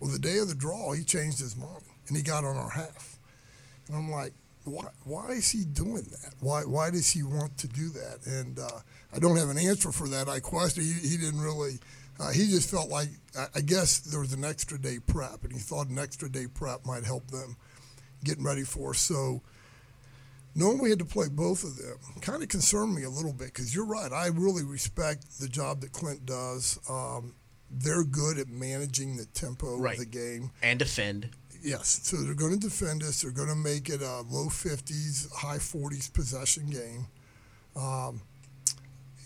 Well, 0.00 0.10
the 0.10 0.18
day 0.18 0.38
of 0.38 0.48
the 0.48 0.56
draw, 0.56 0.92
he 0.94 1.04
changed 1.04 1.38
his 1.38 1.56
mind 1.56 1.84
and 2.08 2.16
he 2.16 2.24
got 2.24 2.42
on 2.42 2.56
our 2.56 2.70
half, 2.70 3.20
and 3.86 3.96
I'm 3.96 4.10
like, 4.10 4.32
why? 4.68 4.88
Why 5.04 5.28
is 5.30 5.50
he 5.50 5.64
doing 5.64 6.06
that? 6.22 6.34
Why? 6.40 6.62
Why 6.62 6.90
does 6.90 7.10
he 7.10 7.22
want 7.22 7.56
to 7.58 7.68
do 7.68 7.88
that? 7.90 8.18
And 8.26 8.58
uh, 8.58 8.68
I 9.14 9.18
don't 9.18 9.36
have 9.36 9.48
an 9.50 9.58
answer 9.58 9.90
for 9.92 10.08
that. 10.08 10.28
I 10.28 10.40
questioned. 10.40 10.86
He, 10.86 11.08
he 11.08 11.16
didn't 11.16 11.40
really. 11.40 11.78
Uh, 12.20 12.30
he 12.32 12.48
just 12.48 12.68
felt 12.70 12.88
like 12.88 13.08
I, 13.38 13.46
I 13.56 13.60
guess 13.60 13.98
there 14.00 14.20
was 14.20 14.32
an 14.32 14.44
extra 14.44 14.78
day 14.78 14.98
prep, 14.98 15.44
and 15.44 15.52
he 15.52 15.58
thought 15.58 15.88
an 15.88 15.98
extra 15.98 16.28
day 16.28 16.46
prep 16.52 16.84
might 16.84 17.04
help 17.04 17.30
them 17.30 17.56
getting 18.24 18.42
ready 18.44 18.64
for. 18.64 18.92
So 18.94 19.40
knowing 20.54 20.78
we 20.82 20.90
had 20.90 20.98
to 20.98 21.04
play 21.04 21.28
both 21.28 21.62
of 21.62 21.76
them 21.76 21.96
kind 22.20 22.42
of 22.42 22.48
concerned 22.48 22.94
me 22.94 23.04
a 23.04 23.10
little 23.10 23.32
bit 23.32 23.46
because 23.48 23.74
you're 23.74 23.86
right. 23.86 24.12
I 24.12 24.26
really 24.28 24.64
respect 24.64 25.38
the 25.40 25.48
job 25.48 25.80
that 25.82 25.92
Clint 25.92 26.26
does. 26.26 26.78
Um, 26.90 27.34
they're 27.70 28.02
good 28.04 28.38
at 28.38 28.48
managing 28.48 29.16
the 29.16 29.26
tempo 29.26 29.76
Right. 29.78 29.92
of 29.94 30.00
the 30.00 30.06
game. 30.06 30.50
And 30.62 30.78
defend. 30.78 31.30
Yes, 31.68 32.00
so 32.02 32.16
they're 32.18 32.34
going 32.34 32.58
to 32.58 32.58
defend 32.58 33.02
us. 33.02 33.20
They're 33.22 33.30
going 33.30 33.48
to 33.48 33.54
make 33.54 33.88
it 33.90 34.00
a 34.00 34.20
low 34.22 34.46
50s, 34.46 35.30
high 35.32 35.58
40s 35.58 36.12
possession 36.12 36.70
game. 36.70 37.06
Um, 37.76 38.22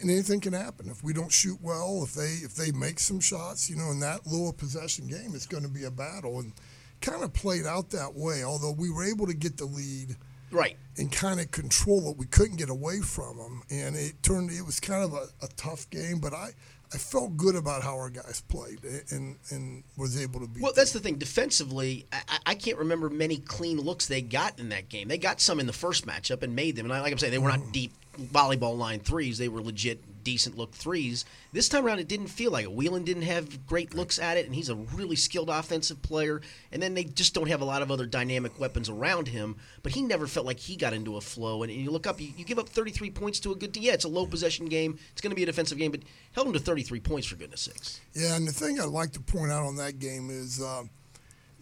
and 0.01 0.11
anything 0.11 0.41
can 0.41 0.53
happen 0.53 0.89
if 0.91 1.05
we 1.05 1.13
don't 1.13 1.31
shoot 1.31 1.59
well. 1.63 2.03
If 2.03 2.15
they 2.15 2.41
if 2.45 2.57
they 2.57 2.73
make 2.73 2.99
some 2.99 3.21
shots, 3.21 3.71
you 3.71 3.77
know, 3.77 3.93
in 3.93 4.01
that 4.01 4.27
low 4.27 4.51
possession 4.51 5.07
game, 5.07 5.33
it's 5.35 5.47
going 5.47 5.63
to 5.63 5.69
be 5.69 5.85
a 5.85 5.91
battle. 5.91 6.41
And 6.41 6.53
kind 7.01 7.23
of 7.23 7.33
played 7.33 7.67
out 7.67 7.91
that 7.91 8.15
way. 8.15 8.43
Although 8.43 8.73
we 8.73 8.91
were 8.91 9.05
able 9.05 9.27
to 9.27 9.35
get 9.35 9.57
the 9.57 9.65
lead 9.65 10.17
Right. 10.51 10.77
and 10.99 11.11
kind 11.11 11.41
of 11.41 11.51
control 11.51 12.11
it. 12.11 12.17
We 12.19 12.27
couldn't 12.27 12.57
get 12.57 12.69
away 12.69 13.01
from 13.01 13.39
them, 13.39 13.63
and 13.71 13.97
it 13.97 14.23
turned. 14.23 14.51
It 14.51 14.67
was 14.67 14.81
kind 14.81 15.03
of 15.05 15.15
a, 15.15 15.27
a 15.43 15.49
tough 15.57 15.89
game, 15.91 16.19
but 16.19 16.35
I, 16.35 16.51
I 16.95 16.99
felt 16.99 17.37
good 17.37 17.57
about 17.57 17.83
how 17.83 17.95
our 17.97 18.11
guys 18.11 18.43
played 18.49 18.81
and 19.11 19.37
and 19.51 19.83
was 19.97 20.21
able 20.21 20.41
to 20.41 20.47
beat. 20.47 20.63
Well, 20.63 20.73
them. 20.73 20.81
that's 20.81 20.93
the 20.93 21.01
thing. 21.01 21.17
Defensively, 21.17 22.07
I, 22.13 22.39
I- 22.47 22.55
can't 22.55 22.79
remember 22.79 23.09
many 23.11 23.39
clean 23.39 23.81
looks 23.81 24.07
they 24.07 24.21
got 24.23 24.59
in 24.61 24.69
that 24.69 24.89
game. 24.89 25.09
They 25.09 25.19
got 25.19 25.41
some 25.41 25.59
in 25.59 25.67
the 25.67 25.73
first 25.73 26.07
matchup 26.07 26.43
and 26.43 26.55
made 26.55 26.77
them. 26.77 26.87
And 26.87 26.93
I, 26.95 27.01
like 27.01 27.11
I'm 27.13 27.19
saying, 27.19 27.33
they 27.33 27.39
were 27.39 27.51
Mm-hmm. 27.51 27.65
not 27.65 27.73
deep 27.73 27.93
volleyball 28.19 28.77
line 28.77 29.01
threes. 29.01 29.39
They 29.39 29.49
were 29.49 29.63
legit 29.63 30.03
decent 30.25 30.57
look 30.57 30.73
threes. 30.73 31.25
This 31.53 31.69
time 31.69 31.85
around, 31.85 31.99
it 31.99 32.09
didn't 32.09 32.29
feel 32.29 32.51
like 32.51 32.65
it. 32.65 32.73
Whelan 32.73 33.05
didn't 33.05 33.23
have 33.23 33.67
great 33.67 33.95
looks 33.95 34.19
at 34.19 34.37
it, 34.37 34.47
and 34.47 34.55
he's 34.55 34.69
a 34.69 34.75
really 34.75 35.17
skilled 35.17 35.51
offensive 35.51 36.03
player. 36.03 36.41
And 36.71 36.83
then 36.83 36.95
they 36.95 37.05
just 37.05 37.35
don't 37.35 37.49
have 37.49 37.61
a 37.61 37.67
lot 37.67 37.83
of 37.83 37.91
other 37.91 38.07
dynamic 38.07 38.59
weapons 38.59 38.89
around 38.89 39.29
him. 39.29 39.57
But 39.83 39.93
he 39.93 40.03
never 40.03 40.27
felt 40.27 40.47
like 40.47 40.59
he 40.59 40.77
got 40.77 40.93
into 40.93 41.17
a 41.17 41.21
flow. 41.21 41.63
And, 41.63 41.73
you 41.73 41.91
look 41.91 42.07
up, 42.07 42.21
you, 42.21 42.33
you 42.37 42.45
give 42.45 42.59
up 42.59 42.69
33 42.69 43.11
points 43.11 43.41
to 43.41 43.53
a 43.53 43.57
good 43.57 43.75
team. 43.75 43.83
Yeah, 43.83 43.93
it's 43.93 44.05
a 44.05 44.09
low 44.09 44.27
possession 44.27 44.67
game. 44.67 44.99
It's 45.13 45.21
going 45.21 45.31
to 45.31 45.37
be 45.37 45.43
a 45.43 45.47
defensive 45.47 45.79
game, 45.79 45.91
but 45.91 46.01
held 46.33 46.47
him 46.47 46.53
to 46.53 46.59
33 46.59 47.01
points 47.01 47.27
for 47.27 47.37
goodness 47.37 47.63
sakes. 47.63 48.01
Yeah, 48.15 48.37
and 48.37 48.47
the 48.47 48.53
thing 48.53 48.81
I'd 48.81 48.89
like 48.89 49.13
to 49.13 49.21
point 49.21 49.53
out 49.53 49.65
on 49.65 49.77
that 49.77 49.99
game 49.99 50.31
is 50.31 50.61
uh, 50.61 50.85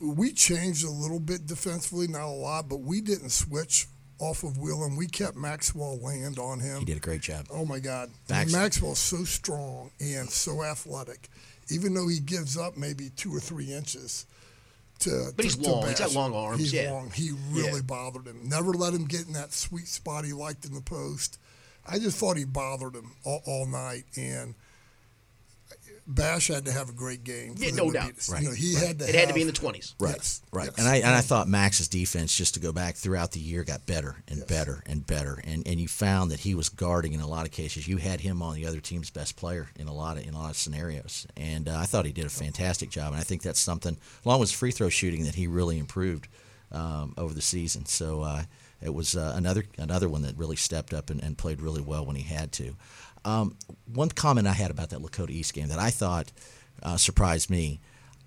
we 0.00 0.32
changed 0.32 0.84
a 0.84 0.90
little 0.90 1.20
bit 1.20 1.46
defensively, 1.46 2.08
not 2.08 2.24
a 2.24 2.28
lot, 2.28 2.68
but 2.68 2.80
we 2.80 3.00
didn't 3.00 3.30
switch 3.30 3.86
off 4.20 4.42
of 4.44 4.58
Whelan. 4.58 4.96
We 4.96 5.06
kept 5.06 5.36
Maxwell 5.36 5.98
land 5.98 6.38
on 6.38 6.60
him. 6.60 6.80
He 6.80 6.84
did 6.84 6.96
a 6.98 7.00
great 7.00 7.22
job. 7.22 7.46
Oh 7.50 7.64
my 7.64 7.78
God, 7.80 8.10
Max- 8.28 8.52
Maxwell's 8.52 8.98
so 8.98 9.24
strong 9.24 9.90
and 10.00 10.30
so 10.30 10.62
athletic. 10.62 11.28
Even 11.70 11.94
though 11.94 12.08
he 12.08 12.20
gives 12.20 12.56
up 12.56 12.76
maybe 12.76 13.10
two 13.16 13.34
or 13.34 13.40
three 13.40 13.72
inches 13.72 14.26
to, 15.00 15.32
But 15.34 15.44
he's 15.44 15.56
to- 15.56 15.62
to 15.62 15.70
long. 15.70 15.88
He's 15.88 15.98
got 15.98 16.12
long 16.12 16.34
arms, 16.34 16.60
He's 16.60 16.72
yeah. 16.72 16.90
long. 16.92 17.10
He 17.10 17.30
really 17.50 17.76
Yeah. 17.76 17.80
bothered 17.82 18.26
him. 18.26 18.48
Never 18.48 18.72
let 18.72 18.92
him 18.92 19.06
get 19.06 19.26
in 19.26 19.32
that 19.34 19.52
sweet 19.54 19.88
spot 19.88 20.24
he 20.24 20.32
liked 20.32 20.64
in 20.64 20.74
the 20.74 20.80
post. 20.80 21.38
I 21.86 21.98
just 21.98 22.18
thought 22.18 22.36
he 22.36 22.44
bothered 22.44 22.94
him 22.94 23.12
all, 23.24 23.42
all 23.46 23.66
night 23.66 24.04
and. 24.16 24.54
Bash 26.14 26.48
had 26.48 26.64
to 26.66 26.72
have 26.72 26.88
a 26.88 26.92
great 26.92 27.24
game. 27.24 27.54
Yeah, 27.56 27.70
no 27.72 27.90
doubt. 27.90 28.08
beat. 28.16 28.28
Right. 28.30 28.42
You 28.42 28.48
know, 28.48 28.54
he 28.54 28.74
had 28.74 28.98
to. 28.98 29.08
It 29.08 29.14
had 29.14 29.28
to 29.28 29.34
be 29.34 29.40
in 29.40 29.46
the 29.46 29.52
20s. 29.52 29.94
Right, 29.98 30.14
Yes, 30.16 30.42
right. 30.52 30.66
yes. 30.66 30.78
And 30.78 30.88
I 30.88 30.96
and 30.96 31.06
I 31.08 31.20
thought 31.20 31.48
Max's 31.48 31.88
defense, 31.88 32.36
just 32.36 32.54
to 32.54 32.60
go 32.60 32.72
back 32.72 32.96
throughout 32.96 33.32
the 33.32 33.40
year, 33.40 33.64
got 33.64 33.86
better 33.86 34.16
and 34.28 34.38
Yes. 34.38 34.48
better 34.48 34.82
and 34.86 35.06
better. 35.06 35.40
And 35.44 35.66
and 35.66 35.80
you 35.80 35.88
found 35.88 36.30
that 36.30 36.40
he 36.40 36.54
was 36.54 36.68
guarding 36.68 37.12
in 37.12 37.20
a 37.20 37.26
lot 37.28 37.46
of 37.46 37.52
cases. 37.52 37.86
You 37.88 37.96
had 37.98 38.20
him 38.20 38.42
on 38.42 38.54
the 38.54 38.66
other 38.66 38.80
team's 38.80 39.10
best 39.10 39.36
player 39.36 39.68
in 39.78 39.88
a 39.88 39.94
lot 39.94 40.16
of 40.16 40.26
in 40.26 40.34
a 40.34 40.38
lot 40.38 40.50
of 40.50 40.56
scenarios. 40.56 41.26
And 41.36 41.68
uh, 41.68 41.76
I 41.78 41.84
thought 41.86 42.06
he 42.06 42.12
did 42.12 42.26
a 42.26 42.30
fantastic 42.30 42.90
job. 42.90 43.12
And 43.12 43.20
I 43.20 43.24
think 43.24 43.42
that's 43.42 43.60
something, 43.60 43.96
along 44.24 44.40
with 44.40 44.50
free 44.52 44.70
throw 44.72 44.88
shooting, 44.88 45.24
that 45.24 45.34
he 45.36 45.46
really 45.46 45.78
improved 45.78 46.28
um, 46.72 47.14
over 47.16 47.32
the 47.34 47.42
season. 47.42 47.86
So. 47.86 48.22
Uh, 48.22 48.42
it 48.82 48.94
was 48.94 49.14
uh, 49.14 49.34
another 49.36 49.64
another 49.76 50.08
one 50.08 50.22
that 50.22 50.38
really 50.38 50.56
stepped 50.56 50.94
up 50.94 51.10
and, 51.10 51.22
and 51.22 51.36
played 51.36 51.60
really 51.60 51.82
well 51.82 52.06
when 52.06 52.16
he 52.16 52.22
had 52.22 52.50
to. 52.52 52.76
Um, 53.24 53.56
one 53.92 54.08
comment 54.08 54.46
I 54.46 54.52
had 54.52 54.70
about 54.70 54.90
that 54.90 55.00
Lakota 55.00 55.30
East 55.30 55.54
game 55.54 55.68
that 55.68 55.78
I 55.78 55.90
thought 55.90 56.32
uh, 56.82 56.96
surprised 56.96 57.50
me. 57.50 57.80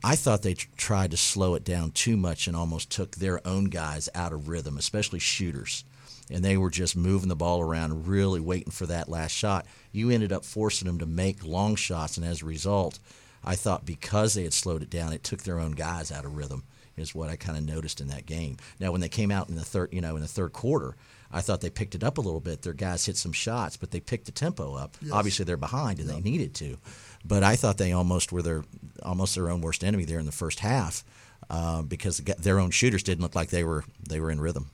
I 0.03 0.15
thought 0.15 0.41
they 0.41 0.53
tr- 0.53 0.67
tried 0.75 1.11
to 1.11 1.17
slow 1.17 1.55
it 1.55 1.63
down 1.63 1.91
too 1.91 2.17
much 2.17 2.47
and 2.47 2.55
almost 2.55 2.89
took 2.89 3.15
their 3.15 3.45
own 3.47 3.65
guys 3.65 4.09
out 4.13 4.33
of 4.33 4.49
rhythm, 4.49 4.77
especially 4.77 5.19
shooters. 5.19 5.85
And 6.29 6.43
they 6.43 6.57
were 6.57 6.69
just 6.69 6.95
moving 6.95 7.29
the 7.29 7.35
ball 7.35 7.61
around, 7.61 8.07
really 8.07 8.39
waiting 8.39 8.71
for 8.71 8.85
that 8.85 9.09
last 9.09 9.31
shot. 9.31 9.65
You 9.91 10.09
ended 10.09 10.31
up 10.31 10.45
forcing 10.45 10.87
them 10.87 10.99
to 10.99 11.05
make 11.05 11.45
long 11.45 11.75
shots, 11.75 12.17
and 12.17 12.25
as 12.25 12.41
a 12.41 12.45
result, 12.45 12.99
I 13.43 13.55
thought 13.55 13.85
because 13.85 14.33
they 14.33 14.43
had 14.43 14.53
slowed 14.53 14.81
it 14.81 14.89
down, 14.89 15.13
it 15.13 15.23
took 15.23 15.43
their 15.43 15.59
own 15.59 15.71
guys 15.71 16.11
out 16.11 16.25
of 16.25 16.37
rhythm. 16.37 16.63
Is 16.95 17.15
what 17.15 17.29
I 17.29 17.35
kind 17.35 17.57
of 17.57 17.63
noticed 17.63 18.01
in 18.01 18.09
that 18.09 18.27
game. 18.27 18.57
Now, 18.79 18.91
when 18.91 19.01
they 19.01 19.09
came 19.09 19.31
out 19.31 19.49
in 19.49 19.55
the 19.55 19.65
third, 19.65 19.91
you 19.91 19.99
know, 19.99 20.15
in 20.15 20.21
the 20.21 20.27
third 20.27 20.53
quarter, 20.53 20.95
I 21.33 21.41
thought 21.41 21.61
they 21.61 21.69
picked 21.69 21.95
it 21.95 22.03
up 22.03 22.17
a 22.17 22.21
little 22.21 22.39
bit. 22.39 22.61
Their 22.61 22.73
guys 22.73 23.05
hit 23.05 23.17
some 23.17 23.31
shots, 23.33 23.75
but 23.75 23.91
they 23.91 23.99
picked 23.99 24.25
the 24.25 24.31
tempo 24.31 24.75
up. 24.75 24.95
Obviously, 25.11 25.45
they're 25.45 25.57
behind 25.57 25.99
and 25.99 26.07
they 26.07 26.19
needed 26.21 26.53
to, 26.55 26.77
but 27.25 27.43
I 27.43 27.55
thought 27.55 27.77
they 27.77 27.91
almost 27.91 28.31
were 28.31 28.41
their 28.41 28.63
almost 29.01 29.35
their 29.35 29.49
own 29.49 29.61
worst 29.61 29.83
enemy 29.83 30.05
there 30.05 30.19
in 30.19 30.25
the 30.25 30.31
first 30.31 30.59
half 30.59 31.03
uh, 31.49 31.81
because 31.81 32.17
their 32.17 32.59
own 32.59 32.71
shooters 32.71 33.03
didn't 33.03 33.21
look 33.23 33.35
like 33.35 33.49
they 33.49 33.63
were 33.63 33.83
they 34.07 34.19
were 34.19 34.31
in 34.31 34.39
rhythm. 34.39 34.69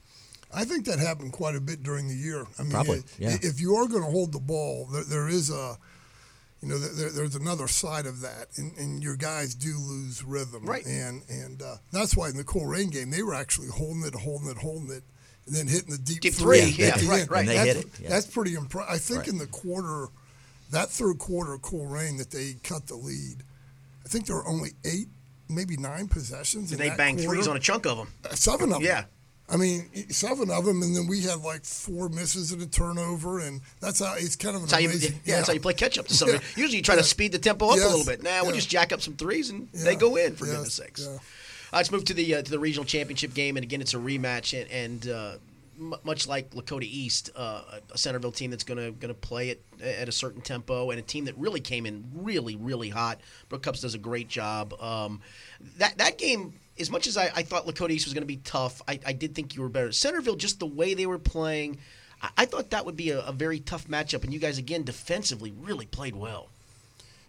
I 0.53 0.65
think 0.65 0.85
that 0.85 0.99
happened 0.99 1.31
quite 1.31 1.55
a 1.55 1.61
bit 1.61 1.83
during 1.83 2.07
the 2.07 2.15
year. 2.15 2.45
I 2.57 2.63
mean, 2.63 2.71
Probably, 2.71 3.03
yeah. 3.19 3.37
if 3.41 3.61
you 3.61 3.75
are 3.75 3.87
going 3.87 4.03
to 4.03 4.09
hold 4.09 4.31
the 4.33 4.39
ball, 4.39 4.87
there, 4.91 5.03
there 5.03 5.27
is 5.29 5.51
a, 5.51 5.77
you 6.61 6.67
know, 6.69 6.79
there, 6.79 7.11
there's 7.11 7.35
another 7.35 7.67
side 7.67 8.07
of 8.07 8.21
that, 8.21 8.47
and, 8.57 8.75
and 8.77 9.03
your 9.03 9.15
guys 9.15 9.53
do 9.53 9.77
lose 9.77 10.23
rhythm, 10.23 10.65
Right. 10.65 10.85
And 10.85 11.21
and 11.29 11.61
uh, 11.61 11.75
that's 11.91 12.17
why 12.17 12.29
in 12.29 12.35
the 12.37 12.43
Cool 12.43 12.63
Colerain 12.63 12.91
game 12.91 13.11
they 13.11 13.21
were 13.21 13.35
actually 13.35 13.67
holding 13.67 14.03
it, 14.03 14.15
holding 14.15 14.49
it, 14.49 14.57
holding 14.57 14.91
it, 14.91 15.03
and 15.49 15.57
then 15.57 15.67
hitting 15.67 15.91
the 15.91 15.97
deep, 15.97 16.21
Deep 16.21 16.33
three. 16.33 16.71
three, 16.71 16.85
at 16.85 16.95
yeah, 16.95 16.97
the 16.97 17.07
right, 17.07 17.21
end. 17.21 17.31
right. 17.31 17.39
And 17.41 17.49
they 17.49 17.53
that's, 17.55 17.67
hit 17.67 17.77
it, 17.77 17.89
yeah. 18.01 18.09
That's 18.09 18.27
pretty 18.27 18.53
impressive. 18.55 18.89
I 18.93 18.97
think 18.97 19.19
Right. 19.19 19.27
in 19.29 19.37
the 19.39 19.47
quarter, 19.47 20.07
that 20.71 20.89
third 20.89 21.17
quarter, 21.17 21.57
Colerain 21.57 22.17
that 22.19 22.31
they 22.31 22.55
cut 22.63 22.87
the 22.87 22.95
lead. 22.95 23.43
I 24.05 24.09
think 24.09 24.27
there 24.27 24.35
were 24.35 24.47
only 24.47 24.71
eight, 24.85 25.07
maybe 25.49 25.75
nine 25.77 26.07
possessions. 26.07 26.71
in 26.71 26.77
They 26.77 26.89
that 26.89 26.97
banged 26.97 27.19
quarter. 27.19 27.35
threes 27.35 27.47
on 27.47 27.57
a 27.57 27.59
chunk 27.59 27.85
of 27.85 27.97
them. 27.97 28.07
Uh, 28.23 28.35
seven 28.35 28.69
of 28.71 28.75
them. 28.75 28.83
Yeah. 28.83 29.05
I 29.51 29.57
mean, 29.57 29.89
seven 30.11 30.51
of 30.51 30.63
them, 30.65 30.83
and 30.83 30.95
then 30.95 31.07
we 31.07 31.21
had 31.21 31.39
like 31.39 31.65
four 31.65 32.07
misses 32.09 32.51
and 32.51 32.61
a 32.61 32.67
turnover, 32.67 33.39
and 33.39 33.61
that's 33.79 33.97
how 33.99 34.13
it's 34.15 34.35
kind 34.35 34.55
of 34.55 34.61
an 34.61 34.67
That's 34.67 34.73
how 34.73 34.77
you, 34.79 34.89
amazing. 34.89 35.19
yeah, 35.25 35.37
that's 35.37 35.47
how 35.47 35.53
you 35.55 35.59
play 35.59 35.73
catch 35.73 35.97
up 35.97 36.05
to 36.07 36.13
somebody. 36.13 36.37
Yeah. 36.55 36.61
Usually 36.61 36.77
you 36.77 36.83
try 36.83 36.95
to 36.97 37.03
speed 37.03 37.31
the 37.31 37.39
tempo 37.39 37.69
up 37.69 37.77
Yes. 37.77 37.85
a 37.87 37.89
little 37.89 38.05
bit. 38.05 38.21
Now 38.21 38.43
we'll 38.43 38.53
just 38.53 38.69
jack 38.69 38.93
up 38.93 39.01
some 39.01 39.15
threes 39.15 39.49
and 39.49 39.67
they 39.73 39.95
go 39.95 40.17
in 40.17 40.35
for 40.35 40.45
Yes. 40.45 40.53
goodness 40.55 40.73
sakes. 40.75 41.07
Uh, 41.71 41.77
let's 41.77 41.91
move 41.91 42.05
to 42.05 42.13
the 42.13 42.35
uh, 42.35 42.41
to 42.41 42.51
the 42.51 42.59
regional 42.59 42.85
championship 42.85 43.33
game, 43.33 43.57
and 43.57 43.63
again, 43.63 43.81
it's 43.81 43.93
a 43.93 43.97
rematch, 43.97 44.59
and, 44.59 44.71
and 44.71 45.07
uh, 45.07 45.33
m- 45.79 45.95
much 46.03 46.27
like 46.27 46.51
Lakota 46.51 46.83
East, 46.83 47.29
uh, 47.35 47.79
a 47.91 47.97
Centerville 47.97 48.31
team 48.31 48.51
that's 48.51 48.63
going 48.63 48.77
to 48.77 48.91
going 48.91 49.13
to 49.13 49.19
play 49.19 49.49
it 49.49 49.63
at 49.81 50.09
a 50.09 50.11
certain 50.11 50.41
tempo, 50.41 50.91
and 50.91 50.99
a 50.99 51.03
team 51.03 51.25
that 51.25 51.37
really 51.37 51.59
came 51.61 51.85
in 51.85 52.05
really 52.13 52.55
really 52.55 52.89
hot. 52.89 53.19
Brook 53.49 53.63
Cupps 53.63 53.81
does 53.81 53.93
a 53.93 53.99
great 53.99 54.27
job. 54.27 54.73
Um, 54.81 55.21
that 55.77 55.97
that 55.97 56.17
game. 56.17 56.53
As 56.79 56.89
much 56.89 57.07
as 57.07 57.17
I, 57.17 57.29
I 57.35 57.43
thought 57.43 57.67
Lakota 57.67 57.91
East 57.91 58.05
was 58.05 58.13
going 58.13 58.21
to 58.21 58.25
be 58.25 58.37
tough, 58.37 58.81
I, 58.87 59.01
I 59.05 59.11
did 59.11 59.35
think 59.35 59.53
you 59.53 59.61
were 59.61 59.67
better. 59.67 59.91
Centerville, 59.91 60.37
just 60.37 60.59
the 60.59 60.65
way 60.65 60.93
they 60.93 61.05
were 61.05 61.19
playing, 61.19 61.79
I, 62.21 62.29
I 62.37 62.45
thought 62.45 62.69
that 62.69 62.85
would 62.85 62.95
be 62.95 63.09
a, 63.09 63.19
a 63.19 63.33
very 63.33 63.59
tough 63.59 63.89
matchup. 63.89 64.23
And 64.23 64.33
you 64.33 64.39
guys, 64.39 64.57
again, 64.57 64.83
defensively, 64.83 65.51
really 65.51 65.87
played 65.87 66.15
well. 66.15 66.47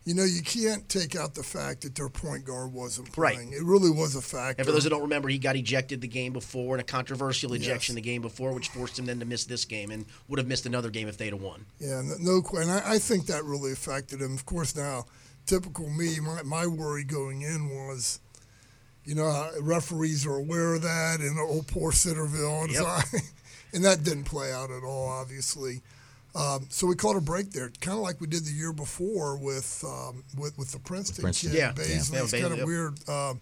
You 0.04 0.14
know, 0.14 0.24
you 0.24 0.40
can't 0.42 0.88
take 0.88 1.14
out 1.14 1.34
the 1.34 1.42
fact 1.42 1.82
that 1.82 1.94
their 1.94 2.08
point 2.08 2.46
guard 2.46 2.72
wasn't 2.72 3.14
Right. 3.18 3.34
playing. 3.34 3.52
It 3.52 3.62
really 3.62 3.90
was 3.90 4.16
a 4.16 4.22
factor. 4.22 4.60
And 4.60 4.66
for 4.66 4.72
those 4.72 4.84
that 4.84 4.90
don't 4.90 5.02
remember, 5.02 5.28
he 5.28 5.38
got 5.38 5.56
ejected 5.56 6.00
the 6.00 6.08
game 6.08 6.32
before 6.32 6.74
in 6.74 6.80
a 6.80 6.84
controversial 6.84 7.52
ejection 7.52 7.94
Yes. 7.94 8.02
the 8.02 8.10
game 8.10 8.22
before, 8.22 8.52
which 8.52 8.68
forced 8.70 8.98
him 8.98 9.04
then 9.04 9.20
to 9.20 9.26
miss 9.26 9.44
this 9.44 9.66
game 9.66 9.90
and 9.90 10.06
would 10.26 10.38
have 10.38 10.48
missed 10.48 10.64
another 10.64 10.88
game 10.88 11.06
if 11.06 11.18
they'd 11.18 11.34
have 11.34 11.42
won. 11.42 11.66
Yeah, 11.78 12.00
no, 12.02 12.14
no 12.18 12.42
question. 12.42 12.70
I, 12.70 12.92
I 12.94 12.98
think 12.98 13.26
that 13.26 13.44
really 13.44 13.72
affected 13.72 14.22
him. 14.22 14.32
Of 14.34 14.46
course, 14.46 14.74
now, 14.74 15.04
typical 15.44 15.90
me, 15.90 16.18
my, 16.20 16.42
my 16.44 16.66
worry 16.66 17.04
going 17.04 17.42
in 17.42 17.68
was, 17.68 18.20
you 19.04 19.14
know, 19.14 19.50
referees 19.60 20.24
are 20.24 20.36
aware 20.36 20.74
of 20.74 20.82
that, 20.82 21.20
and 21.20 21.38
oh, 21.38 21.62
poor 21.66 21.92
Centerville. 21.92 22.62
And, 22.62 22.72
so 22.74 22.82
Yep. 22.84 22.86
I- 23.12 23.18
and 23.74 23.84
that 23.84 24.02
didn't 24.02 24.24
play 24.24 24.50
out 24.50 24.70
at 24.70 24.82
all, 24.82 25.08
obviously. 25.08 25.82
Um, 26.34 26.66
so 26.70 26.86
we 26.86 26.94
caught 26.94 27.16
a 27.16 27.20
break 27.20 27.50
there, 27.50 27.70
kind 27.80 27.96
of 27.98 28.02
like 28.04 28.20
we 28.20 28.26
did 28.26 28.44
the 28.44 28.52
year 28.52 28.72
before 28.72 29.36
with 29.36 29.82
um, 29.86 30.22
with, 30.38 30.56
with 30.58 30.70
the 30.72 30.78
Princeton, 30.78 31.22
Princeton. 31.22 31.50
kid, 31.50 31.58
Yeah. 31.58 31.72
Baisley. 31.72 31.88
Yeah, 32.14 32.22
It's 32.22 32.32
Baisley, 32.32 32.40
kind 32.42 32.60
of 32.60 32.66
weird. 32.66 33.08
Um, 33.08 33.40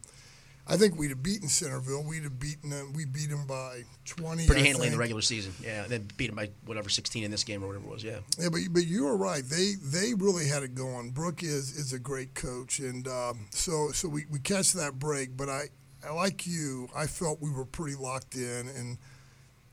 I 0.71 0.77
think 0.77 0.99
we'd 0.99 1.09
have 1.09 1.23
beaten 1.23 1.49
Centerville. 1.49 2.05
We'd 2.05 2.25
have 2.25 2.39
beaten 2.39 2.69
them. 2.69 2.93
We 2.95 3.07
beat 3.07 3.31
them 3.31 3.47
by 3.47 3.85
20. 4.05 4.47
Pretty 4.47 4.61
I 4.61 4.65
handily 4.67 4.89
in 4.89 4.93
the 4.93 4.99
regular 4.99 5.23
season. 5.23 5.55
Yeah, 5.65 5.85
and 5.85 5.91
then 5.91 6.09
beat 6.19 6.27
them 6.27 6.37
by 6.37 6.51
whatever 6.67 6.91
16 6.91 7.25
in 7.25 7.31
this 7.31 7.43
game 7.43 7.63
or 7.65 7.69
whatever 7.69 7.87
it 7.87 7.91
was. 7.91 8.05
Yeah. 8.05 8.19
Yeah, 8.39 8.51
but 8.51 8.61
but 8.71 8.87
you 8.87 9.05
were 9.05 9.17
right. 9.17 9.43
They 9.43 9.73
they 9.83 10.13
really 10.15 10.47
had 10.47 10.63
it 10.63 10.75
going. 10.75 11.11
Brook 11.13 11.43
is 11.43 11.75
is 11.77 11.95
a 11.95 11.99
great 11.99 12.35
coach, 12.35 12.81
and 12.81 13.09
um, 13.09 13.47
so 13.51 13.91
so 13.93 14.09
we, 14.09 14.27
we 14.31 14.39
catch 14.41 14.75
that 14.75 14.99
break. 14.99 15.37
But 15.39 15.49
I, 15.49 15.65
I 16.07 16.13
like 16.13 16.47
you. 16.47 16.89
I 16.95 17.07
felt 17.07 17.41
we 17.41 17.51
were 17.51 17.65
pretty 17.65 17.97
locked 17.97 18.35
in, 18.35 18.69
and 18.77 18.99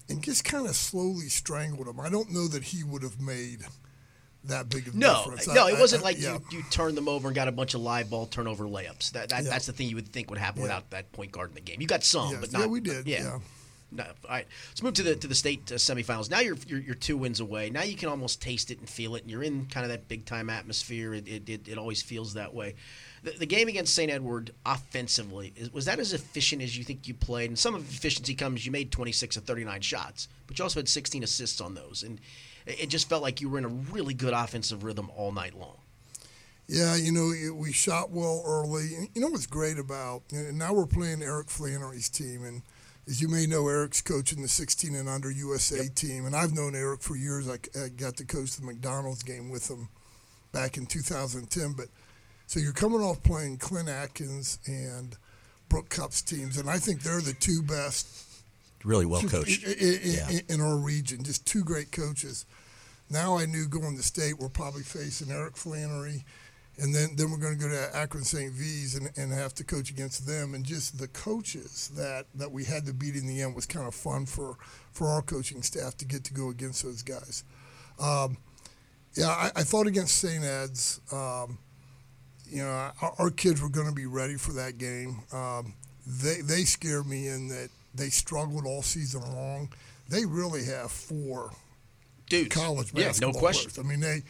and 0.10 0.24
just 0.24 0.44
kind 0.44 0.68
of 0.68 0.76
slowly 0.76 1.28
strangled 1.30 1.88
him. 1.88 2.00
I 2.00 2.10
don't 2.10 2.32
know 2.32 2.48
that 2.48 2.64
he 2.64 2.84
would 2.84 3.04
have 3.04 3.20
made 3.22 3.60
that 4.46 4.70
big 4.70 4.88
of 4.88 4.94
a 4.94 4.98
No, 4.98 5.24
difference. 5.24 5.48
no, 5.48 5.66
I- 5.68 5.72
it 5.72 5.80
wasn't 5.80 6.04
I- 6.04 6.06
like 6.06 6.22
yeah. 6.22 6.38
you, 6.52 6.60
you 6.60 6.64
turned 6.70 6.96
them 6.96 7.08
over 7.08 7.28
and 7.28 7.36
got 7.36 7.48
a 7.48 7.52
bunch 7.52 7.74
of 7.74 7.82
live 7.82 8.10
ball 8.12 8.28
turnover 8.28 8.66
layups. 8.66 9.12
That, 9.14 9.30
that 9.30 9.44
Yeah. 9.44 9.50
That's 9.50 9.66
the 9.66 9.74
thing 9.74 9.90
you 9.90 9.96
would 9.96 10.10
think 10.12 10.30
would 10.30 10.38
happen 10.40 10.60
Yeah. 10.62 10.64
without 10.68 10.90
that 10.92 11.12
point 11.12 11.32
guard 11.32 11.50
in 11.50 11.56
the 11.56 11.62
game. 11.62 11.82
You 11.82 11.88
got 11.88 12.04
some, 12.04 12.30
Yes. 12.32 12.42
but 12.42 12.52
not. 12.54 12.62
Yeah, 12.62 12.68
we 12.68 12.80
did, 12.80 13.08
yeah. 13.08 13.40
No, 13.92 14.04
all 14.04 14.12
right. 14.30 14.48
Let's 14.72 14.84
move 14.84 14.94
to 14.96 15.04
the 15.04 15.16
to 15.16 15.28
the 15.28 15.36
state 15.36 15.72
uh, 15.72 15.76
semifinals. 15.76 16.30
Now 16.30 16.40
you're, 16.40 16.58
you're 16.68 16.80
you're 16.80 16.96
two 16.96 17.16
wins 17.18 17.40
away. 17.40 17.70
Now 17.70 17.84
you 17.84 17.96
can 17.96 18.10
almost 18.10 18.42
taste 18.42 18.70
it 18.72 18.80
and 18.80 18.90
feel 18.90 19.16
it, 19.16 19.22
and 19.22 19.32
you're 19.32 19.44
in 19.44 19.68
kind 19.68 19.86
of 19.86 19.92
that 19.92 20.08
big 20.08 20.26
time 20.26 20.50
atmosphere. 20.50 21.14
It 21.14 21.28
it, 21.28 21.48
it, 21.50 21.68
it 21.70 21.78
always 21.78 22.02
feels 22.02 22.34
that 22.34 22.54
way. 22.54 22.76
The, 23.26 23.32
the 23.40 23.46
game 23.46 23.68
against 23.68 23.96
St. 23.96 24.12
Edward 24.12 24.52
offensively 24.66 25.52
is, 25.56 25.74
was 25.74 25.86
that 25.86 26.00
as 26.00 26.14
efficient 26.14 26.62
as 26.62 26.78
you 26.78 26.84
think 26.84 27.08
you 27.08 27.16
played? 27.16 27.50
And 27.50 27.58
some 27.58 27.74
of 27.74 27.82
efficiency 27.90 28.36
comes 28.36 28.66
you 28.66 28.72
made 28.72 28.92
26 28.92 29.36
of 29.36 29.44
39 29.44 29.82
shots, 29.82 30.28
but 30.46 30.60
you 30.60 30.64
also 30.64 30.80
had 30.80 30.88
16 30.88 31.24
assists 31.24 31.60
on 31.60 31.74
those, 31.74 32.04
and 32.04 32.20
it, 32.68 32.84
it 32.84 32.90
just 32.90 33.10
felt 33.10 33.24
like 33.24 33.42
you 33.42 33.50
were 33.50 33.58
in 33.58 33.66
a 33.66 33.70
really 33.70 34.14
good 34.14 34.34
offensive 34.34 34.84
rhythm 34.84 35.10
all 35.16 35.32
night 35.32 35.58
long. 35.58 35.78
Yeah, 36.68 36.96
you 36.96 37.12
know, 37.12 37.32
it, 37.32 37.56
we 37.56 37.72
shot 37.72 38.12
well 38.12 38.44
early. 38.46 38.96
And 38.96 39.10
you 39.14 39.22
know 39.22 39.28
what's 39.28 39.48
great 39.48 39.78
about, 39.78 40.24
and 40.32 40.58
now 40.58 40.74
we're 40.74 40.86
playing 40.86 41.22
Eric 41.22 41.50
Flannery's 41.50 42.10
team. 42.10 42.44
And 42.44 42.62
as 43.08 43.22
you 43.22 43.28
may 43.28 43.46
know, 43.46 43.68
Eric's 43.68 44.02
coaching 44.02 44.42
the 44.42 44.48
16 44.48 44.96
and 44.96 45.08
under 45.08 45.30
USA 45.30 45.88
team. 45.88 46.26
And 46.26 46.36
I've 46.36 46.54
known 46.54 46.76
Eric 46.76 47.02
for 47.02 47.16
years. 47.16 47.48
I, 47.48 47.58
I 47.80 47.90
got 47.90 48.18
to 48.18 48.26
coach 48.26 48.56
the 48.56 48.66
McDonald's 48.66 49.24
game 49.24 49.50
with 49.50 49.70
him 49.70 49.90
back 50.52 50.78
in 50.78 50.88
2010. 50.88 51.74
But 51.74 51.88
so 52.48 52.60
you're 52.60 52.74
coming 52.74 53.02
off 53.02 53.22
playing 53.24 53.58
Clint 53.58 53.90
Atkins 53.90 54.60
and 54.68 55.18
Brook 55.70 55.90
Cupps 55.90 56.22
teams. 56.22 56.58
And 56.58 56.70
I 56.70 56.78
think 56.78 57.02
they're 57.02 57.22
the 57.22 57.34
two 57.34 57.62
best 57.62 58.08
Really 58.84 59.06
well 59.06 59.22
coached. 59.24 59.66
i- 59.66 59.72
i- 59.72 59.74
i- 59.74 60.00
Yeah. 60.32 60.40
in 60.48 60.62
our 60.62 60.78
region. 60.78 61.24
Just 61.24 61.46
two 61.46 61.64
great 61.64 61.92
coaches. 61.92 62.46
Now 63.10 63.38
I 63.38 63.46
knew 63.46 63.68
going 63.68 63.98
to 63.98 64.04
state 64.04 64.38
we're 64.40 64.50
probably 64.50 64.84
facing 64.84 65.32
Eric 65.32 65.58
Flannery, 65.58 66.24
and 66.78 66.94
then 66.94 67.16
then 67.16 67.32
we're 67.32 67.38
going 67.38 67.58
to 67.58 67.60
go 67.64 67.70
to 67.70 67.96
Akron 67.96 68.24
St. 68.24 68.52
V's 68.54 68.96
and, 68.96 69.12
and 69.18 69.32
have 69.32 69.54
to 69.56 69.64
coach 69.64 69.90
against 69.90 70.26
them. 70.28 70.54
And 70.54 70.64
just 70.66 70.98
the 71.00 71.08
coaches 71.08 71.90
that, 71.96 72.26
that 72.36 72.52
we 72.52 72.64
had 72.66 72.86
to 72.86 72.94
beat 72.94 73.16
in 73.16 73.26
the 73.28 73.42
end 73.42 73.56
was 73.56 73.66
kind 73.66 73.88
of 73.88 73.96
fun 73.96 74.26
for, 74.26 74.58
for 74.92 75.08
our 75.08 75.22
coaching 75.22 75.64
staff 75.64 75.96
to 75.98 76.06
get 76.06 76.24
to 76.26 76.34
go 76.34 76.50
against 76.50 76.84
those 76.84 77.02
guys. 77.02 77.44
Um, 78.00 78.38
yeah, 79.14 79.30
I, 79.30 79.52
I 79.56 79.64
thought 79.64 79.88
against 79.88 80.18
St. 80.18 80.44
Ed's, 80.44 81.00
um, 81.12 81.58
you 82.56 82.64
know, 82.64 82.92
our, 83.02 83.14
our 83.20 83.30
kids 83.30 83.62
were 83.62 83.70
going 83.70 83.88
to 83.88 83.94
be 83.94 84.06
ready 84.06 84.36
for 84.36 84.54
that 84.54 84.78
game. 84.78 85.20
Um, 85.34 85.74
they 86.08 86.42
they 86.42 86.64
scared 86.64 87.06
me 87.06 87.28
in 87.28 87.50
that 87.50 87.70
they 87.94 88.10
struggled 88.10 88.66
all 88.66 88.82
season 88.82 89.22
long. 89.34 89.70
They 90.08 90.26
really 90.26 90.64
have 90.66 90.92
four 90.92 91.52
Dudes. 92.30 92.56
college 92.56 92.92
yeah, 92.94 93.08
basketball 93.08 93.34
no 93.34 93.40
question. 93.40 93.72
players. 93.72 93.86
I 93.86 93.90
mean, 93.90 94.00
they 94.00 94.24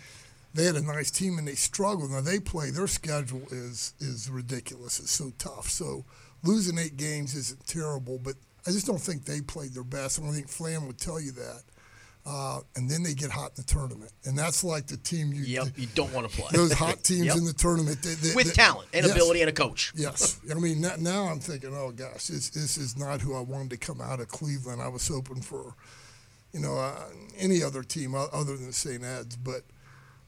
they 0.56 0.64
had 0.64 0.76
a 0.76 0.82
nice 0.82 1.12
team 1.12 1.38
and 1.38 1.48
they 1.48 1.54
struggled. 1.54 2.10
Now 2.10 2.22
they 2.22 2.40
play. 2.40 2.72
Their 2.72 2.88
schedule 2.88 3.44
is 3.52 3.94
is 4.00 4.28
ridiculous. 4.30 5.00
It's 5.00 5.12
so 5.12 5.32
tough. 5.38 5.70
So 5.70 6.06
losing 6.44 6.80
eight 6.80 6.98
games 6.98 7.36
isn't 7.36 7.68
terrible, 7.68 8.18
but 8.18 8.36
I 8.66 8.72
just 8.72 8.88
don't 8.88 9.02
think 9.02 9.26
they 9.26 9.42
played 9.42 9.74
their 9.74 9.84
best. 9.84 10.18
And 10.18 10.28
I 10.28 10.32
think 10.32 10.50
Flam 10.50 10.88
would 10.88 10.98
tell 10.98 11.20
you 11.20 11.32
that. 11.34 11.62
Uh, 12.28 12.60
and 12.76 12.90
then 12.90 13.04
they 13.04 13.14
get 13.14 13.30
hot 13.30 13.52
in 13.52 13.56
the 13.58 13.64
tournament, 13.64 14.12
and 14.24 14.36
that's 14.36 14.64
like 14.64 14.88
the 14.88 14.98
team 14.98 15.32
you. 15.32 15.44
Yep, 15.44 15.68
you 15.78 15.86
don't 15.94 16.12
want 16.12 16.28
to 16.28 16.36
play. 16.36 16.48
Those 16.52 16.74
hot 16.74 17.04
teams 17.04 17.26
Yep. 17.28 17.38
in 17.38 17.46
the 17.46 17.54
tournament 17.54 18.02
they, 18.02 18.16
they, 18.16 18.34
with 18.34 18.48
they- 18.48 18.54
talent 18.54 18.88
and 18.96 19.06
Yes. 19.06 19.16
ability 19.16 19.42
and 19.42 19.50
a 19.50 19.54
coach. 19.54 19.94
Yes, 19.96 20.40
I 20.50 20.56
mean 20.56 20.82
now, 20.82 20.96
now 20.98 21.24
I'm 21.26 21.40
thinking, 21.40 21.70
oh 21.76 21.92
gosh, 21.92 22.26
this 22.28 22.50
this 22.50 22.78
is 22.78 22.98
not 22.98 23.22
who 23.22 23.36
I 23.36 23.42
wanted 23.42 23.70
to 23.72 23.78
come 23.78 24.02
out 24.02 24.20
of 24.20 24.28
Cleveland. 24.30 24.82
I 24.82 24.88
was 24.88 25.08
hoping 25.08 25.42
for, 25.42 25.76
you 26.52 26.62
know, 26.62 26.76
uh, 26.80 27.00
any 27.38 27.62
other 27.62 27.84
team 27.84 28.16
other 28.16 28.58
than 28.58 28.72
St. 28.72 29.04
Ed's, 29.04 29.36
but 29.36 29.62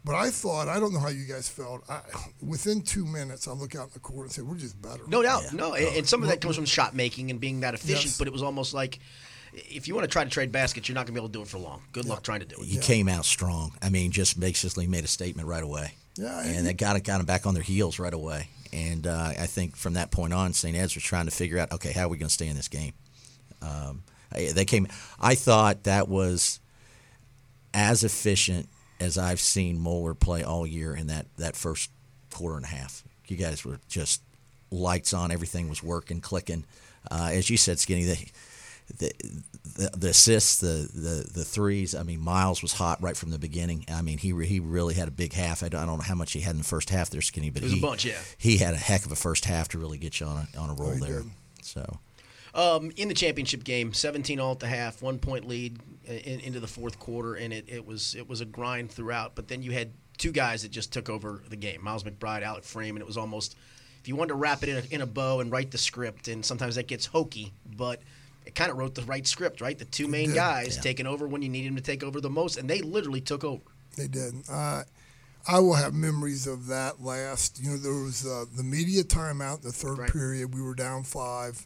but 0.06 0.14
I 0.14 0.30
thought 0.30 0.68
I 0.68 0.80
don't 0.80 0.94
know 0.94 1.00
how 1.00 1.10
you 1.10 1.26
guys 1.26 1.50
felt. 1.50 1.82
I, 1.90 2.02
within 2.46 2.84
two 2.84 3.06
minutes, 3.08 3.48
I 3.48 3.54
look 3.54 3.76
out 3.76 3.88
in 3.88 3.94
the 3.96 4.00
court 4.00 4.26
and 4.28 4.32
say, 4.32 4.44
we're 4.44 4.56
just 4.56 4.80
better. 4.80 5.02
No 5.08 5.24
doubt. 5.24 5.52
No, 5.52 5.74
and, 5.74 5.98
and 5.98 6.08
some 6.08 6.22
of 6.22 6.30
that 6.30 6.42
comes 6.42 6.56
from 6.56 6.66
shot 6.66 6.94
making 6.96 7.32
and 7.32 7.40
being 7.40 7.62
that 7.62 7.74
efficient. 7.74 8.06
Yes. 8.06 8.18
But 8.20 8.28
it 8.28 8.34
was 8.34 8.44
almost 8.44 8.76
like 8.76 9.00
if 9.54 9.88
you 9.88 9.96
want 9.96 10.04
to 10.06 10.12
try 10.12 10.24
to 10.24 10.30
trade 10.30 10.52
baskets, 10.52 10.88
you're 10.88 10.94
not 10.96 11.02
going 11.06 11.08
to 11.08 11.12
be 11.14 11.20
able 11.20 11.30
to 11.30 11.34
do 11.34 11.42
it 11.42 11.48
for 11.48 11.58
long. 11.60 11.82
Good 11.92 12.06
luck 12.06 12.24
trying 12.24 12.42
to 12.42 12.46
do 12.46 12.56
it. 12.62 12.66
You 12.68 12.80
came 12.80 13.08
out 13.08 13.26
strong. 13.26 13.74
I 13.82 13.90
mean, 13.90 14.12
just 14.12 14.40
basically 14.40 14.88
made 14.88 15.04
a 15.04 15.08
statement 15.08 15.48
right 15.48 15.64
away. 15.64 15.94
Yeah, 16.16 16.42
and 16.42 16.58
and- 16.58 16.68
they 16.68 16.74
got 16.74 17.02
got 17.04 17.18
them 17.18 17.26
back 17.26 17.46
on 17.46 17.54
their 17.54 17.64
heels 17.64 18.00
right 18.00 18.14
away. 18.14 18.50
And 18.74 19.08
uh, 19.08 19.32
I 19.40 19.46
think 19.46 19.76
from 19.78 19.94
that 19.94 20.12
point 20.12 20.34
on, 20.34 20.52
St. 20.54 20.76
Ed's 20.76 20.94
was 20.96 21.04
trying 21.04 21.26
to 21.26 21.32
figure 21.32 21.58
out, 21.58 21.72
okay, 21.72 21.94
how 21.94 22.02
are 22.04 22.10
we 22.10 22.18
going 22.18 22.28
to 22.28 22.34
stay 22.34 22.48
in 22.48 22.56
this 22.58 22.68
game? 22.68 22.94
Um, 23.62 24.04
I- 24.34 24.52
they 24.54 24.66
came. 24.66 24.88
I 25.20 25.36
thought 25.36 25.84
that 25.84 26.08
was 26.10 26.60
as 27.74 28.04
efficient 28.04 28.68
as 29.00 29.18
I've 29.18 29.40
seen 29.40 29.80
Moeller 29.80 30.14
play 30.16 30.44
all 30.44 30.66
year 30.66 30.96
in 30.96 31.08
that 31.08 31.28
that 31.38 31.56
first 31.56 31.90
quarter 32.32 32.58
and 32.58 32.66
a 32.66 32.70
half. 32.70 33.04
You 33.28 33.38
guys 33.38 33.64
were 33.66 33.80
just 33.88 34.22
lights 34.72 35.14
on. 35.14 35.32
Everything 35.32 35.70
was 35.70 35.84
working, 35.84 36.22
clicking. 36.22 36.66
Uh, 37.10 37.30
as 37.34 37.50
you 37.50 37.58
said, 37.58 37.80
Skinny, 37.80 38.04
the, 38.06 38.18
the 38.88 39.12
the 39.64 39.90
the 39.96 40.10
assists, 40.10 40.58
the, 40.60 40.90
the 40.94 41.30
the 41.34 41.44
threes. 41.46 41.94
I 41.94 42.04
mean, 42.04 42.20
Miles 42.22 42.62
was 42.62 42.74
hot 42.74 43.02
right 43.02 43.16
from 43.18 43.32
the 43.32 43.40
beginning. 43.40 43.86
I 43.92 44.02
mean, 44.02 44.18
he 44.18 44.30
he 44.46 44.60
really 44.60 44.94
had 44.94 45.08
a 45.08 45.12
big 45.12 45.34
half. 45.34 45.62
I 45.64 45.70
don't, 45.70 45.82
I 45.82 45.86
don't 45.86 45.98
know 45.98 46.04
how 46.04 46.16
much 46.16 46.32
he 46.34 46.40
had 46.40 46.52
in 46.52 46.58
the 46.60 46.64
first 46.64 46.90
half 46.90 47.10
there, 47.10 47.22
Skinny, 47.22 47.50
but 47.50 47.62
It 47.62 47.66
was 47.66 47.74
a 47.74 47.76
he 47.76 47.82
bunch, 47.82 48.06
yeah. 48.06 48.20
he 48.38 48.58
had 48.58 48.74
a 48.74 48.78
heck 48.78 49.06
of 49.06 49.12
a 49.12 49.16
first 49.16 49.46
half 49.46 49.68
to 49.70 49.78
really 49.80 49.98
get 49.98 50.20
you 50.20 50.26
on 50.26 50.48
a 50.54 50.58
on 50.58 50.70
a 50.70 50.74
roll 50.74 50.94
he 50.94 51.00
there. 51.00 51.22
did. 51.22 51.32
So 51.62 52.00
Um, 52.54 52.92
in 52.96 53.08
the 53.08 53.14
championship 53.14 53.64
game, 53.64 53.94
17 53.94 54.40
all 54.40 54.54
at 54.54 54.60
the 54.60 54.68
half, 54.68 55.02
one 55.02 55.20
point 55.20 55.48
lead 55.48 55.80
uh, 56.10 56.14
in, 56.14 56.40
into 56.40 56.60
the 56.60 56.68
fourth 56.68 56.98
quarter, 56.98 57.36
and 57.36 57.54
it, 57.54 57.66
it 57.68 57.86
was 57.86 58.16
it 58.16 58.28
was 58.28 58.42
a 58.42 58.46
grind 58.46 58.92
throughout. 58.92 59.36
But 59.36 59.48
then 59.50 59.62
you 59.62 59.72
had 59.72 59.92
two 60.18 60.32
guys 60.32 60.64
that 60.64 60.72
just 60.72 60.92
took 60.94 61.10
over 61.10 61.44
the 61.50 61.58
game: 61.58 61.84
Miles 61.84 62.04
McBride, 62.04 62.42
Alec 62.42 62.64
Pfriem, 62.64 62.92
and 62.92 63.00
it 63.00 63.08
was 63.08 63.18
almost 63.18 63.56
if 64.00 64.08
you 64.08 64.16
wanted 64.16 64.30
to 64.30 64.36
wrap 64.36 64.64
it 64.64 64.70
in 64.70 64.78
a, 64.78 64.96
in 64.96 65.02
a 65.02 65.06
bow 65.06 65.42
and 65.42 65.52
write 65.52 65.72
the 65.72 65.78
script, 65.78 66.30
and 66.30 66.44
sometimes 66.46 66.76
that 66.76 66.88
gets 66.88 67.06
hokey, 67.08 67.52
but 67.76 68.02
it 68.48 68.56
kind 68.56 68.72
of 68.72 68.78
wrote 68.78 68.96
the 68.96 69.04
right 69.04 69.28
script, 69.28 69.62
right? 69.62 69.78
The 69.78 69.86
two 69.86 70.08
main 70.08 70.34
guys 70.34 70.78
taking 70.78 71.06
over 71.06 71.28
when 71.28 71.42
you 71.42 71.50
need 71.50 71.68
them 71.68 71.76
to 71.76 71.82
take 71.82 72.04
over 72.04 72.20
the 72.22 72.30
most, 72.30 72.58
and 72.58 72.70
they 72.70 72.82
literally 72.82 73.22
took 73.22 73.44
over. 73.44 73.62
They 73.96 74.08
did. 74.08 74.34
Uh, 74.50 74.84
I 75.48 75.60
will 75.60 75.74
have 75.76 75.94
memories 75.94 76.48
of 76.48 76.68
that 76.68 77.02
last. 77.02 77.60
You 77.62 77.72
know, 77.72 77.78
there 77.78 77.94
was 77.94 78.26
uh, 78.26 78.46
the 78.56 78.64
media 78.64 79.04
timeout 79.04 79.58
in 79.58 79.64
the 79.64 79.72
third 79.72 79.98
Right. 80.00 80.12
period. 80.12 80.54
We 80.54 80.62
were 80.62 80.76
down 80.76 81.04
five. 81.04 81.66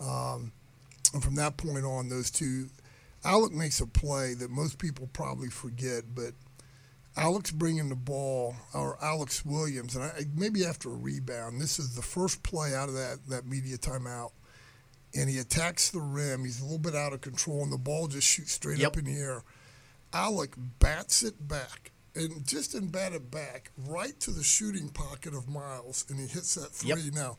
Um, 0.00 0.52
and 1.12 1.22
from 1.22 1.34
that 1.36 1.56
point 1.56 1.84
on, 1.84 2.08
those 2.08 2.30
two, 2.30 2.68
Alec 3.24 3.52
makes 3.52 3.80
a 3.80 3.86
play 3.86 4.34
that 4.34 4.50
most 4.50 4.78
people 4.78 5.08
probably 5.12 5.48
forget, 5.48 6.04
but 6.14 6.32
Alex 7.16 7.50
bringing 7.50 7.88
the 7.88 7.96
ball, 7.96 8.54
or 8.74 8.96
Alex 9.02 9.44
Williams, 9.44 9.96
and 9.96 10.04
I, 10.04 10.24
maybe 10.36 10.64
after 10.64 10.88
a 10.90 10.94
rebound, 10.94 11.60
this 11.60 11.78
is 11.80 11.96
the 11.96 12.02
first 12.02 12.42
play 12.44 12.74
out 12.74 12.88
of 12.88 12.94
that, 12.94 13.18
that 13.28 13.44
media 13.46 13.76
timeout, 13.76 14.30
and 15.14 15.28
he 15.28 15.38
attacks 15.38 15.90
the 15.90 16.00
rim. 16.00 16.44
He's 16.44 16.60
a 16.60 16.64
little 16.64 16.78
bit 16.78 16.94
out 16.94 17.12
of 17.12 17.20
control, 17.20 17.62
and 17.62 17.72
the 17.72 17.78
ball 17.78 18.08
just 18.08 18.26
shoots 18.26 18.52
straight 18.52 18.78
Yep. 18.78 18.88
up 18.92 18.96
in 18.98 19.04
the 19.06 19.18
air. 19.18 19.42
Alec 20.12 20.54
bats 20.78 21.22
it 21.22 21.46
back, 21.48 21.90
and 22.14 22.46
just 22.46 22.74
in 22.74 22.88
bat 22.88 23.12
it 23.12 23.30
back, 23.30 23.70
right 23.76 24.18
to 24.20 24.30
the 24.30 24.42
shooting 24.42 24.88
pocket 24.88 25.34
of 25.34 25.48
Miles, 25.48 26.04
and 26.08 26.18
he 26.18 26.26
hits 26.26 26.54
that 26.54 26.72
three. 26.72 26.90
Yep. 26.90 27.14
Now, 27.14 27.36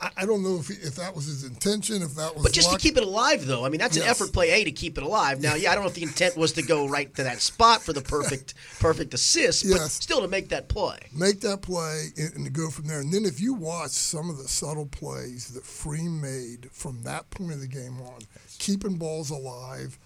I, 0.00 0.10
I 0.18 0.26
don't 0.26 0.42
know 0.42 0.58
if 0.58 0.68
he, 0.68 0.74
if 0.74 0.96
that 0.96 1.14
was 1.14 1.26
his 1.26 1.44
intention, 1.44 2.02
if 2.02 2.14
that 2.14 2.34
was. 2.34 2.42
But 2.42 2.52
just 2.52 2.68
luck. 2.68 2.78
to 2.80 2.82
keep 2.82 2.96
it 2.96 3.02
alive, 3.02 3.46
though, 3.46 3.64
I 3.64 3.68
mean, 3.68 3.80
that's 3.80 3.96
an 3.96 4.02
effort 4.04 4.32
play 4.32 4.50
A 4.50 4.64
to 4.64 4.72
keep 4.72 4.96
it 4.98 5.04
alive. 5.04 5.40
Now, 5.40 5.54
yeah, 5.54 5.70
I 5.72 5.74
don't 5.74 5.84
know 5.84 5.88
if 5.88 5.94
the 5.94 6.02
intent 6.02 6.36
was 6.36 6.52
to 6.54 6.62
go 6.62 6.88
right 6.88 7.14
to 7.16 7.22
that 7.24 7.40
spot 7.40 7.82
for 7.82 7.92
the 7.92 8.00
perfect, 8.00 8.54
perfect 8.80 9.14
assist, 9.14 9.64
but 9.68 9.76
Yes. 9.76 9.92
still 9.94 10.20
to 10.20 10.28
make 10.28 10.48
that 10.48 10.68
play. 10.68 10.98
make 11.14 11.40
that 11.40 11.62
play 11.62 12.08
and, 12.16 12.34
and 12.34 12.44
to 12.46 12.50
go 12.50 12.70
from 12.70 12.86
there. 12.86 13.00
And 13.00 13.12
then 13.12 13.24
if 13.24 13.40
you 13.40 13.54
watch 13.54 13.90
some 13.90 14.30
of 14.30 14.38
the 14.38 14.48
subtle 14.48 14.86
plays 14.86 15.48
that 15.54 15.64
Pfriem 15.64 16.20
made 16.20 16.70
from 16.72 17.02
that 17.02 17.30
point 17.30 17.52
of 17.52 17.60
the 17.60 17.68
game 17.68 18.00
on, 18.00 18.20
keeping 18.58 18.96
balls 18.96 19.30
alive, 19.30 19.98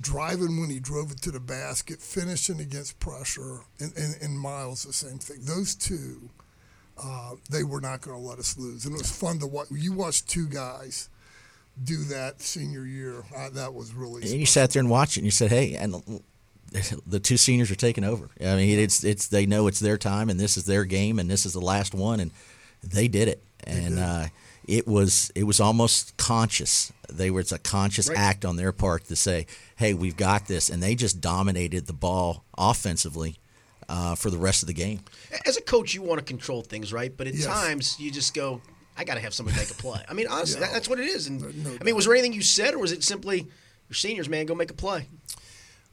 driving 0.00 0.60
when 0.60 0.70
he 0.70 0.78
drove 0.80 1.10
it 1.12 1.20
to 1.22 1.30
the 1.30 1.40
basket, 1.40 2.00
finishing 2.00 2.60
against 2.60 2.98
pressure, 3.00 3.60
and, 3.80 3.92
and, 3.96 4.16
and 4.20 4.38
Miles 4.38 4.84
the 4.84 4.92
same 4.92 5.18
thing. 5.18 5.38
Those 5.42 5.74
two, 5.74 6.30
uh, 7.02 7.32
they 7.50 7.62
were 7.64 7.80
not 7.80 8.00
going 8.00 8.16
to 8.20 8.22
let 8.28 8.38
us 8.38 8.56
lose, 8.58 8.84
and 8.84 8.94
it 8.94 8.98
was 8.98 9.10
fun 9.10 9.38
to 9.40 9.46
watch. 9.46 9.68
You 9.70 9.92
watched 9.92 10.28
two 10.28 10.46
guys 10.48 11.08
do 11.84 11.96
that 12.04 12.40
senior 12.42 12.84
year. 12.84 13.24
Uh, 13.36 13.50
that 13.50 13.72
was 13.74 13.94
really. 13.94 14.22
And 14.22 14.32
you 14.40 14.46
sat 14.46 14.70
there 14.70 14.80
and 14.80 14.90
watched 14.90 15.16
it, 15.16 15.20
and 15.20 15.26
you 15.26 15.30
said, 15.30 15.50
"Hey," 15.50 15.74
and 15.74 15.94
the 17.06 17.20
two 17.20 17.36
seniors 17.36 17.70
are 17.70 17.76
taking 17.76 18.04
over. 18.04 18.28
I 18.40 18.56
mean, 18.56 18.78
it's 18.78 19.04
it's 19.04 19.28
they 19.28 19.46
know 19.46 19.66
it's 19.66 19.80
their 19.80 19.98
time, 19.98 20.28
and 20.30 20.38
this 20.38 20.56
is 20.56 20.64
their 20.64 20.84
game, 20.84 21.18
and 21.18 21.30
this 21.30 21.46
is 21.46 21.52
the 21.52 21.60
last 21.60 21.94
one, 21.94 22.20
and 22.20 22.30
they 22.82 23.08
did 23.08 23.28
it, 23.28 23.42
and 23.64 23.98
uh, 23.98 24.26
it 24.66 24.86
was 24.86 25.30
it 25.34 25.44
was 25.44 25.60
almost 25.60 26.16
conscious. 26.16 26.92
They 27.08 27.30
were 27.30 27.40
it's 27.40 27.52
a 27.52 27.58
conscious 27.58 28.08
Right. 28.08 28.18
act 28.18 28.44
on 28.44 28.56
their 28.56 28.72
part 28.72 29.04
to 29.06 29.16
say, 29.16 29.46
"Hey, 29.76 29.94
we've 29.94 30.16
got 30.16 30.46
this," 30.46 30.68
and 30.68 30.82
they 30.82 30.94
just 30.94 31.20
dominated 31.20 31.86
the 31.86 31.92
ball 31.94 32.44
offensively 32.56 33.38
uh, 33.88 34.14
for 34.14 34.30
the 34.30 34.38
rest 34.38 34.62
of 34.62 34.66
the 34.66 34.74
game. 34.74 35.00
As 35.46 35.56
a 35.56 35.62
coach, 35.62 35.94
you 35.94 36.02
want 36.02 36.18
to 36.18 36.24
control 36.24 36.62
things, 36.62 36.92
right? 36.92 37.14
But 37.16 37.26
at 37.26 37.34
Yes. 37.34 37.46
times, 37.46 37.96
you 37.98 38.10
just 38.10 38.34
go, 38.34 38.60
I 38.96 39.04
got 39.04 39.14
to 39.14 39.20
have 39.20 39.32
somebody 39.34 39.56
make 39.58 39.70
a 39.70 39.74
play. 39.74 40.02
I 40.08 40.12
mean, 40.14 40.26
honestly, 40.28 40.60
Yeah. 40.60 40.66
that, 40.66 40.72
that's 40.74 40.88
what 40.88 40.98
it 41.00 41.06
is. 41.06 41.26
And 41.26 41.40
No 41.64 41.76
I 41.80 41.84
mean, 41.84 41.94
was 41.96 42.04
there 42.04 42.14
anything 42.14 42.32
you 42.32 42.42
said, 42.42 42.74
or 42.74 42.78
was 42.78 42.92
it 42.92 43.02
simply, 43.02 43.38
your 43.88 43.94
seniors, 43.94 44.28
man, 44.28 44.46
go 44.46 44.54
make 44.54 44.70
a 44.70 44.74
play? 44.74 45.06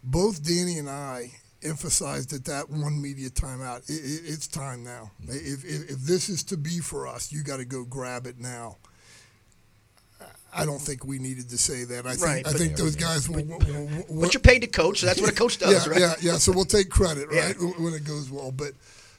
both 0.08 0.44
Danny 0.44 0.78
and 0.78 0.88
I 0.88 1.32
emphasized 1.64 2.32
at 2.32 2.46
that 2.46 2.70
one 2.70 3.02
media 3.02 3.30
timeout, 3.30 3.90
it, 3.90 3.94
it, 3.94 4.22
it's 4.32 4.46
time 4.48 4.84
now. 4.84 5.10
If, 5.24 5.66
if, 5.66 5.90
if 5.90 5.98
this 6.02 6.30
is 6.30 6.44
to 6.44 6.58
be 6.58 6.78
for 6.80 7.08
us, 7.08 7.32
you 7.32 7.42
got 7.44 7.58
to 7.58 7.66
go 7.66 7.84
grab 7.84 8.28
it 8.28 8.38
now. 8.38 8.78
I 10.56 10.66
don't 10.66 10.82
think 10.82 11.06
we 11.06 11.20
needed 11.20 11.50
to 11.50 11.58
say 11.58 11.84
that. 11.84 12.06
I 12.06 12.12
think 12.12 12.24
Right, 12.24 12.48
I 12.48 12.52
but- 12.52 12.60
think 12.60 12.78
those 12.78 12.96
guys 12.96 13.28
will. 13.30 13.44
will, 13.44 13.60
will, 13.60 14.06
will 14.10 14.22
But 14.22 14.34
you're 14.34 14.42
paid 14.42 14.60
to 14.62 14.68
coach, 14.68 15.00
so 15.02 15.06
that's 15.08 15.20
what 15.22 15.30
a 15.30 15.36
coach 15.36 15.58
does, 15.58 15.86
yeah, 15.86 15.92
right? 15.92 16.00
yeah, 16.00 16.16
yeah. 16.22 16.38
So 16.38 16.52
we'll 16.52 16.66
take 16.66 16.90
credit, 16.90 17.28
Yeah. 17.32 17.48
right, 17.48 17.80
when 17.80 17.94
it 17.94 18.04
goes 18.06 18.30
well. 18.32 18.52
But 18.52 18.72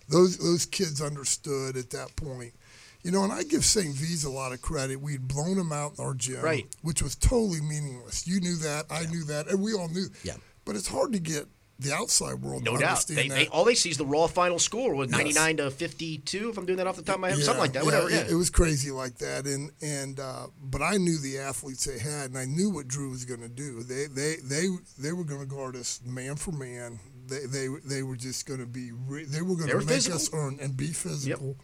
those 0.09 0.39
those 0.39 0.67
kids 0.67 1.01
understood 1.01 1.77
at 1.77 1.91
that 1.91 2.17
point. 2.17 2.55
You 3.03 3.13
know, 3.13 3.23
and 3.23 3.33
I 3.33 3.45
give 3.45 3.65
St. 3.65 3.95
V's 3.95 4.25
a 4.25 4.31
lot 4.31 4.53
of 4.53 4.61
credit. 4.63 5.01
We'd 5.01 5.29
blown 5.29 5.57
them 5.59 5.71
out 5.73 5.93
in 5.99 6.05
our 6.05 6.15
gym, 6.15 6.41
Right. 6.43 6.67
which 6.83 7.03
was 7.03 7.15
totally 7.15 7.61
meaningless. 7.61 8.27
You 8.27 8.41
knew 8.41 8.57
that, 8.57 8.87
I 8.91 9.07
knew 9.07 9.23
that, 9.25 9.47
and 9.49 9.61
we 9.63 9.75
all 9.75 9.89
knew. 9.89 10.09
Yeah. 10.25 10.37
But 10.65 10.75
it's 10.75 10.89
hard 10.89 11.13
to 11.13 11.21
get 11.21 11.47
the 11.79 11.93
outside 11.93 12.35
world 12.43 12.65
No 12.65 12.77
doubt. 12.77 13.05
They, 13.07 13.29
that. 13.29 13.35
they, 13.35 13.47
all 13.49 13.65
they 13.65 13.75
see 13.75 13.91
is 13.91 13.99
the 13.99 14.07
raw 14.07 14.27
final 14.27 14.59
score 14.59 14.95
was 14.95 15.11
Yes. 15.11 15.19
99 15.19 15.57
to 15.59 15.71
52, 15.71 16.49
if 16.51 16.57
I'm 16.59 16.65
doing 16.67 16.79
that 16.79 16.87
off 16.87 16.97
the 16.97 17.03
top 17.03 17.17
of 17.17 17.21
my 17.21 17.29
head. 17.31 17.39
Yeah, 17.39 17.45
Something 17.45 17.61
like 17.61 17.73
that, 17.75 17.81
yeah, 17.81 17.85
whatever. 17.85 18.09
It, 18.09 18.13
Yeah. 18.13 18.33
it 18.33 18.35
was 18.35 18.49
crazy 18.51 18.91
like 18.91 19.19
that, 19.19 19.45
and 19.47 19.71
and 19.83 20.19
uh, 20.19 20.47
but 20.63 20.81
I 20.83 20.97
knew 20.97 21.19
the 21.19 21.39
athletes 21.39 21.85
they 21.85 21.99
had, 21.99 22.31
and 22.31 22.39
I 22.39 22.45
knew 22.47 22.71
what 22.71 22.89
Drew 22.89 23.11
was 23.11 23.25
going 23.25 23.41
to 23.43 23.49
do. 23.49 23.83
They 23.83 24.07
they 24.07 24.37
they 24.43 24.67
they 24.99 25.13
were 25.13 25.25
going 25.25 25.41
to 25.41 25.47
guard 25.47 25.77
us 25.77 26.01
man 26.05 26.37
for 26.37 26.53
man. 26.53 26.99
They 27.29 27.45
they 27.47 27.69
they 27.85 28.03
were 28.03 28.17
just 28.17 28.47
going 28.47 28.61
to 28.61 28.67
be. 28.67 28.93
Re- 28.93 29.25
they 29.25 29.43
were 29.43 29.57
going 29.57 29.69
to 29.69 29.77
make 29.79 29.89
physical. 29.89 30.17
us 30.17 30.31
earn 30.33 30.59
and 30.63 30.77
be 30.77 30.89
physical. 30.89 31.57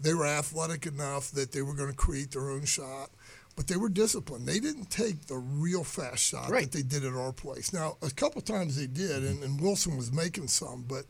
They 0.00 0.14
were 0.14 0.26
athletic 0.26 0.86
enough 0.86 1.30
that 1.30 1.52
they 1.52 1.62
were 1.62 1.74
going 1.74 1.90
to 1.90 1.96
create 1.96 2.32
their 2.32 2.50
own 2.50 2.64
shot, 2.64 3.10
but 3.56 3.66
they 3.66 3.76
were 3.76 3.88
disciplined. 3.88 4.46
They 4.46 4.60
didn't 4.60 4.90
take 4.90 5.26
the 5.26 5.36
real 5.38 5.84
fast 5.84 6.24
shot 6.24 6.50
Right. 6.50 6.70
that 6.70 6.72
they 6.72 6.82
did 6.82 7.04
at 7.04 7.12
our 7.14 7.32
place. 7.32 7.72
Now 7.72 7.96
a 8.02 8.10
couple 8.10 8.40
times 8.40 8.76
they 8.76 8.86
did, 8.86 9.24
and, 9.24 9.42
and 9.42 9.60
Wilson 9.60 9.96
was 9.96 10.12
making 10.12 10.48
some, 10.48 10.84
but 10.88 11.04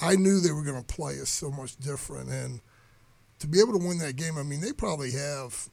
I 0.00 0.16
knew 0.16 0.40
they 0.40 0.52
were 0.52 0.64
going 0.64 0.82
to 0.82 0.94
play 0.94 1.20
us 1.20 1.30
so 1.30 1.50
much 1.50 1.76
different 1.76 2.30
and 2.30 2.60
to 3.40 3.46
be 3.46 3.58
able 3.60 3.72
to 3.78 3.86
win 3.86 3.98
that 3.98 4.16
game, 4.16 4.36
I 4.38 4.42
mean, 4.42 4.60
they 4.60 4.72
probably 4.72 5.12
have. 5.12 5.68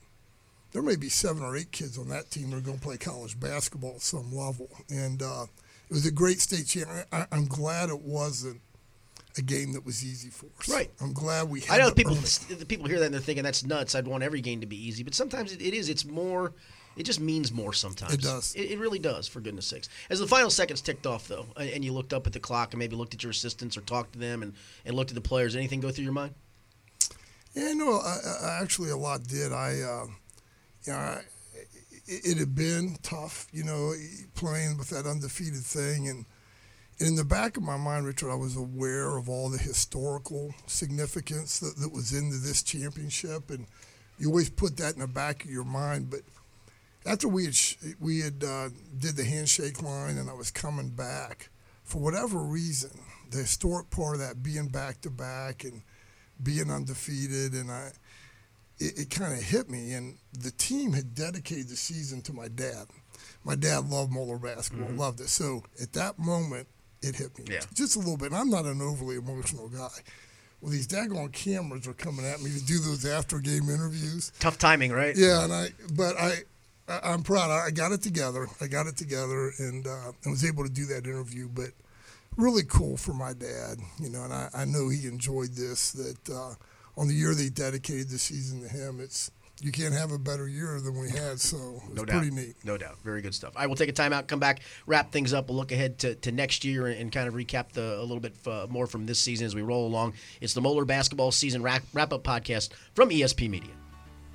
There 0.71 0.81
may 0.81 0.95
be 0.95 1.09
seven 1.09 1.43
or 1.43 1.55
eight 1.55 1.71
kids 1.71 1.97
on 1.97 2.09
that 2.09 2.31
team 2.31 2.49
that 2.49 2.57
are 2.57 2.61
going 2.61 2.77
to 2.79 2.83
play 2.83 2.97
college 2.97 3.39
basketball 3.39 3.95
at 3.95 4.01
some 4.01 4.33
level, 4.33 4.69
and 4.89 5.21
uh, 5.21 5.45
it 5.89 5.93
was 5.93 6.05
a 6.05 6.11
great 6.11 6.39
state 6.39 6.67
champ. 6.67 6.89
I, 7.11 7.25
I'm 7.31 7.45
glad 7.45 7.89
it 7.89 8.01
wasn't 8.01 8.61
a 9.38 9.41
game 9.41 9.73
that 9.73 9.85
was 9.85 10.03
easy 10.03 10.29
for 10.29 10.47
us. 10.59 10.69
Right. 10.69 10.89
I'm 11.01 11.13
glad 11.13 11.49
we. 11.49 11.61
Had 11.61 11.79
I 11.79 11.83
know 11.83 11.91
people 11.91 12.15
the 12.15 12.65
people 12.65 12.88
hear 12.88 12.99
that 12.99 13.05
and 13.05 13.13
they're 13.13 13.21
thinking 13.21 13.43
that's 13.43 13.65
nuts. 13.65 13.95
I'd 13.95 14.07
want 14.07 14.23
every 14.23 14.41
game 14.41 14.61
to 14.61 14.67
be 14.67 14.88
easy, 14.88 15.03
but 15.03 15.15
sometimes 15.15 15.53
it, 15.53 15.61
it 15.61 15.73
is. 15.73 15.89
It's 15.89 16.05
more. 16.05 16.53
It 16.95 17.03
just 17.03 17.19
means 17.19 17.51
more 17.51 17.73
sometimes. 17.73 18.13
It 18.13 18.21
does. 18.21 18.55
It, 18.55 18.71
it 18.71 18.79
really 18.79 18.97
does. 18.97 19.27
For 19.27 19.39
goodness 19.39 19.67
sakes. 19.67 19.88
As 20.09 20.19
the 20.19 20.27
final 20.27 20.49
seconds 20.49 20.81
ticked 20.81 21.05
off, 21.05 21.27
though, 21.27 21.45
and 21.55 21.85
you 21.85 21.93
looked 21.93 22.11
up 22.11 22.25
at 22.25 22.33
the 22.33 22.39
clock 22.39 22.73
and 22.73 22.79
maybe 22.79 22.95
looked 22.95 23.13
at 23.13 23.21
your 23.21 23.29
assistants 23.29 23.77
or 23.77 23.81
talked 23.81 24.13
to 24.13 24.19
them 24.19 24.41
and, 24.41 24.53
and 24.83 24.95
looked 24.95 25.11
at 25.11 25.15
the 25.15 25.21
players, 25.21 25.55
anything 25.55 25.79
go 25.79 25.91
through 25.91 26.05
your 26.05 26.13
mind? 26.13 26.33
Yeah, 27.53 27.73
no, 27.73 27.99
I, 27.99 28.17
I 28.43 28.59
actually 28.61 28.89
a 28.89 28.97
lot 28.97 29.23
did. 29.27 29.51
I, 29.51 29.79
uh, 29.81 30.07
you 30.85 30.93
know, 30.93 30.97
I, 30.97 31.21
it, 32.07 32.25
it 32.25 32.38
had 32.38 32.55
been 32.55 32.97
tough, 33.03 33.47
you 33.51 33.63
know, 33.63 33.93
playing 34.35 34.77
with 34.77 34.89
that 34.89 35.05
undefeated 35.05 35.63
thing, 35.63 36.07
and 36.07 36.25
in 36.99 37.15
the 37.15 37.23
back 37.23 37.57
of 37.57 37.63
my 37.63 37.77
mind, 37.77 38.05
Richard, 38.05 38.31
I 38.31 38.35
was 38.35 38.55
aware 38.55 39.17
of 39.17 39.29
all 39.29 39.49
the 39.49 39.57
historical 39.57 40.53
significance 40.65 41.59
that, 41.59 41.75
that 41.77 41.93
was 41.93 42.13
into 42.13 42.37
this 42.37 42.63
championship, 42.63 43.49
and 43.49 43.67
you 44.17 44.29
always 44.29 44.49
put 44.49 44.77
that 44.77 44.95
in 44.95 45.01
the 45.01 45.07
back 45.07 45.43
of 45.43 45.51
your 45.51 45.63
mind. 45.63 46.09
But 46.09 46.21
after 47.05 47.27
we 47.27 47.45
had 47.45 47.55
we 47.99 48.21
had 48.21 48.43
uh, 48.43 48.69
did 48.97 49.15
the 49.15 49.23
handshake 49.23 49.81
line, 49.81 50.17
and 50.17 50.29
I 50.29 50.33
was 50.33 50.49
coming 50.49 50.89
back, 50.89 51.49
for 51.83 52.01
whatever 52.01 52.39
reason, 52.39 52.91
the 53.29 53.37
historic 53.37 53.89
part 53.91 54.15
of 54.15 54.21
that 54.21 54.41
being 54.41 54.67
back 54.67 55.01
to 55.01 55.11
back 55.11 55.63
and 55.63 55.83
being 56.41 56.71
undefeated, 56.71 57.53
and 57.53 57.71
I, 57.71 57.91
it, 58.79 58.99
it 58.99 59.09
kind 59.11 59.33
of 59.33 59.41
hit 59.41 59.69
me. 59.69 59.93
And 59.93 60.17
the 60.33 60.51
team 60.51 60.93
had 60.93 61.13
dedicated 61.13 61.69
the 61.69 61.75
season 61.75 62.21
to 62.23 62.33
my 62.33 62.47
dad. 62.47 62.87
My 63.43 63.55
dad 63.55 63.87
loved 63.89 64.11
Moeller 64.11 64.37
basketball, 64.39 64.89
loved 64.89 65.21
it. 65.21 65.29
So 65.29 65.63
at 65.81 65.93
that 65.93 66.19
moment, 66.19 66.67
it 67.01 67.15
hit 67.15 67.37
me 67.37 67.45
Yeah. 67.49 67.61
just 67.73 67.95
a 67.95 67.99
little 67.99 68.17
bit. 68.17 68.27
And 68.27 68.35
I'm 68.35 68.49
not 68.49 68.65
an 68.65 68.81
overly 68.81 69.15
emotional 69.17 69.69
guy. 69.69 69.89
Well, 70.61 70.71
these 70.71 70.87
daggone 70.87 71.31
cameras 71.31 71.87
are 71.87 71.93
coming 71.93 72.25
at 72.25 72.41
me 72.41 72.51
to 72.51 72.63
do 72.65 72.79
those 72.79 73.05
after 73.05 73.39
game 73.39 73.69
interviews. 73.69 74.31
Tough 74.39 74.57
timing, 74.57 74.91
right? 74.91 75.15
Yeah, 75.15 75.43
and 75.43 75.53
I, 75.53 75.69
but 75.93 76.15
I, 76.19 76.39
I'm 76.87 77.21
proud. 77.21 77.51
I 77.51 77.69
got 77.69 77.91
it 77.91 78.01
together. 78.01 78.47
I 78.59 78.65
got 78.67 78.87
it 78.87 78.97
together, 78.97 79.51
and 79.59 79.85
uh, 79.85 80.11
and 80.23 80.31
was 80.31 80.43
able 80.43 80.63
to 80.63 80.69
do 80.69 80.85
that 80.87 81.05
interview. 81.05 81.47
But 81.47 81.71
really 82.37 82.63
cool 82.63 82.97
for 82.97 83.13
my 83.13 83.33
dad, 83.33 83.77
you 83.99 84.09
know, 84.09 84.23
and 84.23 84.33
I, 84.33 84.49
I 84.53 84.65
know 84.65 84.89
he 84.89 85.05
enjoyed 85.05 85.51
this. 85.51 85.91
That 85.91 86.29
uh, 86.33 86.55
on 86.99 87.07
the 87.07 87.13
year 87.13 87.35
they 87.35 87.49
dedicated 87.49 88.09
the 88.09 88.17
season 88.17 88.61
to 88.63 88.67
him, 88.67 88.99
it's 88.99 89.29
you 89.61 89.71
can't 89.71 89.93
have 89.93 90.11
a 90.11 90.19
better 90.19 90.47
year 90.47 90.79
than 90.79 90.99
we 90.99 91.09
had. 91.09 91.39
So 91.39 91.81
it 91.87 91.93
No 91.93 92.05
doubt. 92.05 92.21
pretty 92.21 92.35
neat. 92.35 92.55
No 92.63 92.77
doubt. 92.77 92.97
Very 93.03 93.21
good 93.21 93.33
stuff. 93.33 93.53
I 93.55 93.67
will 93.67 93.75
take 93.75 93.89
a 93.89 93.93
timeout, 93.93 94.27
come 94.27 94.39
back, 94.39 94.61
wrap 94.85 95.11
things 95.11 95.33
up. 95.33 95.47
We'll 95.49 95.57
look 95.57 95.71
ahead 95.71 95.97
to, 95.99 96.15
to 96.15 96.31
next 96.31 96.63
year 96.63 96.87
and, 96.87 96.99
and 96.99 97.11
kind 97.11 97.27
of 97.27 97.33
recap 97.33 97.71
the, 97.71 97.99
a 97.99 98.01
little 98.01 98.19
bit 98.19 98.35
uh, 98.45 98.67
more 98.69 98.87
from 98.87 99.05
this 99.05 99.19
season 99.19 99.45
as 99.45 99.55
we 99.55 99.61
roll 99.61 99.87
along. 99.87 100.13
It's 100.41 100.53
the 100.53 100.61
Moeller 100.61 100.85
Basketball 100.85 101.31
Season 101.31 101.61
wrap, 101.63 101.83
wrap 101.93 102.13
up 102.13 102.23
podcast 102.23 102.69
from 102.93 103.09
ESP 103.09 103.49
Media. 103.49 103.71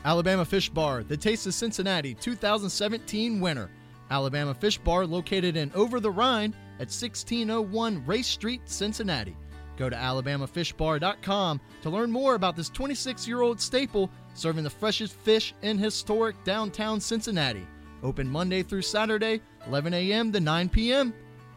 Alabama 0.05 0.45
Fish 0.45 0.69
Bar, 0.69 1.05
the 1.05 1.17
Taste 1.17 1.47
of 1.47 1.55
Cincinnati 1.55 2.15
2017 2.15 3.41
winner. 3.41 3.71
Alabama 4.11 4.53
Fish 4.53 4.77
Bar 4.79 5.07
located 5.07 5.57
in 5.57 5.71
Over 5.75 6.01
the 6.01 6.11
Rhine 6.11 6.53
at 6.75 6.89
1601 6.89 8.05
Race 8.05 8.27
Street, 8.27 8.61
Cincinnati. 8.67 9.37
Go 9.77 9.89
to 9.89 9.97
alabamafishbar.com 9.97 11.61
to 11.83 11.91
learn 11.91 12.11
more 12.11 12.35
about 12.35 12.57
this 12.57 12.69
26 12.69 13.27
year 13.27 13.41
old 13.41 13.61
staple 13.61 14.11
serving 14.35 14.65
the 14.65 14.71
freshest 14.71 15.15
fish 15.15 15.55
in 15.63 15.79
historic 15.79 16.43
downtown 16.45 17.01
Cincinnati. 17.01 17.67
Open 18.03 18.29
Monday 18.29 18.63
through 18.63 18.83
Saturday, 18.83 19.41
11 19.67 19.95
a.m. 19.95 20.33
to 20.33 20.41
9 20.41 20.69
p.m. 20.69 21.15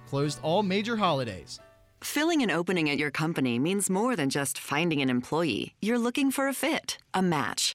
Closed 0.08 0.40
all 0.44 0.64
major 0.64 0.96
holidays. 0.96 1.60
Filling 2.02 2.42
an 2.44 2.52
opening 2.52 2.90
at 2.90 2.98
your 3.00 3.12
company 3.12 3.58
means 3.58 3.90
more 3.90 4.16
than 4.16 4.30
just 4.30 4.60
finding 4.60 5.02
an 5.02 5.10
employee. 5.10 5.74
You're 5.82 6.00
looking 6.00 6.30
for 6.32 6.48
a 6.48 6.54
fit, 6.54 6.98
a 7.14 7.22
match. 7.22 7.75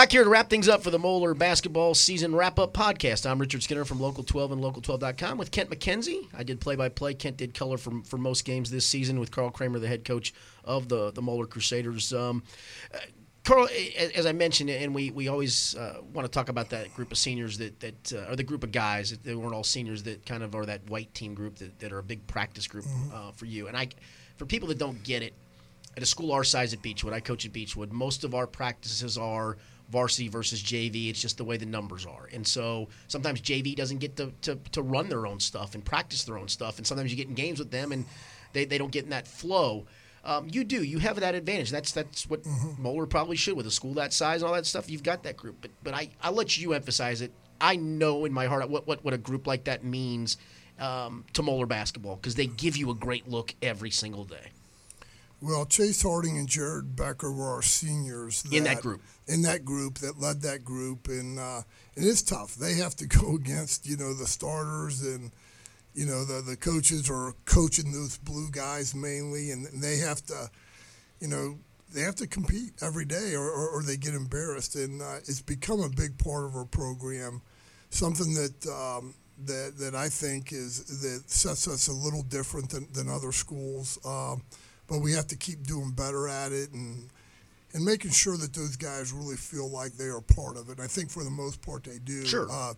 Back 0.00 0.12
here 0.12 0.24
to 0.24 0.30
wrap 0.30 0.48
things 0.48 0.66
up 0.66 0.82
for 0.82 0.90
the 0.90 0.98
Moeller 0.98 1.34
basketball 1.34 1.94
season 1.94 2.34
wrap 2.34 2.58
up 2.58 2.72
podcast. 2.72 3.30
I'm 3.30 3.38
Richard 3.38 3.62
Skinner 3.62 3.84
from 3.84 4.00
Local 4.00 4.24
12 4.24 4.52
and 4.52 4.62
Local12.com 4.62 5.36
with 5.36 5.50
Kent 5.50 5.68
McKenzie. 5.68 6.26
I 6.34 6.42
did 6.42 6.58
play 6.58 6.74
by 6.74 6.88
play. 6.88 7.12
Kent 7.12 7.36
did 7.36 7.52
color 7.52 7.76
for, 7.76 8.02
for 8.04 8.16
most 8.16 8.46
games 8.46 8.70
this 8.70 8.86
season 8.86 9.20
with 9.20 9.30
Carl 9.30 9.50
Kremer, 9.50 9.78
the 9.78 9.88
head 9.88 10.06
coach 10.06 10.32
of 10.64 10.88
the, 10.88 11.10
the 11.10 11.20
Moeller 11.20 11.44
Crusaders. 11.44 12.14
Um, 12.14 12.42
uh, 12.94 12.98
Carl, 13.44 13.68
as 14.14 14.24
I 14.24 14.32
mentioned, 14.32 14.70
and 14.70 14.94
we, 14.94 15.10
we 15.10 15.28
always 15.28 15.76
uh, 15.76 16.00
want 16.14 16.24
to 16.24 16.32
talk 16.32 16.48
about 16.48 16.70
that 16.70 16.94
group 16.94 17.12
of 17.12 17.18
seniors 17.18 17.58
that, 17.58 17.78
that 17.80 18.12
uh, 18.14 18.32
or 18.32 18.36
the 18.36 18.42
group 18.42 18.64
of 18.64 18.72
guys 18.72 19.10
that 19.10 19.22
they 19.22 19.34
weren't 19.34 19.52
all 19.52 19.62
seniors 19.62 20.02
that 20.04 20.24
kind 20.24 20.42
of 20.42 20.54
are 20.54 20.64
that 20.64 20.88
white 20.88 21.12
team 21.12 21.34
group 21.34 21.56
that, 21.56 21.78
that 21.78 21.92
are 21.92 21.98
a 21.98 22.02
big 22.02 22.26
practice 22.26 22.66
group 22.66 22.86
uh, 23.12 23.32
for 23.32 23.44
you. 23.44 23.68
And 23.68 23.76
I, 23.76 23.88
for 24.38 24.46
people 24.46 24.66
that 24.68 24.78
don't 24.78 25.02
get 25.02 25.22
it, 25.22 25.34
at 25.96 26.02
a 26.02 26.06
school 26.06 26.32
our 26.32 26.44
size 26.44 26.72
at 26.72 26.80
Beechwood, 26.80 27.12
I 27.12 27.20
coach 27.20 27.44
at 27.44 27.52
Beechwood, 27.52 27.92
most 27.92 28.24
of 28.24 28.34
our 28.34 28.46
practices 28.46 29.18
are 29.18 29.58
varsity 29.90 30.28
versus 30.28 30.62
JV. 30.62 31.10
It's 31.10 31.20
just 31.20 31.36
the 31.36 31.44
way 31.44 31.56
the 31.56 31.66
numbers 31.66 32.06
are. 32.06 32.28
And 32.32 32.46
so 32.46 32.88
sometimes 33.08 33.40
JV 33.40 33.74
doesn't 33.74 33.98
get 33.98 34.16
to, 34.16 34.32
to, 34.42 34.56
to 34.72 34.82
run 34.82 35.08
their 35.08 35.26
own 35.26 35.40
stuff 35.40 35.74
and 35.74 35.84
practice 35.84 36.24
their 36.24 36.38
own 36.38 36.48
stuff. 36.48 36.78
And 36.78 36.86
sometimes 36.86 37.10
you 37.10 37.16
get 37.16 37.28
in 37.28 37.34
games 37.34 37.58
with 37.58 37.70
them 37.70 37.92
and 37.92 38.04
they, 38.52 38.64
they 38.64 38.78
don't 38.78 38.92
get 38.92 39.04
in 39.04 39.10
that 39.10 39.26
flow. 39.26 39.86
Um, 40.24 40.48
you 40.50 40.64
do. 40.64 40.82
You 40.82 40.98
have 40.98 41.18
that 41.20 41.34
advantage. 41.34 41.70
That's 41.70 41.92
that's 41.92 42.28
what 42.28 42.42
mm-hmm. 42.42 42.82
Moeller 42.82 43.06
probably 43.06 43.36
should 43.36 43.56
with 43.56 43.66
a 43.66 43.70
school 43.70 43.94
that 43.94 44.12
size 44.12 44.42
and 44.42 44.48
all 44.48 44.54
that 44.54 44.66
stuff. 44.66 44.90
You've 44.90 45.02
got 45.02 45.22
that 45.22 45.36
group. 45.36 45.56
But 45.62 45.70
but 45.82 45.94
I 45.94 46.10
I'll 46.22 46.32
let 46.32 46.58
you 46.58 46.74
emphasize 46.74 47.22
it. 47.22 47.32
I 47.58 47.76
know 47.76 48.26
in 48.26 48.32
my 48.32 48.44
heart 48.44 48.68
what 48.68 48.86
what, 48.86 49.02
what 49.02 49.14
a 49.14 49.18
group 49.18 49.46
like 49.46 49.64
that 49.64 49.82
means 49.82 50.36
um, 50.78 51.24
to 51.32 51.42
Moeller 51.42 51.66
basketball 51.66 52.16
because 52.16 52.34
they 52.34 52.46
give 52.46 52.76
you 52.76 52.90
a 52.90 52.94
great 52.94 53.28
look 53.28 53.54
every 53.62 53.90
single 53.90 54.24
day. 54.24 54.50
Well, 55.42 55.64
Chase 55.64 56.02
Harding 56.02 56.36
and 56.36 56.48
Jared 56.48 56.94
Becker 56.96 57.32
were 57.32 57.48
our 57.48 57.62
seniors 57.62 58.42
that, 58.42 58.52
in 58.52 58.64
that 58.64 58.82
group. 58.82 59.00
In 59.26 59.42
that 59.42 59.64
group 59.64 59.98
that 59.98 60.20
led 60.20 60.42
that 60.42 60.64
group, 60.64 61.08
and 61.08 61.38
uh, 61.38 61.62
and 61.96 62.06
it's 62.06 62.22
tough. 62.22 62.54
They 62.56 62.74
have 62.74 62.94
to 62.96 63.06
go 63.06 63.36
against 63.36 63.86
you 63.88 63.96
know 63.96 64.12
the 64.12 64.26
starters 64.26 65.02
and 65.02 65.30
you 65.94 66.04
know 66.06 66.24
the 66.24 66.42
the 66.42 66.56
coaches 66.56 67.08
are 67.10 67.34
coaching 67.46 67.92
those 67.92 68.18
blue 68.18 68.50
guys 68.50 68.94
mainly, 68.94 69.50
and 69.50 69.66
they 69.66 69.96
have 69.98 70.24
to 70.26 70.50
you 71.20 71.28
know 71.28 71.58
they 71.92 72.02
have 72.02 72.16
to 72.16 72.26
compete 72.26 72.72
every 72.82 73.04
day 73.04 73.34
or, 73.34 73.50
or, 73.50 73.68
or 73.70 73.82
they 73.82 73.96
get 73.96 74.14
embarrassed, 74.14 74.76
and 74.76 75.02
uh, 75.02 75.16
it's 75.16 75.40
become 75.40 75.80
a 75.80 75.88
big 75.88 76.18
part 76.18 76.44
of 76.44 76.54
our 76.54 76.64
program. 76.64 77.40
Something 77.88 78.34
that 78.34 78.66
um, 78.66 79.14
that 79.46 79.74
that 79.78 79.94
I 79.94 80.08
think 80.08 80.52
is 80.52 81.00
that 81.00 81.30
sets 81.30 81.66
us 81.66 81.88
a 81.88 81.92
little 81.92 82.22
different 82.22 82.70
than, 82.70 82.86
than 82.92 83.08
other 83.08 83.32
schools. 83.32 83.98
Um, 84.04 84.42
but 84.90 84.98
we 84.98 85.12
have 85.12 85.28
to 85.28 85.36
keep 85.36 85.66
doing 85.66 85.92
better 85.92 86.28
at 86.28 86.52
it 86.52 86.72
and 86.72 87.08
and 87.72 87.84
making 87.84 88.10
sure 88.10 88.36
that 88.36 88.52
those 88.52 88.76
guys 88.76 89.12
really 89.12 89.36
feel 89.36 89.70
like 89.70 89.92
they 89.92 90.08
are 90.08 90.20
part 90.20 90.56
of 90.56 90.68
it. 90.68 90.78
And 90.78 90.80
I 90.80 90.88
think 90.88 91.08
for 91.08 91.22
the 91.22 91.30
most 91.30 91.62
part 91.62 91.84
they 91.84 92.00
do. 92.00 92.26
Sure. 92.26 92.48
Uh, 92.50 92.74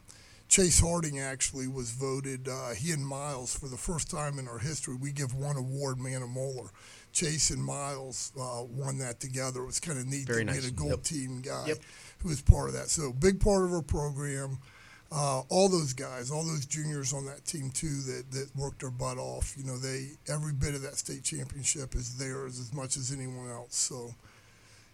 Chase 0.48 0.78
Harding 0.80 1.18
actually 1.18 1.66
was 1.66 1.92
voted. 1.92 2.46
Uh, 2.46 2.74
he 2.74 2.92
and 2.92 3.06
Miles 3.06 3.58
for 3.58 3.68
the 3.68 3.76
first 3.78 4.10
time 4.10 4.38
in 4.38 4.46
our 4.46 4.58
history. 4.58 4.94
We 4.94 5.10
give 5.10 5.34
one 5.34 5.56
award, 5.56 5.98
man 5.98 6.20
of 6.20 6.28
Moeller. 6.28 6.68
Chase 7.12 7.48
and 7.48 7.64
Miles 7.64 8.32
uh, 8.38 8.64
won 8.68 8.98
that 8.98 9.18
together. 9.18 9.62
It 9.62 9.66
was 9.66 9.80
kind 9.80 9.98
of 9.98 10.06
neat 10.06 10.26
Very 10.26 10.40
to 10.40 10.52
nice. 10.52 10.60
get 10.60 10.70
a 10.70 10.74
gold 10.74 10.90
yep. 10.90 11.02
team 11.04 11.40
guy 11.40 11.68
yep. 11.68 11.78
who 12.18 12.28
was 12.28 12.42
part 12.42 12.68
of 12.68 12.74
that. 12.74 12.90
So 12.90 13.14
big 13.14 13.40
part 13.40 13.64
of 13.64 13.72
our 13.72 13.80
program 13.80 14.58
uh, 15.14 15.42
all 15.50 15.68
those 15.68 15.92
guys, 15.92 16.30
all 16.30 16.42
those 16.42 16.64
juniors 16.64 17.12
on 17.12 17.26
that 17.26 17.44
team 17.44 17.70
too 17.70 18.00
that, 18.06 18.30
that 18.30 18.48
worked 18.56 18.80
their 18.80 18.90
butt 18.90 19.18
off. 19.18 19.54
You 19.58 19.64
know, 19.64 19.76
they 19.76 20.12
every 20.28 20.52
bit 20.52 20.74
of 20.74 20.82
that 20.82 20.96
state 20.96 21.22
championship 21.22 21.94
is 21.94 22.16
theirs 22.16 22.58
as 22.58 22.72
much 22.72 22.96
as 22.96 23.12
anyone 23.12 23.50
else. 23.50 23.76
So, 23.76 24.14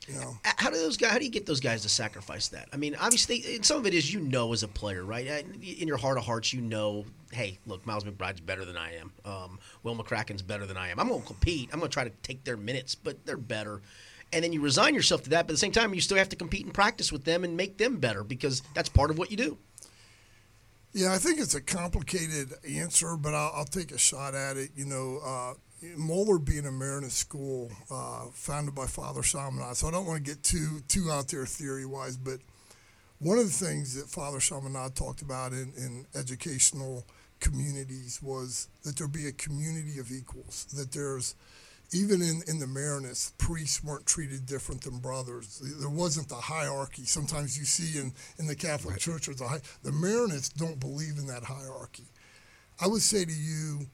you 0.09 0.15
know, 0.15 0.37
how 0.45 0.71
do 0.71 0.77
those 0.77 0.97
guys? 0.97 1.13
How 1.13 1.19
do 1.19 1.25
you 1.25 1.31
get 1.31 1.47
those 1.47 1.61
guys 1.61 1.83
to 1.83 1.89
sacrifice 1.89 2.49
that? 2.49 2.69
I 2.73 2.77
mean, 2.77 2.97
obviously, 2.97 3.63
some 3.63 3.77
of 3.77 3.87
it 3.87 3.95
is 3.95 4.13
you 4.13 4.21
know 4.21 4.53
as 4.53 4.65
a 4.65 4.69
player, 4.69 5.05
right? 5.05 5.27
In 5.27 5.87
your 5.87 5.99
heart 5.99 6.19
of 6.19 6.25
hearts, 6.25 6.53
you 6.53 6.63
know, 6.63 7.05
hey, 7.31 7.59
look, 7.67 7.87
Miles 7.87 8.03
McBride's 8.03 8.41
better 8.41 8.65
than 8.65 8.77
I 8.77 8.97
am. 8.97 9.13
Um, 9.25 9.61
Will 9.85 9.95
McCracken's 9.95 10.43
better 10.43 10.67
than 10.67 10.77
I 10.77 10.89
am. 10.89 10.99
I'm 10.99 11.09
going 11.09 11.21
to 11.21 11.27
compete. 11.27 11.71
I'm 11.73 11.79
going 11.79 11.91
to 11.91 11.95
try 11.95 12.05
to 12.05 12.13
take 12.25 12.43
their 12.43 12.57
minutes, 12.57 12.97
but 12.97 13.25
they're 13.25 13.37
better 13.37 13.83
and 14.31 14.45
then 14.45 14.53
you 14.53 14.61
resign 14.61 14.95
yourself 14.95 15.23
to 15.23 15.31
that. 15.31 15.47
But 15.47 15.53
at 15.53 15.55
the 15.55 15.59
same 15.59 15.73
time, 15.73 15.95
you 15.95 16.03
still 16.03 16.19
have 16.19 16.29
to 16.29 16.37
compete 16.37 16.67
and 16.67 16.75
practice 16.75 17.11
with 17.11 17.25
them 17.25 17.45
and 17.45 17.57
make 17.57 17.79
them 17.79 17.97
better 17.97 18.23
because 18.23 18.63
that's 18.75 18.91
part 18.91 19.11
of 19.11 19.17
what 19.17 19.31
you 19.31 19.39
do. 19.39 19.57
Yeah, 20.93 21.13
I 21.13 21.19
think 21.19 21.39
it's 21.39 21.55
a 21.55 21.61
complicated 21.61 22.53
answer, 22.69 23.17
but 23.17 23.35
I'll, 23.35 23.53
I'll 23.57 23.65
take 23.65 23.93
a 23.93 23.99
shot 23.99 24.35
at 24.35 24.57
it. 24.57 24.71
You 24.75 24.87
know, 24.87 25.21
uh, 25.25 25.55
Moeller 25.97 26.39
being 26.39 26.67
a 26.67 26.71
Marianist 26.71 27.13
school 27.13 27.71
uh, 27.91 28.27
founded 28.33 28.75
by 28.75 28.87
Father 28.87 29.23
Chaminade, 29.23 29.77
so 29.77 29.89
I 29.89 29.91
don't 29.91 30.07
want 30.07 30.25
to 30.25 30.31
get 30.31 30.43
too 30.43 30.81
too 30.89 31.11
out 31.11 31.29
there 31.29 31.47
theory 31.47 31.87
wise, 31.87 32.17
but 32.17 32.41
one 33.21 33.39
of 33.39 33.45
the 33.45 33.51
things 33.67 33.95
that 33.95 34.09
Father 34.09 34.41
Chaminade 34.41 34.95
talked 34.95 35.23
about 35.23 35.53
in, 35.53 35.73
in 35.77 36.07
educational 36.15 37.05
communities 37.41 38.21
was 38.23 38.69
that 38.85 38.97
there 38.97 39.09
be 39.09 39.27
a 39.27 39.33
community 39.33 39.99
of 39.99 40.11
equals, 40.11 40.67
that 40.75 40.93
there's 40.93 41.35
even 41.93 42.21
in, 42.21 42.43
in 42.47 42.59
the 42.59 42.67
Marianists, 42.67 43.33
priests 43.39 43.83
weren't 43.83 44.07
treated 44.07 44.47
different 44.47 44.83
than 44.83 44.99
brothers. 44.99 45.63
There 45.79 45.89
wasn't 45.89 46.29
the 46.29 46.35
hierarchy. 46.35 47.05
Sometimes 47.05 47.59
you 47.59 47.65
see 47.65 47.99
in, 47.99 48.13
in 48.39 48.47
the 48.47 48.55
Catholic 48.55 48.95
right. 48.95 49.01
Church, 49.01 49.29
a 49.29 49.45
high, 49.45 49.61
the 49.83 49.91
Marianists 49.91 50.55
don't 50.55 50.79
believe 50.79 51.17
in 51.19 51.27
that 51.29 51.45
hierarchy. 51.45 52.05
I 52.81 52.89
would 52.89 53.03
say 53.03 53.25
to 53.25 53.33
you, 53.33 53.87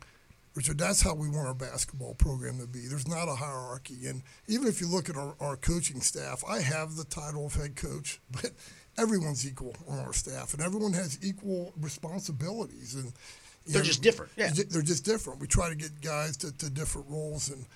Richard, 0.54 0.78
that's 0.78 1.02
how 1.02 1.14
we 1.14 1.28
want 1.28 1.48
our 1.48 1.54
basketball 1.54 2.14
program 2.14 2.58
to 2.58 2.66
be. 2.66 2.86
There's 2.86 3.08
not 3.08 3.28
a 3.28 3.34
hierarchy. 3.34 4.06
And 4.06 4.22
even 4.46 4.68
if 4.68 4.80
you 4.80 4.88
look 4.88 5.08
at 5.08 5.16
our, 5.16 5.34
our 5.40 5.56
coaching 5.56 6.00
staff, 6.00 6.44
I 6.48 6.60
have 6.60 6.96
the 6.96 7.04
title 7.04 7.46
of 7.46 7.54
head 7.54 7.76
coach, 7.76 8.20
but 8.30 8.50
everyone's 8.98 9.46
equal 9.48 9.74
on 9.88 9.98
our 10.00 10.12
staff, 10.12 10.54
and 10.54 10.62
everyone 10.62 10.92
has 10.92 11.18
equal 11.22 11.72
responsibilities. 11.80 12.94
And 12.94 13.12
they're 13.66 13.82
know, 13.82 13.86
just 13.86 14.02
different. 14.02 14.32
Yeah, 14.36 14.50
they're 14.70 14.82
just 14.82 15.04
different. 15.04 15.40
We 15.40 15.46
try 15.46 15.68
to 15.68 15.74
get 15.74 16.00
guys 16.00 16.36
to, 16.38 16.56
to 16.58 16.70
different 16.70 17.08
roles, 17.08 17.50
and 17.50 17.66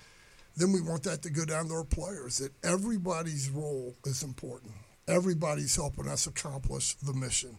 then 0.59 0.71
we 0.71 0.81
want 0.81 1.03
that 1.03 1.21
to 1.23 1.29
go 1.29 1.45
down 1.45 1.67
to 1.67 1.73
our 1.73 1.83
players. 1.83 2.39
That 2.39 2.51
everybody's 2.63 3.49
role 3.49 3.95
is 4.05 4.23
important. 4.23 4.73
Everybody's 5.07 5.75
helping 5.75 6.07
us 6.07 6.27
accomplish 6.27 6.93
the 6.95 7.13
mission. 7.13 7.57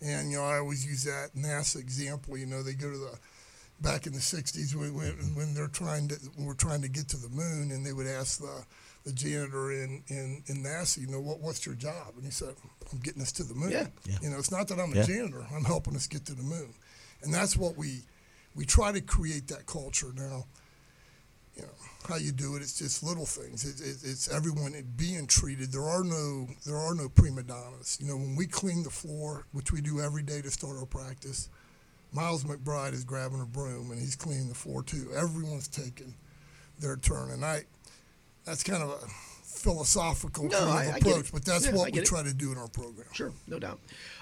And 0.00 0.30
you 0.30 0.38
know, 0.38 0.44
I 0.44 0.58
always 0.58 0.86
use 0.86 1.04
that 1.04 1.30
NASA 1.36 1.76
example. 1.76 2.36
You 2.36 2.46
know, 2.46 2.62
they 2.62 2.74
go 2.74 2.90
to 2.90 2.98
the 2.98 3.18
back 3.80 4.06
in 4.06 4.12
the 4.12 4.20
'60s 4.20 4.74
when, 4.74 4.92
when 5.34 5.54
they're 5.54 5.68
trying 5.68 6.08
to 6.08 6.16
when 6.36 6.46
we're 6.46 6.54
trying 6.54 6.82
to 6.82 6.88
get 6.88 7.08
to 7.08 7.16
the 7.16 7.28
moon, 7.28 7.70
and 7.70 7.84
they 7.84 7.92
would 7.92 8.06
ask 8.06 8.40
the 8.40 8.64
the 9.04 9.12
janitor 9.12 9.72
in, 9.72 10.00
in, 10.06 10.44
in 10.46 10.62
NASA, 10.62 10.98
you 10.98 11.08
know, 11.08 11.20
what 11.20 11.40
what's 11.40 11.66
your 11.66 11.74
job? 11.74 12.14
And 12.14 12.24
he 12.24 12.30
said, 12.30 12.54
I'm 12.92 13.00
getting 13.00 13.20
us 13.20 13.32
to 13.32 13.42
the 13.42 13.54
moon. 13.54 13.72
Yeah. 13.72 13.88
yeah. 14.06 14.18
You 14.22 14.30
know, 14.30 14.38
it's 14.38 14.52
not 14.52 14.68
that 14.68 14.78
I'm 14.78 14.92
a 14.92 14.96
yeah. 14.96 15.02
janitor. 15.02 15.44
I'm 15.52 15.64
helping 15.64 15.96
us 15.96 16.06
get 16.06 16.24
to 16.26 16.34
the 16.34 16.42
moon 16.44 16.72
and 17.22 17.32
that's 17.32 17.56
what 17.56 17.76
we 17.76 18.02
we 18.54 18.64
try 18.64 18.92
to 18.92 19.00
create 19.00 19.48
that 19.48 19.66
culture 19.66 20.12
now. 20.14 20.44
You 21.56 21.62
know 21.62 21.68
how 22.06 22.16
you 22.16 22.32
do 22.32 22.56
it. 22.56 22.62
It's 22.62 22.78
just 22.78 23.02
little 23.02 23.26
things. 23.26 23.64
It, 23.64 23.80
it, 23.80 24.10
it's 24.10 24.30
everyone 24.32 24.74
being 24.96 25.26
treated. 25.26 25.72
There 25.72 25.88
are 25.88 26.04
no 26.04 26.48
there 26.66 26.76
are 26.76 26.94
no 26.94 27.08
prima 27.08 27.42
donnas. 27.42 27.98
You 28.00 28.08
know 28.08 28.16
when 28.16 28.36
we 28.36 28.46
clean 28.46 28.82
the 28.82 28.90
floor, 28.90 29.46
which 29.52 29.72
we 29.72 29.80
do 29.80 30.00
every 30.00 30.22
day 30.22 30.42
to 30.42 30.50
start 30.50 30.76
our 30.78 30.86
practice. 30.86 31.48
Miles 32.12 32.44
McBride 32.44 32.92
is 32.92 33.04
grabbing 33.04 33.40
a 33.40 33.46
broom 33.46 33.90
and 33.90 33.98
he's 33.98 34.16
cleaning 34.16 34.48
the 34.48 34.54
floor 34.54 34.82
too. 34.82 35.10
Everyone's 35.16 35.68
taking 35.68 36.14
their 36.78 36.96
turn, 36.96 37.30
and 37.30 37.44
I 37.44 37.62
that's 38.44 38.62
kind 38.62 38.82
of 38.82 38.90
a 38.90 38.98
philosophical 39.62 40.44
no, 40.44 40.58
kind 40.58 40.88
of 40.88 40.94
I 40.94 40.98
approach, 40.98 41.32
but 41.32 41.44
that's 41.44 41.66
yeah, 41.66 41.74
what 41.74 41.92
we 41.92 42.00
it. 42.00 42.04
try 42.04 42.22
to 42.22 42.34
do 42.34 42.52
in 42.52 42.58
our 42.58 42.68
program. 42.68 43.06
Sure, 43.12 43.32
no 43.46 43.58
doubt. 43.58 43.78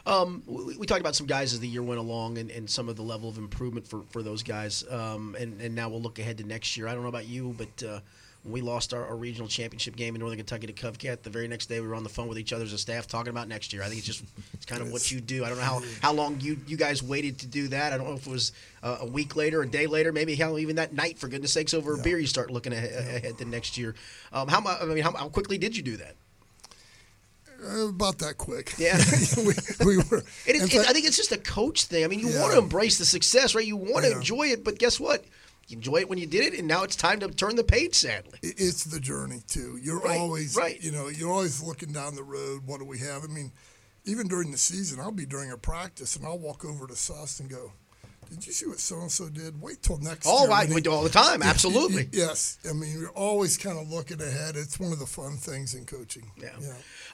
Um, 0.07 0.43
we, 0.47 0.77
we, 0.77 0.87
talked 0.87 1.01
about 1.01 1.17
some 1.17 1.27
guys 1.27 1.53
as 1.53 1.61
the 1.61 1.69
year 1.69 1.83
went 1.83 2.01
along 2.01 2.39
and, 2.39 2.51
and 2.51 2.69
some 2.69 2.89
of 2.89 2.97
the 2.97 3.03
level 3.03 3.29
of 3.29 3.39
improvement 3.39 3.87
for, 3.87 4.03
for 4.11 4.23
those 4.23 4.43
guys. 4.43 4.85
Um, 4.91 5.37
and, 5.39 5.61
and 5.61 5.75
now 5.75 5.89
we'll 5.89 6.03
look 6.03 6.19
ahead 6.19 6.39
to 6.39 6.45
next 6.45 6.77
year. 6.77 6.89
I 6.89 6.95
don't 6.95 7.03
know 7.03 7.09
about 7.09 7.27
you, 7.27 7.55
but 7.57 7.83
uh, 7.83 8.01
we 8.45 8.63
lost 8.63 8.95
our, 8.95 9.05
our, 9.07 9.17
regional 9.17 9.49
championship 9.49 9.97
game 9.97 10.15
in 10.15 10.21
Northern 10.21 10.39
Kentucky 10.39 10.67
to 10.67 10.73
CovCath, 10.73 11.23
the 11.23 11.31
very 11.31 11.47
next 11.47 11.67
day 11.67 11.81
we 11.81 11.87
were 11.87 11.95
on 11.95 12.03
the 12.03 12.09
phone 12.09 12.27
with 12.27 12.39
each 12.39 12.53
other 12.53 12.65
as 12.65 12.73
a 12.73 12.79
staff 12.79 13.07
talking 13.07 13.31
about 13.31 13.49
next 13.49 13.73
year. 13.73 13.83
I 13.83 13.87
think 13.87 13.99
it's 13.99 14.07
just 14.07 14.25
it's 14.55 14.65
kind 14.65 14.81
of 14.81 14.91
what 14.91 15.11
you 15.11 15.21
do. 15.21 15.45
I 15.45 15.49
don't 15.49 15.59
know 15.59 15.65
how, 15.65 15.83
how 16.03 16.13
long 16.13 16.41
you, 16.41 16.59
you 16.67 16.77
guys 16.77 17.03
waited 17.03 17.39
to 17.41 17.47
do 17.47 17.69
that. 17.69 17.93
I 17.93 17.99
don't 17.99 18.07
know 18.07 18.15
if 18.15 18.27
it 18.27 18.31
was 18.31 18.53
uh, 18.83 18.99
a 19.01 19.07
week 19.07 19.37
later, 19.37 19.61
a 19.61 19.69
day 19.69 19.87
later, 19.87 20.13
maybe 20.13 20.35
how 20.37 20.57
even 20.57 20.77
that 20.77 20.95
night. 20.95 21.19
For 21.19 21.29
goodness 21.29 21.53
sakes, 21.53 21.75
over 21.75 21.95
yeah. 21.95 22.01
a 22.01 22.05
beer, 22.05 22.19
you 22.19 22.27
start 22.27 22.51
looking 22.51 22.73
ahead, 22.73 22.93
ahead 22.93 23.39
to 23.39 23.45
next 23.45 23.77
year. 23.77 23.95
Um, 24.33 24.49
how 24.49 24.63
I 24.67 24.87
mean, 24.87 25.03
how, 25.03 25.13
how 25.13 25.29
quickly 25.29 25.59
did 25.59 25.77
you 25.77 25.83
do 25.83 25.99
that? 25.99 26.17
Uh, 27.63 27.89
about 27.89 28.19
that 28.19 28.39
quick. 28.39 28.73
Yeah. 28.79 28.99
we, 29.37 29.53
we 29.85 29.97
were. 29.99 30.23
It 30.47 30.57
in 30.57 30.63
it, 30.63 30.71
fact- 30.71 30.89
I 30.89 30.93
think 30.93 31.05
it's 31.07 31.17
just 31.17 31.33
a 31.33 31.39
coach 31.39 31.85
thing. 31.85 32.05
I 32.05 32.07
mean, 32.09 32.21
you 32.21 32.29
Yeah. 32.29 32.41
want 32.41 32.53
to 32.55 32.59
embrace 32.59 32.99
the 32.99 33.05
success, 33.05 33.55
right? 33.55 33.67
You 33.67 33.77
want 33.77 34.07
to 34.07 34.13
enjoy 34.13 34.49
it, 34.49 34.65
but 34.65 34.79
guess 34.79 34.99
what? 34.99 35.25
You 35.71 35.77
enjoy 35.77 35.97
it 35.99 36.09
when 36.09 36.19
you 36.19 36.27
did 36.27 36.53
it, 36.53 36.59
and 36.59 36.67
now 36.69 36.83
it's 36.83 36.97
time 36.97 37.21
to 37.21 37.29
turn 37.29 37.57
the 37.57 37.65
page. 37.65 37.95
Sadly, 37.95 38.39
it's 38.43 38.85
the 38.85 38.99
journey 39.01 39.41
too. 39.47 39.79
You're 39.83 40.01
Right, 40.01 40.19
always, 40.19 40.57
right. 40.57 40.83
you 40.83 40.91
know, 40.93 41.09
you're 41.09 41.31
always 41.31 41.63
looking 41.63 41.93
down 41.93 42.17
the 42.17 42.23
road. 42.25 42.63
What 42.67 42.79
do 42.81 42.85
we 42.85 42.99
have? 42.99 43.23
I 43.25 43.29
mean, 43.29 43.53
even 44.05 44.29
during 44.29 44.51
the 44.51 44.59
season, 44.59 44.99
I'll 45.01 45.13
be 45.13 45.27
during 45.27 45.51
a 45.53 45.57
practice 45.57 46.17
and 46.17 46.25
I'll 46.27 46.39
walk 46.39 46.65
over 46.65 46.87
to 46.87 46.97
Sus 46.97 47.39
and 47.39 47.49
go, 47.49 47.73
"Did 48.31 48.47
you 48.47 48.53
see 48.53 48.67
what 48.67 48.81
so 48.81 49.01
and 49.01 49.13
so 49.13 49.29
did? 49.29 49.61
Wait 49.61 49.83
till 49.83 49.99
next 49.99 50.27
all 50.27 50.49
year." 50.49 50.75
we 50.75 50.81
do 50.81 50.91
all 50.91 51.03
the 51.05 51.09
time. 51.11 51.41
Yeah, 51.45 51.51
Absolutely. 51.51 52.09
Yes, 52.13 52.59
I 52.69 52.73
mean, 52.73 52.93
you're 52.99 53.11
always 53.11 53.57
kind 53.57 53.79
of 53.79 53.91
looking 53.91 54.21
ahead. 54.21 54.57
It's 54.57 54.81
one 54.81 54.93
of 54.93 54.99
the 54.99 55.07
fun 55.07 55.37
things 55.37 55.75
in 55.75 55.85
coaching. 55.87 56.31
Yeah. 56.37 56.49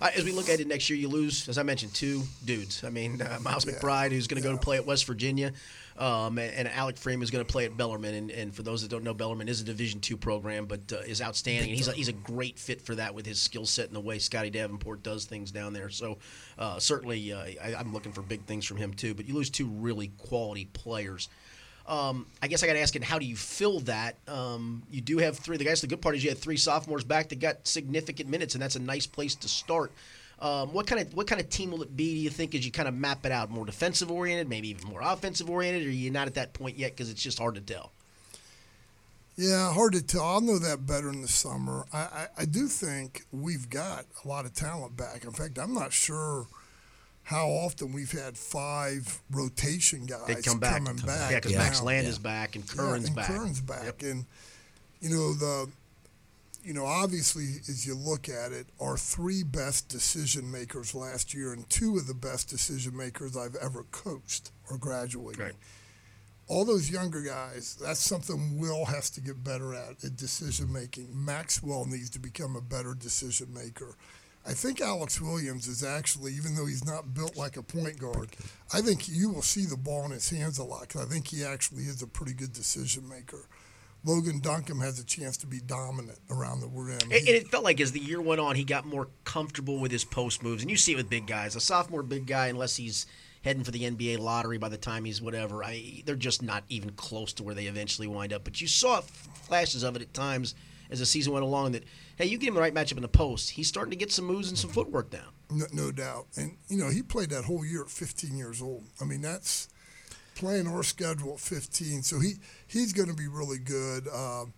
Uh, 0.00 0.10
as 0.16 0.24
we 0.24 0.32
look 0.32 0.48
at 0.48 0.60
it 0.60 0.66
next 0.66 0.88
year, 0.88 0.98
you 0.98 1.08
lose, 1.08 1.48
as 1.48 1.58
I 1.58 1.62
mentioned, 1.62 1.92
two 1.94 2.22
dudes. 2.44 2.84
I 2.84 2.90
mean, 2.90 3.20
uh, 3.20 3.38
Miles 3.42 3.64
McBride, 3.64 4.12
who's 4.12 4.26
going 4.28 4.40
to 4.42 4.48
go 4.48 4.54
to 4.54 4.60
play 4.60 4.76
at 4.76 4.86
West 4.86 5.06
Virginia, 5.06 5.52
um, 5.98 6.38
and, 6.38 6.52
and 6.54 6.68
Alec 6.68 6.96
Pfriem 6.96 7.22
is 7.22 7.30
going 7.30 7.44
to 7.44 7.50
play 7.50 7.64
at 7.64 7.76
Bellarmine. 7.76 8.14
And, 8.14 8.30
and 8.30 8.54
for 8.54 8.62
those 8.62 8.82
that 8.82 8.90
don't 8.90 9.04
know, 9.04 9.14
Bellarmine 9.14 9.48
is 9.48 9.60
a 9.60 9.64
Division 9.64 10.00
two 10.00 10.16
program, 10.16 10.66
but 10.66 10.92
uh, 10.92 10.96
is 11.06 11.22
outstanding. 11.22 11.70
And 11.70 11.76
he's 11.76 11.88
a, 11.88 11.92
he's 11.92 12.08
a 12.08 12.12
great 12.12 12.58
fit 12.58 12.80
for 12.80 12.94
that 12.94 13.14
with 13.14 13.26
his 13.26 13.40
skill 13.40 13.66
set 13.66 13.86
and 13.86 13.96
the 13.96 14.00
way 14.00 14.18
Scotty 14.18 14.50
Davenport 14.50 15.02
does 15.02 15.24
things 15.24 15.50
down 15.50 15.72
there. 15.72 15.90
So 15.90 16.18
uh, 16.58 16.78
certainly, 16.78 17.32
uh, 17.32 17.38
I, 17.38 17.74
I'm 17.78 17.92
looking 17.92 18.12
for 18.12 18.22
big 18.22 18.44
things 18.44 18.64
from 18.64 18.76
him 18.76 18.94
too. 18.94 19.14
But 19.14 19.26
you 19.26 19.34
lose 19.34 19.50
two 19.50 19.68
really 19.68 20.08
quality 20.18 20.66
players. 20.72 21.28
Um, 21.86 22.26
I 22.42 22.48
guess 22.48 22.64
I 22.64 22.66
got 22.66 22.72
to 22.72 22.80
ask 22.80 22.96
it. 22.96 23.04
How 23.04 23.18
do 23.18 23.26
you 23.26 23.36
fill 23.36 23.78
that? 23.80 24.16
Um, 24.26 24.82
you 24.90 25.00
do 25.00 25.18
have 25.18 25.38
three. 25.38 25.56
The 25.56 25.64
guys. 25.64 25.80
The 25.80 25.86
good 25.86 26.02
part 26.02 26.16
is 26.16 26.24
you 26.24 26.30
had 26.30 26.38
three 26.38 26.56
sophomores 26.56 27.04
back 27.04 27.28
that 27.28 27.38
got 27.38 27.66
significant 27.66 28.28
minutes, 28.28 28.54
and 28.54 28.62
that's 28.62 28.74
a 28.74 28.80
nice 28.80 29.06
place 29.06 29.36
to 29.36 29.48
start. 29.48 29.92
Um, 30.38 30.72
what 30.74 30.86
kind 30.86 31.00
of 31.00 31.14
what 31.14 31.26
kind 31.26 31.40
of 31.40 31.48
team 31.48 31.70
will 31.70 31.82
it 31.82 31.96
be? 31.96 32.12
Do 32.14 32.20
you 32.20 32.30
think 32.30 32.54
as 32.54 32.64
you 32.66 32.70
kind 32.70 32.88
of 32.88 32.94
map 32.94 33.24
it 33.24 33.32
out, 33.32 33.50
more 33.50 33.64
defensive 33.64 34.10
oriented, 34.10 34.48
maybe 34.48 34.68
even 34.68 34.86
more 34.88 35.00
offensive 35.02 35.48
oriented, 35.48 35.84
or 35.86 35.88
are 35.88 35.92
you 35.92 36.10
not 36.10 36.26
at 36.26 36.34
that 36.34 36.52
point 36.52 36.76
yet 36.76 36.92
because 36.92 37.10
it's 37.10 37.22
just 37.22 37.38
hard 37.38 37.54
to 37.54 37.60
tell? 37.62 37.90
Yeah, 39.38 39.72
hard 39.72 39.92
to 39.92 40.02
tell. 40.02 40.22
I'll 40.24 40.40
know 40.40 40.58
that 40.58 40.86
better 40.86 41.10
in 41.10 41.20
the 41.22 41.28
summer. 41.28 41.84
I, 41.92 41.98
I, 41.98 42.26
I 42.38 42.44
do 42.46 42.68
think 42.68 43.24
we've 43.32 43.68
got 43.68 44.06
a 44.24 44.28
lot 44.28 44.46
of 44.46 44.54
talent 44.54 44.96
back. 44.96 45.24
In 45.24 45.30
fact, 45.30 45.58
I'm 45.58 45.74
not 45.74 45.92
sure 45.92 46.46
how 47.22 47.48
often 47.48 47.92
we've 47.92 48.12
had 48.12 48.38
five 48.38 49.20
rotation 49.30 50.06
guys 50.06 50.26
They 50.26 50.36
come 50.36 50.58
back, 50.58 50.84
coming 50.84 50.96
Come 50.96 51.06
back. 51.06 51.30
yeah, 51.30 51.36
because 51.38 51.52
Yeah. 51.52 51.58
Max 51.58 51.82
Land 51.82 52.04
Yeah. 52.04 52.10
is 52.10 52.18
back 52.18 52.56
and 52.56 52.64
Yeah, 52.66 52.74
Kern's 52.76 53.06
and 53.08 53.16
back. 53.16 53.26
Kern's 53.26 53.60
back, 53.60 54.02
and 54.02 54.24
you 55.00 55.10
know 55.10 55.34
the, 55.34 55.68
you 56.66 56.74
know 56.74 56.84
obviously 56.84 57.44
as 57.68 57.86
you 57.86 57.94
look 57.94 58.28
at 58.28 58.50
it, 58.50 58.66
our 58.80 58.96
three 58.96 59.44
best 59.44 59.88
decision 59.88 60.50
makers 60.50 60.94
last 60.94 61.32
year, 61.32 61.52
and 61.52 61.68
two 61.70 61.96
of 61.96 62.08
the 62.08 62.14
best 62.14 62.48
decision 62.48 62.96
makers 62.96 63.36
I've 63.36 63.54
ever 63.56 63.84
coached 63.92 64.50
or 64.68 64.76
graduated. 64.76 65.40
Right. 65.40 65.52
All 66.48 66.64
those 66.64 66.90
younger 66.90 67.22
guys, 67.22 67.76
that's 67.80 68.00
something 68.00 68.58
Will 68.58 68.84
has 68.84 69.10
to 69.10 69.20
get 69.20 69.42
better 69.42 69.74
at 69.74 70.04
at 70.04 70.16
decision 70.16 70.72
making. 70.72 71.08
Maxwell 71.12 71.84
needs 71.86 72.10
to 72.10 72.18
become 72.18 72.56
a 72.56 72.60
better 72.60 72.94
decision 72.94 73.54
maker. 73.54 73.96
I 74.48 74.52
think 74.52 74.80
Alex 74.80 75.20
Williams 75.20 75.66
is 75.66 75.82
actually, 75.82 76.32
even 76.34 76.54
though 76.54 76.66
he's 76.66 76.84
not 76.84 77.14
built 77.14 77.36
like 77.36 77.56
a 77.56 77.62
point 77.62 77.98
guard, 77.98 78.28
I 78.72 78.80
think 78.80 79.08
you 79.08 79.30
will 79.30 79.42
see 79.42 79.64
the 79.64 79.76
ball 79.76 80.04
in 80.04 80.12
his 80.12 80.30
hands 80.30 80.58
a 80.58 80.64
lot 80.64 80.88
'cause 80.88 81.02
I 81.02 81.08
think 81.08 81.26
he 81.28 81.44
actually 81.44 81.84
is 81.84 82.00
a 82.00 82.06
pretty 82.06 82.32
good 82.32 82.52
decision 82.52 83.08
maker. 83.08 83.48
Logan 84.06 84.38
Duncomb 84.38 84.80
has 84.80 85.00
a 85.00 85.04
chance 85.04 85.36
to 85.38 85.48
be 85.48 85.58
dominant 85.58 86.18
around 86.30 86.60
the 86.60 86.68
rim. 86.68 86.98
And, 87.02 87.12
and 87.12 87.28
it 87.28 87.48
felt 87.48 87.64
like 87.64 87.80
as 87.80 87.90
the 87.90 88.00
year 88.00 88.20
went 88.20 88.40
on, 88.40 88.54
he 88.54 88.62
got 88.62 88.86
more 88.86 89.08
comfortable 89.24 89.78
with 89.80 89.90
his 89.90 90.04
post 90.04 90.44
moves, 90.44 90.62
and 90.62 90.70
you 90.70 90.76
see 90.76 90.92
it 90.92 90.96
with 90.96 91.10
big 91.10 91.26
guys. 91.26 91.56
A 91.56 91.60
sophomore 91.60 92.04
big 92.04 92.24
guy, 92.26 92.46
unless 92.46 92.76
he's 92.76 93.06
heading 93.42 93.64
for 93.64 93.72
the 93.72 93.82
NBA 93.82 94.20
lottery 94.20 94.58
by 94.58 94.68
the 94.68 94.76
time 94.76 95.04
he's 95.04 95.20
whatever, 95.20 95.64
I, 95.64 96.02
they're 96.06 96.14
just 96.14 96.40
not 96.40 96.62
even 96.68 96.90
close 96.90 97.32
to 97.34 97.42
where 97.42 97.54
they 97.54 97.66
eventually 97.66 98.06
wind 98.06 98.32
up. 98.32 98.44
But 98.44 98.60
you 98.60 98.68
saw 98.68 99.00
flashes 99.00 99.82
of 99.82 99.96
it 99.96 100.02
at 100.02 100.14
times 100.14 100.54
as 100.88 101.00
the 101.00 101.06
season 101.06 101.32
went 101.32 101.44
along. 101.44 101.72
That 101.72 101.82
hey, 102.16 102.26
you 102.26 102.38
give 102.38 102.48
him 102.48 102.54
the 102.54 102.60
right 102.60 102.74
matchup 102.74 102.96
in 102.96 103.02
the 103.02 103.08
post, 103.08 103.50
he's 103.50 103.66
starting 103.66 103.90
to 103.90 103.96
get 103.96 104.12
some 104.12 104.24
moves 104.24 104.48
and 104.48 104.56
some 104.56 104.70
footwork 104.70 105.10
down. 105.10 105.32
No, 105.50 105.66
no 105.72 105.90
doubt. 105.90 106.26
And, 106.36 106.56
you 106.68 106.76
know, 106.76 106.90
he 106.90 107.02
played 107.02 107.30
that 107.30 107.44
whole 107.44 107.64
year 107.64 107.82
at 107.82 107.90
15 107.90 108.36
years 108.36 108.62
old. 108.62 108.84
I 109.00 109.04
mean, 109.04 109.20
that's 109.20 109.68
playing 110.36 110.68
our 110.68 110.82
schedule 110.82 111.34
at 111.34 111.40
15. 111.40 112.02
So 112.02 112.20
he, 112.20 112.34
he's 112.68 112.92
going 112.92 113.08
to 113.08 113.14
be 113.14 113.26
really 113.26 113.58
good. 113.58 114.06
Um, 114.08 114.52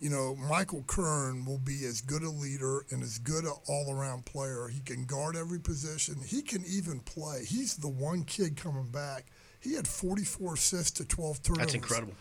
you 0.00 0.10
know, 0.10 0.36
Michael 0.36 0.84
Kern 0.86 1.44
will 1.44 1.58
be 1.58 1.84
as 1.86 2.00
good 2.00 2.22
a 2.22 2.28
leader 2.28 2.84
and 2.90 3.02
as 3.02 3.18
good 3.18 3.44
an 3.44 3.52
all 3.68 3.94
around 3.94 4.26
player. 4.26 4.68
He 4.68 4.80
can 4.80 5.06
guard 5.06 5.36
every 5.36 5.60
position, 5.60 6.16
he 6.26 6.42
can 6.42 6.62
even 6.66 7.00
play. 7.00 7.44
He's 7.46 7.76
the 7.76 7.88
one 7.88 8.24
kid 8.24 8.56
coming 8.56 8.90
back. 8.90 9.26
He 9.60 9.74
had 9.74 9.88
44 9.88 10.54
assists 10.54 10.90
to 10.98 11.06
12 11.06 11.42
turnovers. 11.42 11.66
That's 11.66 11.74
incredible. 11.74 12.14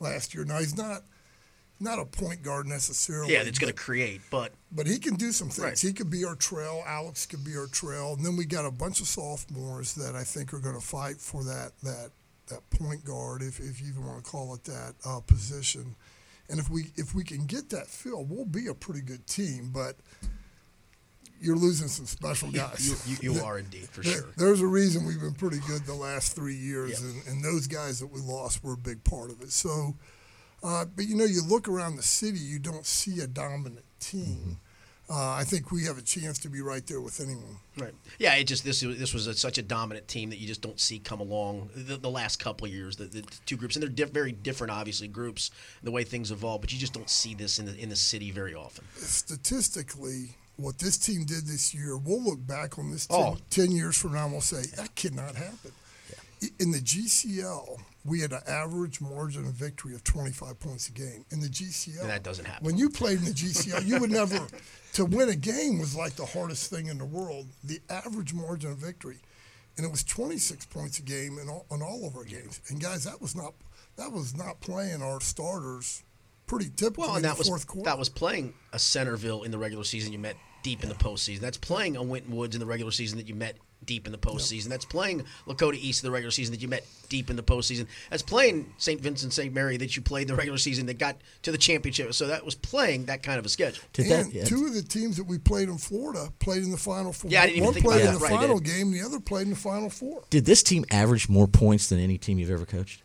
Last 0.00 0.34
year. 0.34 0.44
Now, 0.44 0.58
he's 0.58 0.76
not. 0.76 1.02
Not 1.78 1.98
a 1.98 2.06
point 2.06 2.42
guard 2.42 2.66
necessarily. 2.66 3.34
Yeah, 3.34 3.44
that's 3.44 3.58
going 3.58 3.70
to 3.70 3.78
create, 3.78 4.22
but 4.30 4.54
but 4.72 4.86
he 4.86 4.98
can 4.98 5.14
do 5.16 5.30
some 5.30 5.50
things. 5.50 5.62
Right. 5.62 5.78
He 5.78 5.92
could 5.92 6.08
be 6.08 6.24
our 6.24 6.34
trail. 6.34 6.82
Alex 6.86 7.26
could 7.26 7.44
be 7.44 7.54
our 7.54 7.66
trail, 7.66 8.14
and 8.14 8.24
then 8.24 8.34
we 8.34 8.46
got 8.46 8.64
a 8.64 8.70
bunch 8.70 9.02
of 9.02 9.06
sophomores 9.06 9.92
that 9.96 10.16
I 10.16 10.24
think 10.24 10.54
are 10.54 10.58
going 10.58 10.74
to 10.74 10.80
fight 10.80 11.18
for 11.18 11.44
that 11.44 11.72
that 11.82 12.12
that 12.48 12.68
point 12.70 13.04
guard, 13.04 13.42
if, 13.42 13.58
if 13.60 13.80
you 13.80 13.88
even 13.88 14.06
want 14.06 14.24
to 14.24 14.30
call 14.30 14.54
it 14.54 14.64
that 14.64 14.94
uh, 15.04 15.20
position. 15.20 15.94
And 16.48 16.60
if 16.60 16.70
we 16.70 16.92
if 16.96 17.14
we 17.14 17.24
can 17.24 17.46
get 17.46 17.70
that 17.70 17.88
filled, 17.88 18.30
we'll 18.30 18.44
be 18.44 18.68
a 18.68 18.74
pretty 18.74 19.00
good 19.00 19.26
team. 19.26 19.70
But 19.74 19.96
you're 21.40 21.56
losing 21.56 21.88
some 21.88 22.06
special 22.06 22.50
guys. 22.50 23.08
you, 23.08 23.16
you, 23.32 23.34
you 23.34 23.40
are 23.44 23.58
indeed 23.58 23.88
for 23.88 24.02
There- 24.02 24.12
sure. 24.12 24.26
There's 24.36 24.60
a 24.60 24.66
reason 24.66 25.04
we've 25.04 25.20
been 25.20 25.34
pretty 25.34 25.58
good 25.66 25.84
the 25.86 25.94
last 25.94 26.34
three 26.34 26.54
years, 26.54 27.02
and, 27.02 27.26
and 27.26 27.44
those 27.44 27.66
guys 27.66 28.00
that 28.00 28.06
we 28.06 28.20
lost 28.20 28.62
were 28.64 28.74
a 28.74 28.78
big 28.78 29.02
part 29.04 29.30
of 29.30 29.42
it. 29.42 29.50
So, 29.50 29.94
uh, 30.62 30.84
but 30.84 31.06
you 31.06 31.14
know, 31.16 31.24
you 31.24 31.42
look 31.42 31.68
around 31.68 31.96
the 31.96 32.02
city, 32.02 32.38
you 32.38 32.58
don't 32.58 32.86
see 32.86 33.20
a 33.20 33.26
dominant 33.26 33.84
team. 34.00 34.58
Uh, 35.08 35.30
I 35.34 35.44
think 35.44 35.70
we 35.70 35.84
have 35.84 35.98
a 35.98 36.02
chance 36.02 36.38
to 36.40 36.48
be 36.48 36.60
right 36.60 36.84
there 36.86 37.00
with 37.00 37.20
anyone. 37.20 37.58
Right. 37.78 37.94
Yeah. 38.18 38.34
It 38.34 38.44
just 38.44 38.64
this 38.64 38.80
this 38.80 39.14
was 39.14 39.28
a, 39.28 39.34
such 39.34 39.56
a 39.56 39.62
dominant 39.62 40.08
team 40.08 40.30
that 40.30 40.38
you 40.38 40.48
just 40.48 40.62
don't 40.62 40.80
see 40.80 40.98
come 40.98 41.20
along 41.20 41.70
the, 41.76 41.96
the 41.96 42.10
last 42.10 42.40
couple 42.40 42.66
of 42.66 42.72
years. 42.72 42.96
The, 42.96 43.04
the 43.04 43.22
two 43.46 43.56
groups 43.56 43.76
and 43.76 43.82
they're 43.84 43.88
diff, 43.88 44.10
very 44.10 44.32
different, 44.32 44.72
obviously 44.72 45.06
groups 45.06 45.52
the 45.84 45.92
way 45.92 46.02
things 46.02 46.32
evolve, 46.32 46.60
but 46.60 46.72
you 46.72 46.78
just 46.78 46.92
don't 46.92 47.08
see 47.08 47.34
this 47.34 47.58
in 47.60 47.66
the 47.66 47.76
in 47.78 47.88
the 47.88 47.94
city 47.96 48.32
very 48.32 48.54
often. 48.54 48.84
Statistically, 48.96 50.30
what 50.56 50.78
this 50.78 50.96
team 50.98 51.24
did 51.24 51.46
this 51.46 51.72
year, 51.74 51.96
we'll 51.96 52.22
look 52.22 52.44
back 52.46 52.78
on 52.78 52.90
this 52.90 53.06
10, 53.06 53.16
Oh. 53.20 53.36
10 53.50 53.70
years 53.70 53.96
from 53.96 54.14
now 54.14 54.24
and 54.24 54.32
we'll 54.32 54.40
say, 54.40 54.62
that 54.76 54.94
cannot 54.96 55.34
happen. 55.36 55.70
I- 56.42 56.48
In 56.58 56.70
the 56.72 56.80
GCL, 56.80 57.78
we 58.06 58.20
had 58.20 58.32
an 58.32 58.40
average 58.46 59.00
margin 59.00 59.44
of 59.46 59.52
victory 59.52 59.94
of 59.94 60.04
25 60.04 60.58
points 60.60 60.88
a 60.88 60.92
game. 60.92 61.24
In 61.30 61.40
the 61.40 61.48
GCL, 61.48 62.00
And 62.02 62.10
that 62.10 62.22
doesn't 62.22 62.44
happen. 62.44 62.64
When 62.64 62.76
you 62.76 62.88
played 62.90 63.18
in 63.18 63.24
the 63.24 63.30
GCL, 63.32 63.84
you 63.86 63.98
would 64.00 64.10
never, 64.10 64.46
to 64.94 65.04
win 65.04 65.28
a 65.28 65.36
game 65.36 65.78
was 65.78 65.94
like 65.96 66.14
the 66.14 66.26
hardest 66.26 66.70
thing 66.70 66.86
in 66.86 66.98
the 66.98 67.04
world. 67.04 67.46
The 67.64 67.80
average 67.90 68.32
margin 68.32 68.70
of 68.72 68.78
victory, 68.78 69.18
and 69.76 69.84
it 69.84 69.90
was 69.90 70.04
26 70.04 70.66
points 70.66 70.98
a 70.98 71.02
game 71.02 71.38
in 71.38 71.48
all, 71.48 71.66
in 71.70 71.82
all 71.82 72.06
of 72.06 72.16
our 72.16 72.24
games. 72.24 72.60
And 72.68 72.80
guys, 72.80 73.04
that 73.04 73.20
was 73.20 73.34
not 73.36 73.54
that 73.96 74.12
was 74.12 74.36
not 74.36 74.60
playing 74.60 75.02
our 75.02 75.20
starters 75.22 76.02
pretty 76.46 76.70
typically 76.76 77.02
Well, 77.02 77.10
in 77.12 77.16
and 77.16 77.24
that 77.24 77.34
the 77.34 77.38
was 77.40 77.48
fourth 77.48 77.66
quarter. 77.66 77.90
that 77.90 77.98
was 77.98 78.08
playing 78.08 78.54
a 78.72 78.78
Centerville 78.78 79.42
in 79.42 79.50
the 79.50 79.58
regular 79.58 79.84
season. 79.84 80.12
You 80.12 80.18
met 80.18 80.36
deep 80.62 80.82
in 80.82 80.88
the 80.88 80.94
postseason. 80.94 81.40
That's 81.40 81.56
playing 81.56 81.96
a 81.96 82.02
Winton 82.02 82.34
Woods 82.36 82.54
in 82.54 82.60
the 82.60 82.66
regular 82.66 82.92
season 82.92 83.18
that 83.18 83.26
you 83.28 83.34
met 83.34 83.56
deep 83.84 84.06
in 84.06 84.12
the 84.12 84.18
postseason. 84.18 84.66
That's 84.68 84.84
playing 84.84 85.24
Lakota 85.46 85.74
East 85.74 86.02
in 86.02 86.08
the 86.08 86.12
regular 86.12 86.30
season 86.30 86.52
that 86.54 86.60
you 86.60 86.68
met 86.68 86.84
deep 87.08 87.30
in 87.30 87.36
the 87.36 87.42
postseason. 87.42 87.86
That's 88.10 88.22
playing 88.22 88.72
St. 88.78 89.00
Vincent 89.00 89.32
St. 89.32 89.52
Mary 89.54 89.76
that 89.76 89.94
you 89.96 90.02
played 90.02 90.28
the 90.28 90.34
regular 90.34 90.58
season 90.58 90.86
that 90.86 90.98
got 90.98 91.16
to 91.42 91.52
the 91.52 91.58
championship. 91.58 92.12
So 92.14 92.26
that 92.28 92.44
was 92.44 92.54
playing 92.54 93.04
that 93.06 93.22
kind 93.22 93.38
of 93.38 93.46
a 93.46 93.48
schedule. 93.48 93.84
Did 93.92 94.10
and 94.10 94.26
that? 94.26 94.32
yeah, 94.32 94.44
two 94.44 94.66
of 94.66 94.74
the 94.74 94.82
teams 94.82 95.16
that 95.16 95.24
we 95.24 95.38
played 95.38 95.68
in 95.68 95.78
Florida 95.78 96.32
played 96.40 96.62
in 96.64 96.70
the 96.70 96.76
final 96.76 97.12
four. 97.12 97.30
Yeah, 97.30 97.42
I 97.42 97.46
didn't 97.46 97.56
even 97.56 97.64
One 97.66 97.74
think 97.74 97.86
played 97.86 98.02
about 98.02 98.06
in 98.08 98.12
that. 98.14 98.18
the 98.18 98.24
Right, 98.24 98.40
final 98.40 98.60
game, 98.60 98.90
the 98.92 99.02
other 99.02 99.20
played 99.20 99.42
in 99.46 99.50
the 99.50 99.56
final 99.56 99.90
four. 99.90 100.24
Did 100.30 100.46
this 100.46 100.62
team 100.62 100.84
average 100.90 101.28
more 101.28 101.46
points 101.46 101.88
than 101.88 102.00
any 102.00 102.18
team 102.18 102.38
you've 102.38 102.50
ever 102.50 102.66
coached? 102.66 103.02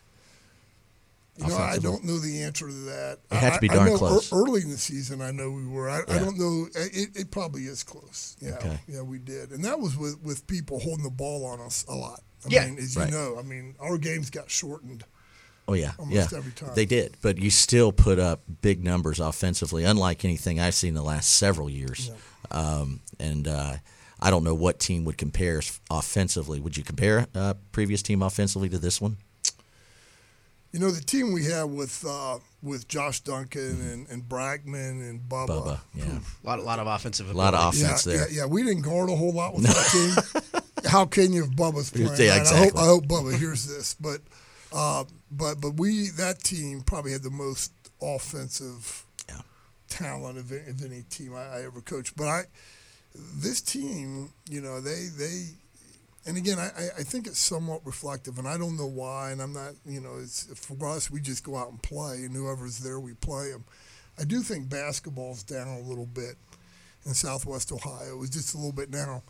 You 1.37 1.47
know, 1.47 1.57
I 1.57 1.77
don't 1.79 2.03
know 2.03 2.19
the 2.19 2.43
answer 2.43 2.67
to 2.67 2.73
that. 2.73 3.19
It 3.31 3.35
had 3.37 3.53
to 3.55 3.59
be 3.61 3.69
I- 3.69 3.73
I 3.73 3.75
darn 3.77 3.89
know 3.89 3.97
close. 3.97 4.31
early 4.33 4.61
in 4.61 4.69
the 4.69 4.77
season, 4.77 5.21
I 5.21 5.31
know 5.31 5.49
we 5.49 5.65
were. 5.65 5.89
I, 5.89 6.01
I 6.07 6.19
don't 6.19 6.37
know. 6.37 6.67
It, 6.75 7.15
it 7.15 7.31
probably 7.31 7.63
is 7.63 7.83
close. 7.83 8.35
Yeah, 8.41 8.55
Okay. 8.55 8.77
yeah, 8.87 9.01
we 9.01 9.17
did, 9.17 9.51
and 9.51 9.63
that 9.65 9.79
was 9.79 9.97
with 9.97 10.19
with 10.21 10.45
people 10.47 10.79
holding 10.79 11.03
the 11.03 11.09
ball 11.09 11.45
on 11.45 11.59
us 11.61 11.85
a 11.87 11.95
lot. 11.95 12.21
I 12.45 12.49
Yeah. 12.49 12.65
mean, 12.67 12.77
as 12.79 12.95
Right. 12.97 13.09
you 13.09 13.15
know, 13.15 13.37
I 13.39 13.43
mean, 13.43 13.75
our 13.79 13.97
games 13.97 14.29
got 14.29 14.51
shortened. 14.51 15.03
Oh 15.67 15.73
yeah, 15.73 15.93
Almost 15.97 16.31
yeah. 16.33 16.37
every 16.37 16.51
time. 16.51 16.71
They 16.75 16.85
did, 16.85 17.15
but 17.21 17.37
you 17.37 17.49
still 17.49 17.91
put 17.93 18.19
up 18.19 18.41
big 18.61 18.83
numbers 18.83 19.19
offensively, 19.21 19.85
unlike 19.85 20.25
anything 20.25 20.59
I've 20.59 20.75
seen 20.75 20.95
the 20.95 21.03
last 21.03 21.31
several 21.37 21.69
years. 21.69 22.11
Um, 22.51 22.99
and 23.19 23.47
uh, 23.47 23.75
I 24.19 24.29
don't 24.31 24.43
know 24.43 24.55
what 24.55 24.79
team 24.79 25.05
would 25.05 25.17
compare 25.17 25.61
offensively. 25.89 26.59
Would 26.59 26.75
you 26.77 26.83
compare 26.83 27.27
uh, 27.33 27.53
previous 27.71 28.01
team 28.01 28.21
offensively 28.21 28.67
to 28.69 28.79
this 28.79 28.99
one? 28.99 29.17
You 30.71 30.79
know, 30.79 30.89
the 30.91 31.01
team 31.01 31.33
we 31.33 31.45
have 31.45 31.69
with 31.69 32.05
uh, 32.07 32.39
with 32.63 32.87
Josh 32.87 33.19
Duncan 33.21 33.81
and, 33.81 34.07
and 34.09 34.23
Brackman 34.23 35.01
and 35.09 35.19
Bubba. 35.21 35.47
Bubba, 35.47 35.79
yeah. 35.93 36.19
A 36.43 36.47
lot, 36.47 36.59
a 36.59 36.61
lot 36.61 36.79
of 36.79 36.87
offensive. 36.87 37.29
A 37.29 37.33
lot 37.33 37.53
of 37.53 37.59
ability. 37.59 37.79
Yeah, 37.79 37.85
offense 37.87 38.03
there. 38.05 38.29
yeah, 38.31 38.37
yeah. 38.41 38.45
We 38.45 38.63
didn't 38.63 38.83
guard 38.83 39.09
a 39.09 39.15
whole 39.15 39.33
lot 39.33 39.53
with 39.53 39.65
that 39.65 40.33
team. 40.53 40.61
How 40.89 41.05
can 41.05 41.33
you 41.33 41.43
if 41.43 41.49
Bubba's 41.51 41.89
playing? 41.91 42.07
Yeah, 42.17 42.37
right? 42.37 42.47
I 42.47 42.57
hope 42.57 42.63
exactly. 42.67 42.81
I 42.81 42.85
hope 42.85 43.03
Bubba 43.05 43.37
hears 43.37 43.67
this, 43.67 43.95
but 43.95 44.21
uh, 44.71 45.03
but 45.29 45.55
but 45.59 45.71
we 45.77 46.07
that 46.11 46.39
team 46.39 46.81
probably 46.81 47.11
had 47.11 47.23
the 47.23 47.29
most 47.29 47.73
offensive 48.01 49.05
Yeah. 49.27 49.41
talent 49.89 50.37
of, 50.37 50.51
any- 50.51 50.69
of 50.69 50.83
any 50.85 51.01
team 51.03 51.35
I, 51.35 51.57
I 51.57 51.63
ever 51.65 51.81
coached. 51.81 52.15
But 52.15 52.27
I 52.27 52.43
this 53.13 53.59
team, 53.61 54.31
you 54.49 54.61
know, 54.61 54.79
they 54.79 55.07
they 55.17 55.47
and 56.25 56.37
again, 56.37 56.59
I, 56.59 56.89
I- 56.99 57.03
think 57.03 57.27
it's 57.27 57.39
somewhat 57.39 57.85
reflective, 57.85 58.37
and 58.37 58.47
I 58.47 58.57
don't 58.57 58.77
know 58.77 58.87
why. 58.87 59.31
And 59.31 59.41
I'm 59.41 59.53
not, 59.53 59.73
you 59.85 60.01
know, 60.01 60.17
it's 60.21 60.47
for 60.55 60.87
us, 60.87 61.09
we 61.09 61.19
just 61.19 61.43
go 61.43 61.55
out 61.55 61.69
and 61.69 61.81
play, 61.81 62.17
and 62.25 62.35
whoever's 62.35 62.79
there, 62.79 62.99
we 62.99 63.13
play 63.13 63.51
them. 63.51 63.65
I 64.19 64.23
do 64.23 64.41
think 64.41 64.69
basketball's 64.69 65.43
down 65.43 65.67
a 65.67 65.79
little 65.79 66.05
bit 66.05 66.35
in 67.05 67.13
Southwest 67.13 67.71
Ohio. 67.71 68.21
It's 68.21 68.29
just 68.29 68.53
a 68.53 68.57
little 68.57 68.71
bit 68.73 68.91
now. 68.91 69.23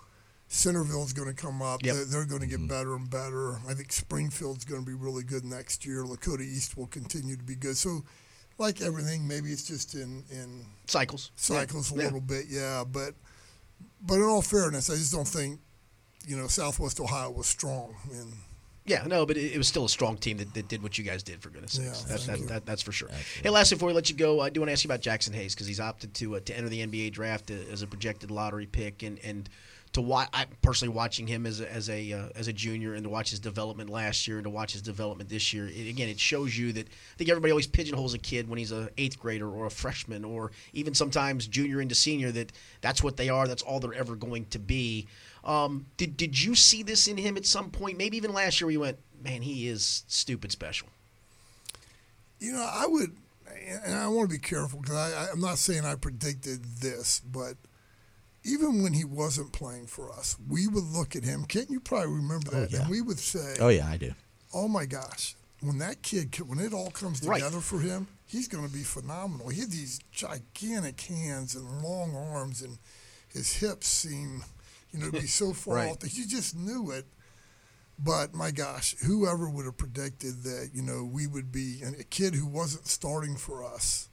Centerville's 0.50 1.14
going 1.14 1.30
to 1.30 1.34
come 1.34 1.62
up. 1.62 1.82
Yep. 1.82 1.96
They're, 1.96 2.06
they're 2.06 2.26
going 2.26 2.42
to 2.42 2.48
get 2.48 2.60
mm-hmm. 2.60 2.68
better 2.68 2.96
and 2.96 3.10
better. 3.10 3.56
I 3.70 3.74
think 3.74 3.94
Springfield's 3.94 4.66
going 4.66 4.82
to 4.82 4.86
be 4.86 4.94
really 4.94 5.24
good 5.24 5.46
next 5.46 5.86
year. 5.86 6.04
Lakota 6.04 6.42
East 6.42 6.76
will 6.76 6.88
continue 6.88 7.38
to 7.38 7.44
be 7.44 7.56
good. 7.56 7.78
So, 7.78 8.04
like 8.58 8.82
everything, 8.82 9.26
maybe 9.26 9.52
it's 9.52 9.66
just 9.66 9.96
in 9.96 10.26
in 10.30 10.66
cycles. 10.88 11.32
cycles 11.36 11.92
Yeah. 11.92 11.98
a 11.98 12.04
little 12.04 12.20
bit, 12.20 12.48
yeah. 12.50 12.84
But 12.84 13.14
but 14.02 14.16
in 14.16 14.24
all 14.24 14.42
fairness, 14.42 14.90
I 14.90 14.96
just 14.96 15.14
don't 15.14 15.28
think 15.28 15.62
you 16.26 16.38
know 16.38 16.48
Southwest 16.48 17.00
Ohio 17.00 17.32
was 17.32 17.48
strong. 17.48 17.96
And 18.12 18.34
Yeah, 18.86 19.06
no, 19.06 19.26
but 19.26 19.38
it, 19.38 19.54
it 19.54 19.58
was 19.58 19.68
still 19.68 19.86
a 19.86 19.90
strong 19.90 20.18
team 20.18 20.38
that, 20.38 20.54
that 20.54 20.68
did 20.68 20.84
what 20.84 20.98
you 20.98 21.04
guys 21.04 21.24
did 21.24 21.42
for 21.42 21.50
goodness 21.50 21.78
Yeah, 21.78 21.92
sakes. 21.92 22.04
That, 22.04 22.20
thank 22.20 22.40
that, 22.42 22.48
that, 22.48 22.66
that's 22.66 22.82
for 22.82 22.92
sure. 22.92 23.10
Hey, 23.42 23.50
lastly, 23.50 23.76
before 23.76 23.88
we 23.88 23.94
let 23.94 24.10
you 24.10 24.16
go, 24.16 24.42
I 24.42 24.50
do 24.50 24.60
want 24.60 24.70
to 24.70 24.74
ask 24.74 24.84
you 24.84 24.88
about 24.88 25.02
Jaxson 25.02 25.34
Hayes 25.34 25.54
because 25.54 25.68
he's 25.68 25.80
opted 25.80 26.14
to 26.16 26.36
uh, 26.36 26.40
to 26.42 26.58
enter 26.58 26.70
the 26.70 26.86
NBA 26.86 27.12
draft 27.12 27.52
uh, 27.52 27.56
as 27.72 27.82
a 27.82 27.88
projected 27.88 28.32
lottery 28.32 28.66
pick, 28.66 29.04
and 29.04 29.20
and 29.24 29.50
to 29.94 30.02
watch. 30.02 30.30
I 30.34 30.46
personally 30.62 30.94
watching 30.94 31.28
him 31.28 31.46
as 31.46 31.60
a, 31.60 31.72
as 31.72 31.90
a 31.90 32.14
uh, 32.14 32.30
as 32.36 32.48
a 32.48 32.54
junior 32.54 32.94
and 32.94 33.04
to 33.04 33.10
watch 33.10 33.30
his 33.32 33.40
development 33.40 33.90
last 33.90 34.28
year 34.28 34.38
and 34.38 34.46
to 34.46 34.50
watch 34.50 34.74
his 34.74 34.82
development 34.82 35.30
this 35.30 35.54
year. 35.54 35.68
It, 35.68 35.90
again, 35.90 36.10
it 36.10 36.20
shows 36.20 36.58
you 36.58 36.72
that 36.74 36.88
I 36.88 37.18
think 37.18 37.30
everybody 37.30 37.52
always 37.52 37.68
pigeonholes 37.68 38.14
a 38.14 38.18
kid 38.18 38.50
when 38.50 38.58
he's 38.58 38.72
a 38.72 38.90
eighth 38.98 39.20
grader 39.20 39.50
or 39.50 39.66
a 39.66 39.72
freshman 39.72 40.24
or 40.24 40.52
even 40.74 40.94
sometimes 40.94 41.48
junior 41.48 41.82
into 41.82 41.96
senior 41.96 42.32
that 42.32 42.52
that's 42.82 43.04
what 43.04 43.18
they 43.18 43.30
are. 43.30 43.48
That's 43.48 43.64
all 43.64 43.80
they're 43.80 43.94
ever 43.94 44.16
going 44.16 44.46
to 44.48 44.60
be. 44.60 45.08
Um, 45.44 45.88
did 45.98 46.18
did 46.18 46.42
you 46.42 46.56
see 46.56 46.84
this 46.84 47.08
in 47.08 47.18
him 47.18 47.36
at 47.38 47.46
some 47.46 47.70
point? 47.72 47.98
Maybe 47.98 48.18
even 48.18 48.34
last 48.34 48.60
year, 48.62 48.68
where 48.68 48.72
you 48.74 48.80
went, 48.82 48.98
man, 49.24 49.42
he 49.42 49.68
is 49.68 50.04
stupid 50.08 50.52
special. 50.52 50.88
you 52.40 52.52
know, 52.54 52.68
I 52.72 52.86
would, 52.88 53.16
and 53.86 53.94
I 53.96 54.08
want 54.08 54.30
to 54.30 54.36
be 54.36 54.40
careful 54.40 54.80
because 54.82 54.96
I, 54.96 55.12
I, 55.26 55.32
I'm 55.32 55.40
not 55.40 55.58
saying 55.58 55.86
I 55.86 55.96
predicted 55.96 56.64
this, 56.80 57.22
but 57.22 57.56
even 58.44 58.82
when 58.82 58.94
he 58.94 59.06
wasn't 59.06 59.52
playing 59.54 59.88
for 59.88 60.12
us, 60.12 60.36
we 60.50 60.68
would 60.68 60.84
look 60.84 61.16
at 61.16 61.24
him. 61.24 61.46
Can't 61.46 61.70
you 61.70 61.80
probably 61.80 62.08
remember 62.16 62.50
that? 62.52 62.72
yeah. 62.72 62.82
And 62.82 62.90
we 62.90 63.02
would 63.02 63.20
say, 63.20 63.56
Oh 63.60 63.68
yeah, 63.70 63.88
I 63.88 63.98
do. 63.98 64.14
oh 64.54 64.68
my 64.68 64.86
gosh, 64.86 65.36
when 65.62 65.78
that 65.80 66.02
kid, 66.02 66.36
when 66.48 66.60
it 66.60 66.74
all 66.74 66.90
comes 66.92 67.22
Right. 67.24 67.38
together 67.40 67.60
for 67.62 67.80
him, 67.80 68.08
he's 68.26 68.48
going 68.48 68.68
to 68.68 68.74
be 68.74 68.82
phenomenal. 68.84 69.50
He 69.50 69.60
had 69.62 69.70
these 69.72 70.00
gigantic 70.12 71.00
hands 71.02 71.54
and 71.56 71.84
long 71.84 72.16
arms, 72.16 72.62
and 72.64 72.78
his 73.30 73.54
hips 73.58 73.88
seem, 73.88 74.44
you 74.92 75.00
know, 75.00 75.06
to 75.08 75.12
be 75.14 75.28
so 75.28 75.54
far 75.54 75.76
Right. 75.78 75.90
off 75.92 76.00
that 76.00 76.14
you 76.18 76.26
just 76.28 76.56
knew 76.56 76.92
it. 76.92 77.06
But 78.04 78.34
my 78.34 78.50
gosh, 78.52 78.96
whoever 79.06 79.48
would 79.50 79.66
have 79.66 79.78
predicted 79.78 80.44
that, 80.44 80.72
you 80.74 80.82
know, 80.82 81.04
we 81.04 81.28
would 81.28 81.52
be 81.52 81.82
and 81.84 81.96
a 82.00 82.04
kid 82.04 82.34
who 82.34 82.48
wasn't 82.48 82.88
starting 82.88 83.36
for 83.36 83.64
us, 83.64 84.10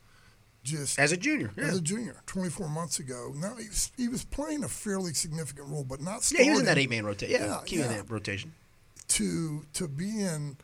just 0.62 0.98
As 0.98 1.10
a 1.10 1.16
junior, 1.16 1.52
yeah. 1.56 1.64
as 1.68 1.78
a 1.78 1.80
junior, 1.80 2.16
24 2.26 2.68
months 2.68 2.98
ago. 2.98 3.32
Now 3.34 3.54
he 3.56 3.66
was, 3.68 3.90
he 3.96 4.08
was 4.08 4.24
playing 4.24 4.62
a 4.62 4.68
fairly 4.68 5.14
significant 5.14 5.68
role, 5.68 5.84
but 5.84 6.02
not 6.02 6.22
starting. 6.22 6.44
Yeah, 6.44 6.44
he 6.44 6.50
was 6.50 6.60
in 6.60 6.66
that 6.66 6.76
eight 6.76 6.90
man 6.90 7.06
rotation. 7.06 7.40
Yeah, 7.40 7.46
Yeah, 7.46 7.60
he 7.64 7.78
was 7.78 7.86
in 7.86 7.92
yeah. 7.92 8.02
rotation. 8.08 8.52
to 9.08 9.64
to 9.72 9.88
be 9.88 10.20
in, 10.20 10.58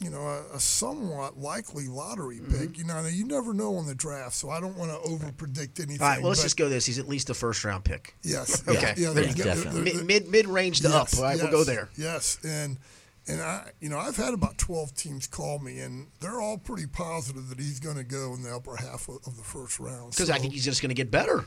you 0.00 0.10
know, 0.10 0.20
a, 0.22 0.56
a 0.56 0.60
somewhat 0.60 1.38
likely 1.38 1.88
lottery 1.88 2.38
Mm-hmm. 2.38 2.58
pick. 2.58 2.78
You 2.78 2.84
know, 2.84 3.04
you 3.06 3.26
never 3.26 3.52
know 3.52 3.76
on 3.76 3.86
the 3.86 3.94
draft, 3.94 4.34
so 4.34 4.50
I 4.50 4.60
don't 4.60 4.76
want 4.76 4.90
to 4.90 4.98
over 5.10 5.30
predict 5.32 5.78
anything. 5.80 6.00
All 6.02 6.08
right, 6.08 6.20
well, 6.20 6.28
let's 6.30 6.42
just 6.42 6.56
go 6.56 6.68
this. 6.68 6.86
He's 6.86 6.98
at 6.98 7.08
least 7.08 7.28
a 7.30 7.34
first 7.34 7.64
round 7.64 7.84
pick. 7.84 8.14
Yes. 8.22 8.66
Okay. 8.66 8.94
Yeah. 8.96 9.08
Yeah, 9.08 9.10
there's- 9.12 9.34
definitely. 9.34 9.82
there- 9.82 9.92
there- 9.94 10.04
Mid 10.04 10.06
mid, 10.24 10.28
mid 10.30 10.46
range 10.46 10.80
to 10.80 10.88
yes, 10.88 11.14
up. 11.14 11.18
All 11.18 11.24
right, 11.24 11.36
we'll 11.40 11.50
go 11.50 11.64
there. 11.64 11.88
Yes, 11.96 12.38
and 12.44 12.78
and 13.28 13.40
I, 13.42 13.70
you 13.80 13.88
know, 13.90 13.98
I've 13.98 14.16
had 14.16 14.32
about 14.34 14.56
12 14.58 14.94
teams 14.94 15.26
call 15.26 15.58
me, 15.58 15.78
and 15.80 16.08
they're 16.20 16.40
all 16.40 16.56
pretty 16.58 16.86
positive 16.86 17.48
that 17.50 17.58
he's 17.58 17.78
going 17.78 17.96
to 17.96 18.02
go 18.04 18.32
in 18.34 18.42
the 18.42 18.54
upper 18.54 18.76
half 18.76 19.08
of, 19.08 19.18
of 19.26 19.36
the 19.36 19.42
first 19.44 19.78
round. 19.78 20.12
Because 20.12 20.30
I 20.30 20.38
think 20.38 20.52
he's 20.54 20.64
just 20.64 20.80
going 20.82 20.88
to 20.88 20.94
get 20.94 21.10
better. 21.10 21.44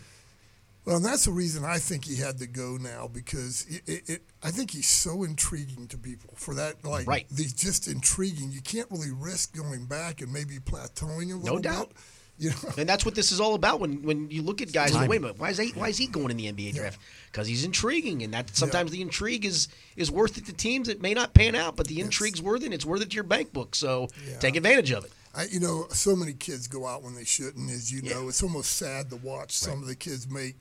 Well, 0.86 0.98
and 0.98 1.06
that's 1.06 1.26
the 1.26 1.32
reason 1.32 1.64
I 1.64 1.78
think 1.78 2.04
he 2.06 2.18
had 2.18 2.40
to 2.40 2.48
go 2.48 2.78
now 2.80 3.08
because 3.08 3.66
it, 3.70 3.84
it, 3.88 4.10
it, 4.10 4.22
I 4.44 4.52
think 4.52 4.72
he's 4.72 4.88
so 4.88 5.24
intriguing 5.24 5.88
to 5.88 5.98
people 5.98 6.34
for 6.36 6.54
that. 6.56 6.84
Like, 6.84 7.08
Right. 7.08 7.26
he's 7.36 7.54
just 7.54 7.88
intriguing. 7.88 8.52
You 8.52 8.62
can't 8.62 8.92
really 8.92 9.12
risk 9.12 9.56
going 9.56 9.86
back 9.86 10.20
and 10.22 10.32
maybe 10.34 10.56
plateauing 10.60 11.32
a 11.32 11.38
little 11.38 11.60
doubt. 11.60 11.90
bit. 11.90 11.98
You 12.40 12.50
know, 12.50 12.56
And 12.80 12.90
that's 12.90 13.06
what 13.06 13.14
this 13.14 13.32
is 13.32 13.40
all 13.40 13.54
about. 13.54 13.80
When 13.80 14.02
when 14.02 14.32
you 14.32 14.42
look 14.42 14.62
at 14.64 14.74
guys, 14.74 14.94
and 14.96 15.08
wait 15.08 15.18
a 15.18 15.22
minute, 15.22 15.38
why 15.38 15.52
is 15.52 15.58
he 15.60 15.70
why 15.70 15.90
is 15.90 15.98
he 16.00 16.08
going 16.08 16.32
in 16.32 16.38
the 16.38 16.52
NBA 16.52 16.74
draft? 16.74 17.00
Because 17.32 17.46
he's 17.48 17.64
intriguing, 17.64 18.24
and 18.24 18.34
that 18.34 18.56
sometimes 18.58 18.90
the 18.92 19.02
intrigue 19.04 19.46
is 19.46 19.68
is 19.96 20.10
worth 20.10 20.36
it 20.40 20.48
to 20.48 20.54
teams 20.54 20.88
that 20.88 21.00
may 21.00 21.14
not 21.14 21.36
pan 21.36 21.54
out, 21.56 21.76
but 21.76 21.86
the 21.88 22.00
intrigue's 22.02 22.42
worth 22.42 22.64
it. 22.64 22.66
and 22.66 22.74
It's 22.74 22.86
worth 22.88 23.04
it 23.04 23.12
to 23.12 23.16
your 23.16 23.24
bank 23.24 23.54
book. 23.54 23.76
So 23.76 24.10
Yeah. 24.28 24.40
take 24.40 24.56
advantage 24.56 24.92
of 24.92 25.06
it. 25.06 25.12
I, 25.36 25.44
you 25.46 25.60
know, 25.60 25.88
so 25.92 26.16
many 26.16 26.34
kids 26.34 26.68
go 26.68 26.88
out 26.88 27.04
when 27.04 27.14
they 27.14 27.24
shouldn't. 27.24 27.70
As 27.70 27.92
you 27.92 28.02
Yeah. 28.04 28.16
know, 28.16 28.30
it's 28.30 28.42
almost 28.42 28.76
sad 28.78 29.12
to 29.12 29.16
watch 29.18 29.52
some 29.56 29.82
of 29.84 29.88
the 29.88 29.96
kids 29.96 30.28
make 30.28 30.56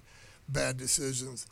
bad 0.48 0.76
decisions. 0.76 1.46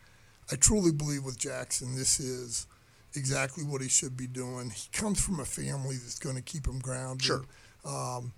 I 0.53 0.57
truly 0.57 0.93
believe 0.93 1.25
with 1.25 1.39
Jackson, 1.39 1.95
this 1.97 2.19
is 2.19 2.67
exactly 3.15 3.65
what 3.65 3.81
he 3.83 3.89
should 3.89 4.17
be 4.17 4.27
doing. 4.27 4.71
He 4.71 4.89
comes 4.93 5.21
from 5.21 5.41
a 5.41 5.45
family 5.45 5.97
that's 5.97 6.19
going 6.19 6.37
to 6.37 6.43
keep 6.43 6.67
him 6.67 6.79
grounded. 6.79 7.25
Sure. 7.25 7.45
Um, 7.85 8.33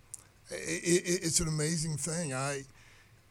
i 0.51 0.55
i 0.55 0.83
it's 0.85 1.41
an 1.41 1.49
amazing 1.49 1.97
thing. 1.97 2.35
I, 2.35 2.63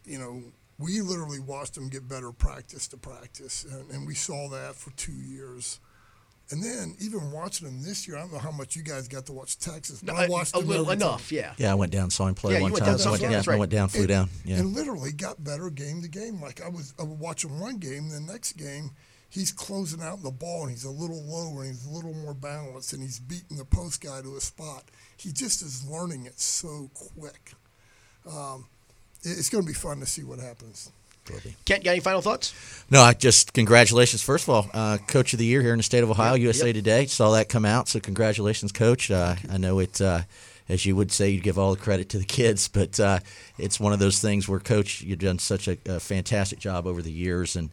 you 0.04 0.18
know, 0.18 0.42
we 0.78 1.00
literally 1.00 1.38
watched 1.40 1.76
him 1.76 1.88
get 1.88 2.08
better 2.08 2.32
practice 2.32 2.88
to 2.88 2.96
practice, 2.96 3.64
and, 3.64 3.90
and 3.90 4.06
we 4.06 4.14
saw 4.14 4.48
that 4.48 4.74
for 4.74 4.90
two 4.92 5.12
years. 5.12 5.78
And 6.50 6.62
then 6.62 6.94
even 7.00 7.30
watching 7.32 7.66
him 7.66 7.82
this 7.82 8.06
year, 8.06 8.18
I 8.18 8.20
don't 8.20 8.32
know 8.32 8.38
how 8.38 8.50
much 8.50 8.76
you 8.76 8.82
guys 8.82 9.08
got 9.08 9.24
to 9.26 9.32
watch 9.32 9.58
Texas, 9.58 10.02
but 10.02 10.12
No, 10.14 10.18
I 10.20 10.26
a, 10.26 10.30
watched 10.30 10.54
a 10.54 10.58
him 10.60 10.66
little 10.68 10.84
every 10.90 10.98
time. 11.00 11.08
enough, 11.08 11.32
yeah. 11.32 11.54
Yeah, 11.56 11.72
I 11.72 11.74
went 11.74 11.92
down, 11.92 12.10
saw 12.10 12.26
him 12.26 12.34
play 12.34 12.54
Yeah, 12.54 12.60
one 12.62 12.72
time. 12.72 12.86
down, 12.90 12.98
saw 12.98 13.10
went, 13.12 13.22
yeah, 13.22 13.28
that's 13.30 13.48
I 13.48 13.56
went 13.56 13.70
down, 13.72 13.88
flew 13.88 14.00
and, 14.00 14.08
down. 14.08 14.28
Yeah. 14.44 14.56
and 14.58 14.74
literally 14.74 15.12
got 15.12 15.42
better 15.42 15.70
game 15.70 16.02
to 16.02 16.08
game. 16.08 16.40
Like 16.42 16.60
I 16.60 16.68
was, 16.68 16.92
I 16.98 17.04
was 17.04 17.16
watching 17.18 17.58
one 17.58 17.78
game, 17.78 18.10
the 18.10 18.20
next 18.20 18.52
game, 18.54 18.90
he's 19.30 19.50
closing 19.50 20.02
out 20.02 20.22
the 20.22 20.30
ball 20.30 20.62
and 20.64 20.70
he's 20.72 20.84
a 20.84 20.90
little 20.90 21.22
lower 21.22 21.62
and 21.62 21.70
he's 21.72 21.86
a 21.86 21.90
little 21.90 22.12
more 22.12 22.34
balanced 22.34 22.92
and 22.92 23.02
he's 23.02 23.18
beating 23.18 23.56
the 23.56 23.64
post 23.64 24.02
guy 24.02 24.20
to 24.20 24.36
a 24.36 24.40
spot. 24.40 24.84
He 25.16 25.32
just 25.32 25.62
is 25.62 25.86
learning 25.88 26.26
it 26.26 26.38
so 26.38 26.90
quick. 26.92 27.54
Um, 28.30 28.66
it- 29.22 29.38
it's 29.38 29.48
going 29.48 29.64
to 29.64 29.68
be 29.68 29.72
fun 29.74 30.00
to 30.00 30.06
see 30.06 30.22
what 30.22 30.38
happens. 30.38 30.90
Kent, 31.64 31.84
got 31.84 31.92
any 31.92 32.00
final 32.00 32.20
thoughts? 32.20 32.52
No, 32.90 33.00
I 33.00 33.14
just 33.14 33.52
congratulations. 33.52 34.22
First 34.22 34.48
of 34.48 34.50
all, 34.50 34.70
uh, 34.74 34.98
Coach 35.06 35.32
of 35.32 35.38
the 35.38 35.44
Year 35.44 35.62
here 35.62 35.72
in 35.72 35.78
the 35.78 35.84
state 35.84 36.02
of 36.02 36.10
Ohio, 36.10 36.34
USA 36.34 36.72
Today. 36.72 37.06
Saw 37.06 37.30
that 37.32 37.48
come 37.48 37.64
out, 37.64 37.88
so 37.88 38.00
congratulations, 38.00 38.72
Coach. 38.72 39.10
Uh, 39.10 39.36
I 39.50 39.56
know 39.56 39.78
it, 39.78 40.00
uh, 40.00 40.22
as 40.68 40.84
you 40.84 40.96
would 40.96 41.12
say, 41.12 41.30
you 41.30 41.40
give 41.40 41.58
all 41.58 41.74
the 41.74 41.80
credit 41.80 42.08
to 42.10 42.18
the 42.18 42.24
kids, 42.24 42.68
but 42.72 42.98
uh, 42.98 43.20
it's 43.58 43.78
one 43.78 43.92
of 43.92 43.98
those 43.98 44.20
things 44.20 44.48
where, 44.48 44.60
Coach, 44.60 45.02
you've 45.02 45.20
done 45.20 45.38
such 45.38 45.68
a, 45.68 45.78
a 45.86 46.00
fantastic 46.00 46.58
job 46.58 46.86
over 46.86 47.02
the 47.02 47.12
years, 47.12 47.54
and 47.56 47.70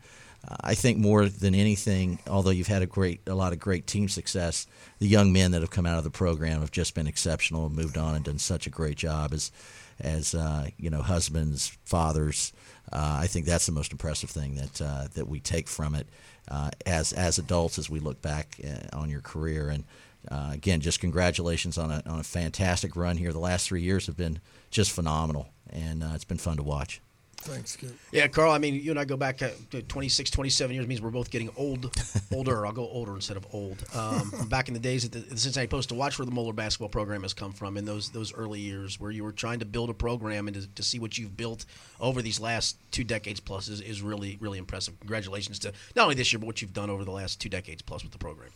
uh, 0.47 0.55
I 0.61 0.75
think 0.75 0.99
more 0.99 1.27
than 1.27 1.55
anything, 1.55 2.19
although 2.27 2.51
you've 2.51 2.67
had 2.67 2.83
a 2.83 2.87
great, 2.87 3.21
a 3.27 3.35
lot 3.35 3.51
of 3.51 3.59
great 3.59 3.87
team 3.87 4.09
success, 4.09 4.67
the 4.99 5.07
young 5.07 5.33
men 5.33 5.51
that 5.51 5.61
have 5.61 5.71
come 5.71 5.85
out 5.85 5.97
of 5.97 6.03
the 6.03 6.11
program 6.11 6.61
have 6.61 6.71
just 6.71 6.93
been 6.93 7.07
exceptional, 7.07 7.65
and 7.65 7.75
moved 7.75 7.97
on, 7.97 8.15
and 8.15 8.25
done 8.25 8.37
such 8.39 8.67
a 8.67 8.69
great 8.69 8.95
job 8.97 9.33
as, 9.33 9.51
as 9.99 10.35
uh, 10.35 10.67
you 10.77 10.89
know, 10.89 11.01
husbands, 11.01 11.77
fathers. 11.83 12.53
Uh, 12.91 13.19
I 13.21 13.27
think 13.27 13.45
that's 13.45 13.65
the 13.65 13.71
most 13.71 13.91
impressive 13.91 14.29
thing 14.29 14.55
that 14.55 14.81
uh, 14.81 15.07
that 15.13 15.27
we 15.27 15.39
take 15.39 15.67
from 15.67 15.95
it 15.95 16.07
uh, 16.49 16.71
as 16.85 17.13
as 17.13 17.37
adults 17.37 17.77
as 17.77 17.89
we 17.89 17.99
look 17.99 18.21
back 18.21 18.59
on 18.93 19.09
your 19.09 19.21
career. 19.21 19.69
And 19.69 19.83
again, 20.29 20.81
just 20.81 20.99
congratulations 20.99 21.77
on 21.77 21.91
a 21.91 22.01
on 22.05 22.19
a 22.19 22.23
fantastic 22.23 22.95
run 22.95 23.17
here. 23.17 23.31
The 23.31 23.39
last 23.39 23.67
three 23.67 23.81
years 23.81 24.07
have 24.07 24.17
been 24.17 24.39
just 24.71 24.91
phenomenal, 24.91 25.49
and 25.69 26.03
it's 26.03 26.25
been 26.25 26.37
fun 26.37 26.57
to 26.57 26.63
watch. 26.63 27.01
Thanks, 27.41 27.75
Kip. 27.77 27.91
Yeah, 28.11 28.27
Carl. 28.27 28.51
I 28.51 28.57
mean, 28.57 28.75
you 28.75 28.91
and 28.91 28.99
I 28.99 29.05
go 29.05 29.15
back 29.15 29.37
to 29.37 29.81
26, 29.81 30.29
27 30.29 30.75
years. 30.75 30.87
Means 30.87 31.01
we're 31.01 31.09
both 31.09 31.31
getting 31.31 31.49
old, 31.55 31.89
older. 32.33 32.65
I'll 32.65 32.73
go 32.73 32.87
older 32.87 33.15
instead 33.15 33.37
of 33.37 33.47
old. 33.53 33.83
Um, 33.95 34.31
back 34.49 34.67
in 34.67 34.73
the 34.73 34.79
days 34.79 35.05
at 35.05 35.11
the, 35.11 35.19
the 35.19 35.37
Cincinnati 35.37 35.67
Post, 35.67 35.89
to 35.89 35.95
watch 35.95 36.19
where 36.19 36.25
the 36.25 36.31
Moeller 36.31 36.53
basketball 36.53 36.89
program 36.89 37.21
has 37.21 37.33
come 37.33 37.53
from 37.53 37.77
in 37.77 37.85
those 37.85 38.09
those 38.09 38.33
early 38.33 38.59
years, 38.59 38.99
where 38.99 39.11
you 39.11 39.23
were 39.23 39.31
trying 39.31 39.59
to 39.59 39.65
build 39.65 39.89
a 39.89 39.93
program 39.93 40.47
and 40.47 40.55
to, 40.55 40.67
to 40.75 40.83
see 40.83 40.99
what 40.99 41.17
you've 41.17 41.37
built 41.37 41.65
over 41.99 42.21
these 42.21 42.39
last 42.39 42.77
two 42.91 43.03
decades 43.05 43.39
plus 43.39 43.69
is, 43.69 43.81
is 43.81 44.01
really 44.01 44.37
really 44.41 44.57
impressive. 44.57 44.99
Congratulations 44.99 45.59
to 45.59 45.71
not 45.95 46.03
only 46.03 46.15
this 46.15 46.33
year 46.33 46.39
but 46.39 46.45
what 46.45 46.61
you've 46.61 46.73
done 46.73 46.89
over 46.89 47.05
the 47.05 47.11
last 47.11 47.39
two 47.39 47.49
decades 47.49 47.81
plus 47.81 48.03
with 48.03 48.11
the 48.11 48.17
program. 48.17 48.49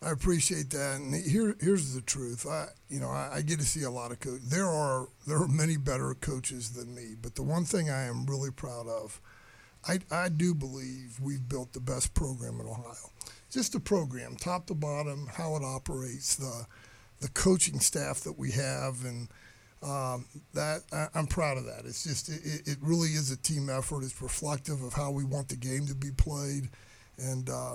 I 0.00 0.10
appreciate 0.10 0.70
that. 0.70 0.96
And 0.96 1.14
here, 1.14 1.56
here's 1.60 1.94
the 1.94 2.00
truth. 2.00 2.46
I, 2.46 2.68
you 2.88 3.00
know, 3.00 3.08
I, 3.08 3.30
I 3.36 3.42
get 3.42 3.58
to 3.58 3.66
see 3.66 3.82
a 3.82 3.90
lot 3.90 4.12
of 4.12 4.20
coaches. 4.20 4.48
There 4.48 4.68
are 4.68 5.08
there 5.26 5.38
are 5.38 5.48
many 5.48 5.76
better 5.76 6.14
coaches 6.14 6.70
than 6.70 6.94
me, 6.94 7.14
but 7.20 7.34
the 7.34 7.42
one 7.42 7.64
thing 7.64 7.90
I 7.90 8.04
am 8.04 8.26
really 8.26 8.50
proud 8.52 8.86
of, 8.86 9.20
I, 9.86 9.98
I 10.10 10.28
do 10.28 10.54
believe 10.54 11.18
we've 11.20 11.48
built 11.48 11.72
the 11.72 11.80
best 11.80 12.14
program 12.14 12.60
in 12.60 12.66
Ohio. 12.66 13.10
Just 13.50 13.72
the 13.72 13.80
program, 13.80 14.36
top 14.36 14.66
to 14.66 14.74
bottom, 14.74 15.28
how 15.32 15.56
it 15.56 15.64
operates, 15.64 16.36
the 16.36 16.66
the 17.20 17.28
coaching 17.30 17.80
staff 17.80 18.20
that 18.20 18.38
we 18.38 18.52
have, 18.52 19.04
and 19.04 19.28
um, 19.82 20.26
that 20.54 20.82
I, 20.92 21.08
I'm 21.12 21.26
proud 21.26 21.58
of 21.58 21.64
that. 21.64 21.86
It's 21.86 22.04
just 22.04 22.28
it, 22.28 22.68
it 22.68 22.78
really 22.80 23.08
is 23.08 23.32
a 23.32 23.36
team 23.36 23.68
effort. 23.68 24.04
It's 24.04 24.22
reflective 24.22 24.80
of 24.80 24.92
how 24.92 25.10
we 25.10 25.24
want 25.24 25.48
the 25.48 25.56
game 25.56 25.86
to 25.88 25.94
be 25.96 26.12
played, 26.12 26.68
and. 27.18 27.50
Uh, 27.50 27.74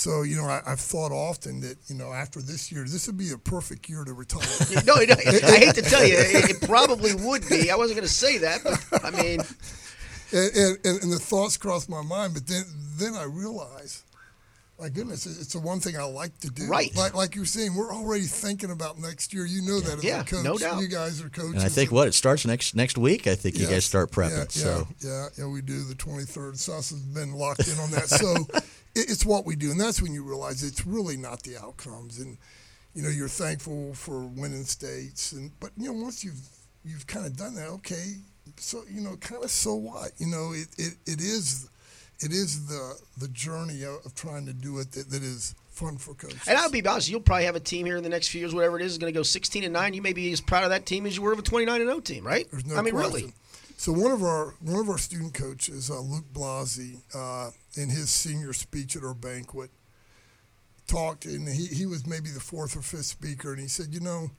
so 0.00 0.22
you 0.22 0.34
know, 0.34 0.46
I, 0.46 0.62
have 0.64 0.80
thought 0.80 1.12
often 1.12 1.60
that 1.60 1.76
you 1.88 1.94
know 1.94 2.10
after 2.10 2.40
this 2.40 2.72
year, 2.72 2.84
this 2.84 3.06
would 3.06 3.18
be 3.18 3.32
a 3.32 3.36
perfect 3.36 3.86
year 3.86 4.02
to 4.02 4.14
retire. 4.14 4.40
no, 4.86 4.94
I 4.94 5.04
hate 5.04 5.74
to 5.74 5.82
tell 5.82 6.02
you, 6.02 6.14
it, 6.16 6.52
it 6.52 6.62
probably 6.62 7.12
would 7.12 7.46
be. 7.50 7.70
I 7.70 7.76
wasn't 7.76 7.98
going 7.98 8.08
to 8.08 8.14
say 8.14 8.38
that, 8.38 8.60
but 8.64 9.04
I 9.04 9.10
mean, 9.10 9.40
and, 10.32 10.78
and, 10.86 11.02
and, 11.02 11.12
the 11.12 11.18
thoughts 11.18 11.58
crossed 11.58 11.90
my 11.90 12.00
mind, 12.00 12.32
but 12.32 12.46
then 12.46 12.64
then 12.96 13.14
I 13.14 13.24
realized, 13.24 14.04
my 14.80 14.88
goodness, 14.88 15.26
it's 15.26 15.52
the 15.52 15.60
one 15.60 15.80
thing 15.80 15.98
I 15.98 16.04
like 16.04 16.38
to 16.40 16.48
do. 16.48 16.66
Right. 16.66 16.96
Like, 16.96 17.14
like 17.14 17.34
you're 17.34 17.44
saying, 17.44 17.74
we're 17.74 17.92
already 17.92 18.24
thinking 18.24 18.70
about 18.70 18.98
next 18.98 19.34
year. 19.34 19.44
You 19.44 19.60
know 19.60 19.80
that 19.80 19.98
as 19.98 20.04
yeah, 20.04 20.22
a 20.22 20.24
coach. 20.24 20.42
no 20.42 20.56
doubt. 20.56 20.80
You 20.80 20.88
guys 20.88 21.22
are 21.22 21.28
coaches. 21.28 21.56
And 21.56 21.62
I 21.62 21.68
think 21.68 21.92
what 21.92 22.08
it 22.08 22.14
starts 22.14 22.46
next 22.46 22.74
next 22.74 22.96
week. 22.96 23.26
I 23.26 23.34
think 23.34 23.56
yes, 23.56 23.64
you 23.64 23.74
guys 23.74 23.84
start 23.84 24.10
prepping. 24.10 24.56
Yeah, 24.56 24.64
so 24.64 24.88
yeah, 25.00 25.26
yeah, 25.36 25.46
we 25.46 25.60
do 25.60 25.84
the 25.84 25.94
23rd. 25.94 26.56
Sus 26.56 26.88
has 26.88 27.00
been 27.00 27.34
locked 27.34 27.68
in 27.68 27.78
on 27.78 27.90
that. 27.90 28.08
So 28.08 28.34
it's 28.94 29.24
what 29.24 29.46
we 29.46 29.56
do, 29.56 29.70
and 29.70 29.80
that's 29.80 30.02
when 30.02 30.12
you 30.12 30.22
realize 30.22 30.62
it's 30.62 30.86
really 30.86 31.16
not 31.16 31.42
the 31.42 31.56
outcomes, 31.56 32.18
and 32.18 32.38
you 32.94 33.02
know 33.02 33.08
you're 33.08 33.28
thankful 33.28 33.94
for 33.94 34.26
winning 34.26 34.64
states, 34.64 35.32
and 35.32 35.52
but 35.60 35.70
you 35.76 35.86
know 35.86 36.02
once 36.02 36.24
you've 36.24 36.48
you've 36.84 37.06
kind 37.06 37.26
of 37.26 37.36
done 37.36 37.54
that, 37.54 37.68
okay, 37.68 38.16
so 38.56 38.82
you 38.90 39.00
know 39.00 39.16
kind 39.16 39.44
of 39.44 39.50
so 39.50 39.74
what, 39.74 40.12
you 40.18 40.26
know 40.26 40.52
it, 40.52 40.68
it, 40.78 40.94
it 41.06 41.20
is 41.20 41.68
it 42.20 42.32
is 42.32 42.66
the 42.66 42.94
the 43.18 43.28
journey 43.28 43.82
of, 43.82 44.04
of 44.04 44.14
trying 44.14 44.46
to 44.46 44.52
do 44.52 44.78
it 44.78 44.92
that, 44.92 45.10
that 45.10 45.22
is 45.22 45.54
fun 45.70 45.96
for 45.96 46.14
coaches. 46.14 46.46
And 46.46 46.58
I'll 46.58 46.70
be 46.70 46.84
honest, 46.86 47.08
you'll 47.08 47.20
probably 47.20 47.46
have 47.46 47.56
a 47.56 47.60
team 47.60 47.86
here 47.86 47.96
in 47.96 48.02
the 48.02 48.08
next 48.08 48.28
few 48.28 48.40
years, 48.40 48.54
whatever 48.54 48.78
it 48.78 48.84
is, 48.84 48.92
is 48.92 48.98
going 48.98 49.12
to 49.12 49.18
go 49.18 49.22
16 49.22 49.64
and 49.64 49.72
nine. 49.72 49.94
You 49.94 50.02
may 50.02 50.12
be 50.12 50.30
as 50.32 50.40
proud 50.40 50.64
of 50.64 50.70
that 50.70 50.84
team 50.84 51.06
as 51.06 51.16
you 51.16 51.22
were 51.22 51.32
of 51.32 51.38
a 51.38 51.42
29 51.42 51.80
and 51.80 51.88
0 51.88 52.00
team, 52.00 52.26
right? 52.26 52.46
There's 52.50 52.66
no 52.66 52.76
I 52.76 52.82
mean, 52.82 52.94
question. 52.94 53.12
really. 53.12 53.32
So 53.80 53.92
one 53.92 54.12
of 54.12 54.22
our 54.22 54.52
one 54.60 54.78
of 54.78 54.90
our 54.90 54.98
student 54.98 55.32
coaches, 55.32 55.90
uh, 55.90 56.00
Luke 56.00 56.30
Blasi, 56.34 57.00
uh, 57.14 57.50
in 57.80 57.88
his 57.88 58.10
senior 58.10 58.52
speech 58.52 58.94
at 58.94 59.02
our 59.02 59.14
banquet, 59.14 59.70
talked, 60.86 61.24
and 61.24 61.48
he, 61.48 61.64
he 61.64 61.86
was 61.86 62.06
maybe 62.06 62.28
the 62.28 62.40
fourth 62.40 62.76
or 62.76 62.82
fifth 62.82 63.06
speaker, 63.06 63.52
and 63.52 63.58
he 63.58 63.68
said, 63.68 63.86
you 63.94 64.00
know, 64.00 64.32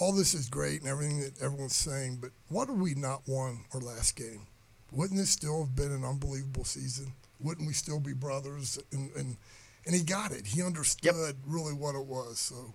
all 0.00 0.14
this 0.14 0.32
is 0.32 0.48
great 0.48 0.80
and 0.80 0.88
everything 0.88 1.20
that 1.20 1.38
everyone's 1.42 1.76
saying, 1.76 2.16
but 2.18 2.30
what 2.48 2.68
have 2.68 2.78
we 2.78 2.94
not 2.94 3.20
won 3.28 3.62
our 3.74 3.80
last 3.80 4.16
game? 4.16 4.46
Wouldn't 4.90 5.18
this 5.20 5.28
still 5.28 5.66
have 5.66 5.76
been 5.76 5.92
an 5.92 6.02
unbelievable 6.02 6.64
season? 6.64 7.12
Wouldn't 7.40 7.66
we 7.66 7.74
still 7.74 8.00
be 8.00 8.14
brothers? 8.14 8.78
And 8.90 9.10
and, 9.14 9.36
and 9.84 9.94
he 9.94 10.02
got 10.02 10.32
it. 10.32 10.46
He 10.46 10.62
understood 10.62 11.14
Yep. 11.14 11.34
really 11.46 11.74
what 11.74 11.94
it 11.94 12.06
was. 12.06 12.38
So, 12.38 12.72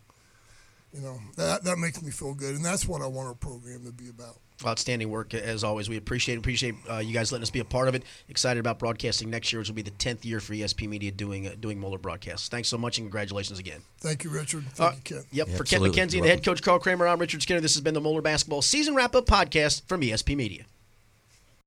you 0.93 1.01
know, 1.01 1.17
that 1.37 1.63
that 1.63 1.79
makes 1.79 2.03
me 2.03 2.11
feel 2.11 2.35
good, 2.35 2.53
and 2.53 2.63
that's 2.63 2.87
what 2.87 3.01
I 3.01 3.07
want 3.07 3.29
our 3.29 3.33
program 3.33 3.83
to 3.85 3.91
be 3.91 4.09
about. 4.09 4.42
Outstanding 4.65 5.09
work 5.09 5.33
as 5.33 5.63
always. 5.63 5.89
We 5.89 5.97
appreciate 5.97 6.37
appreciate 6.37 6.75
uh, 6.89 6.97
you 6.97 7.13
guys 7.13 7.31
letting 7.31 7.43
us 7.43 7.49
be 7.49 7.59
a 7.59 7.65
part 7.65 7.87
of 7.87 7.95
it. 7.95 8.03
Excited 8.29 8.59
about 8.59 8.79
broadcasting 8.79 9.29
next 9.29 9.51
year, 9.51 9.59
which 9.59 9.67
will 9.69 9.75
be 9.75 9.81
the 9.81 9.91
tenth 9.91 10.23
year 10.25 10.39
for 10.39 10.53
ESP 10.53 10.87
Media 10.87 11.11
doing 11.11 11.47
uh, 11.47 11.55
doing 11.59 11.79
Moeller 11.79 11.97
broadcasts. 11.97 12.47
Thanks 12.47 12.69
so 12.69 12.77
much 12.77 12.97
and 12.97 13.05
congratulations 13.05 13.59
again. 13.59 13.81
Thank 13.99 14.23
you, 14.23 14.29
Richard. 14.29 14.63
Thank 14.73 14.79
Uh, 14.91 14.95
you, 14.95 15.01
Ken. 15.03 15.23
Yep, 15.31 15.47
Yeah, 15.49 15.57
for 15.57 15.63
Kent 15.63 15.83
absolutely. 15.83 15.89
McKenzie 16.01 16.15
and 16.17 16.23
the 16.25 16.29
head 16.29 16.43
coach 16.43 16.61
Carl 16.61 16.79
Kremer, 16.79 17.07
I'm 17.07 17.19
Richard 17.19 17.41
Skinner. 17.41 17.59
This 17.61 17.73
has 17.75 17.81
been 17.81 17.93
the 17.93 18.01
Moeller 18.01 18.21
Basketball 18.21 18.61
Season 18.61 18.95
Wrap 18.95 19.15
Up 19.15 19.25
Podcast 19.25 19.87
from 19.87 20.01
ESP 20.01 20.35
Media. 20.35 20.65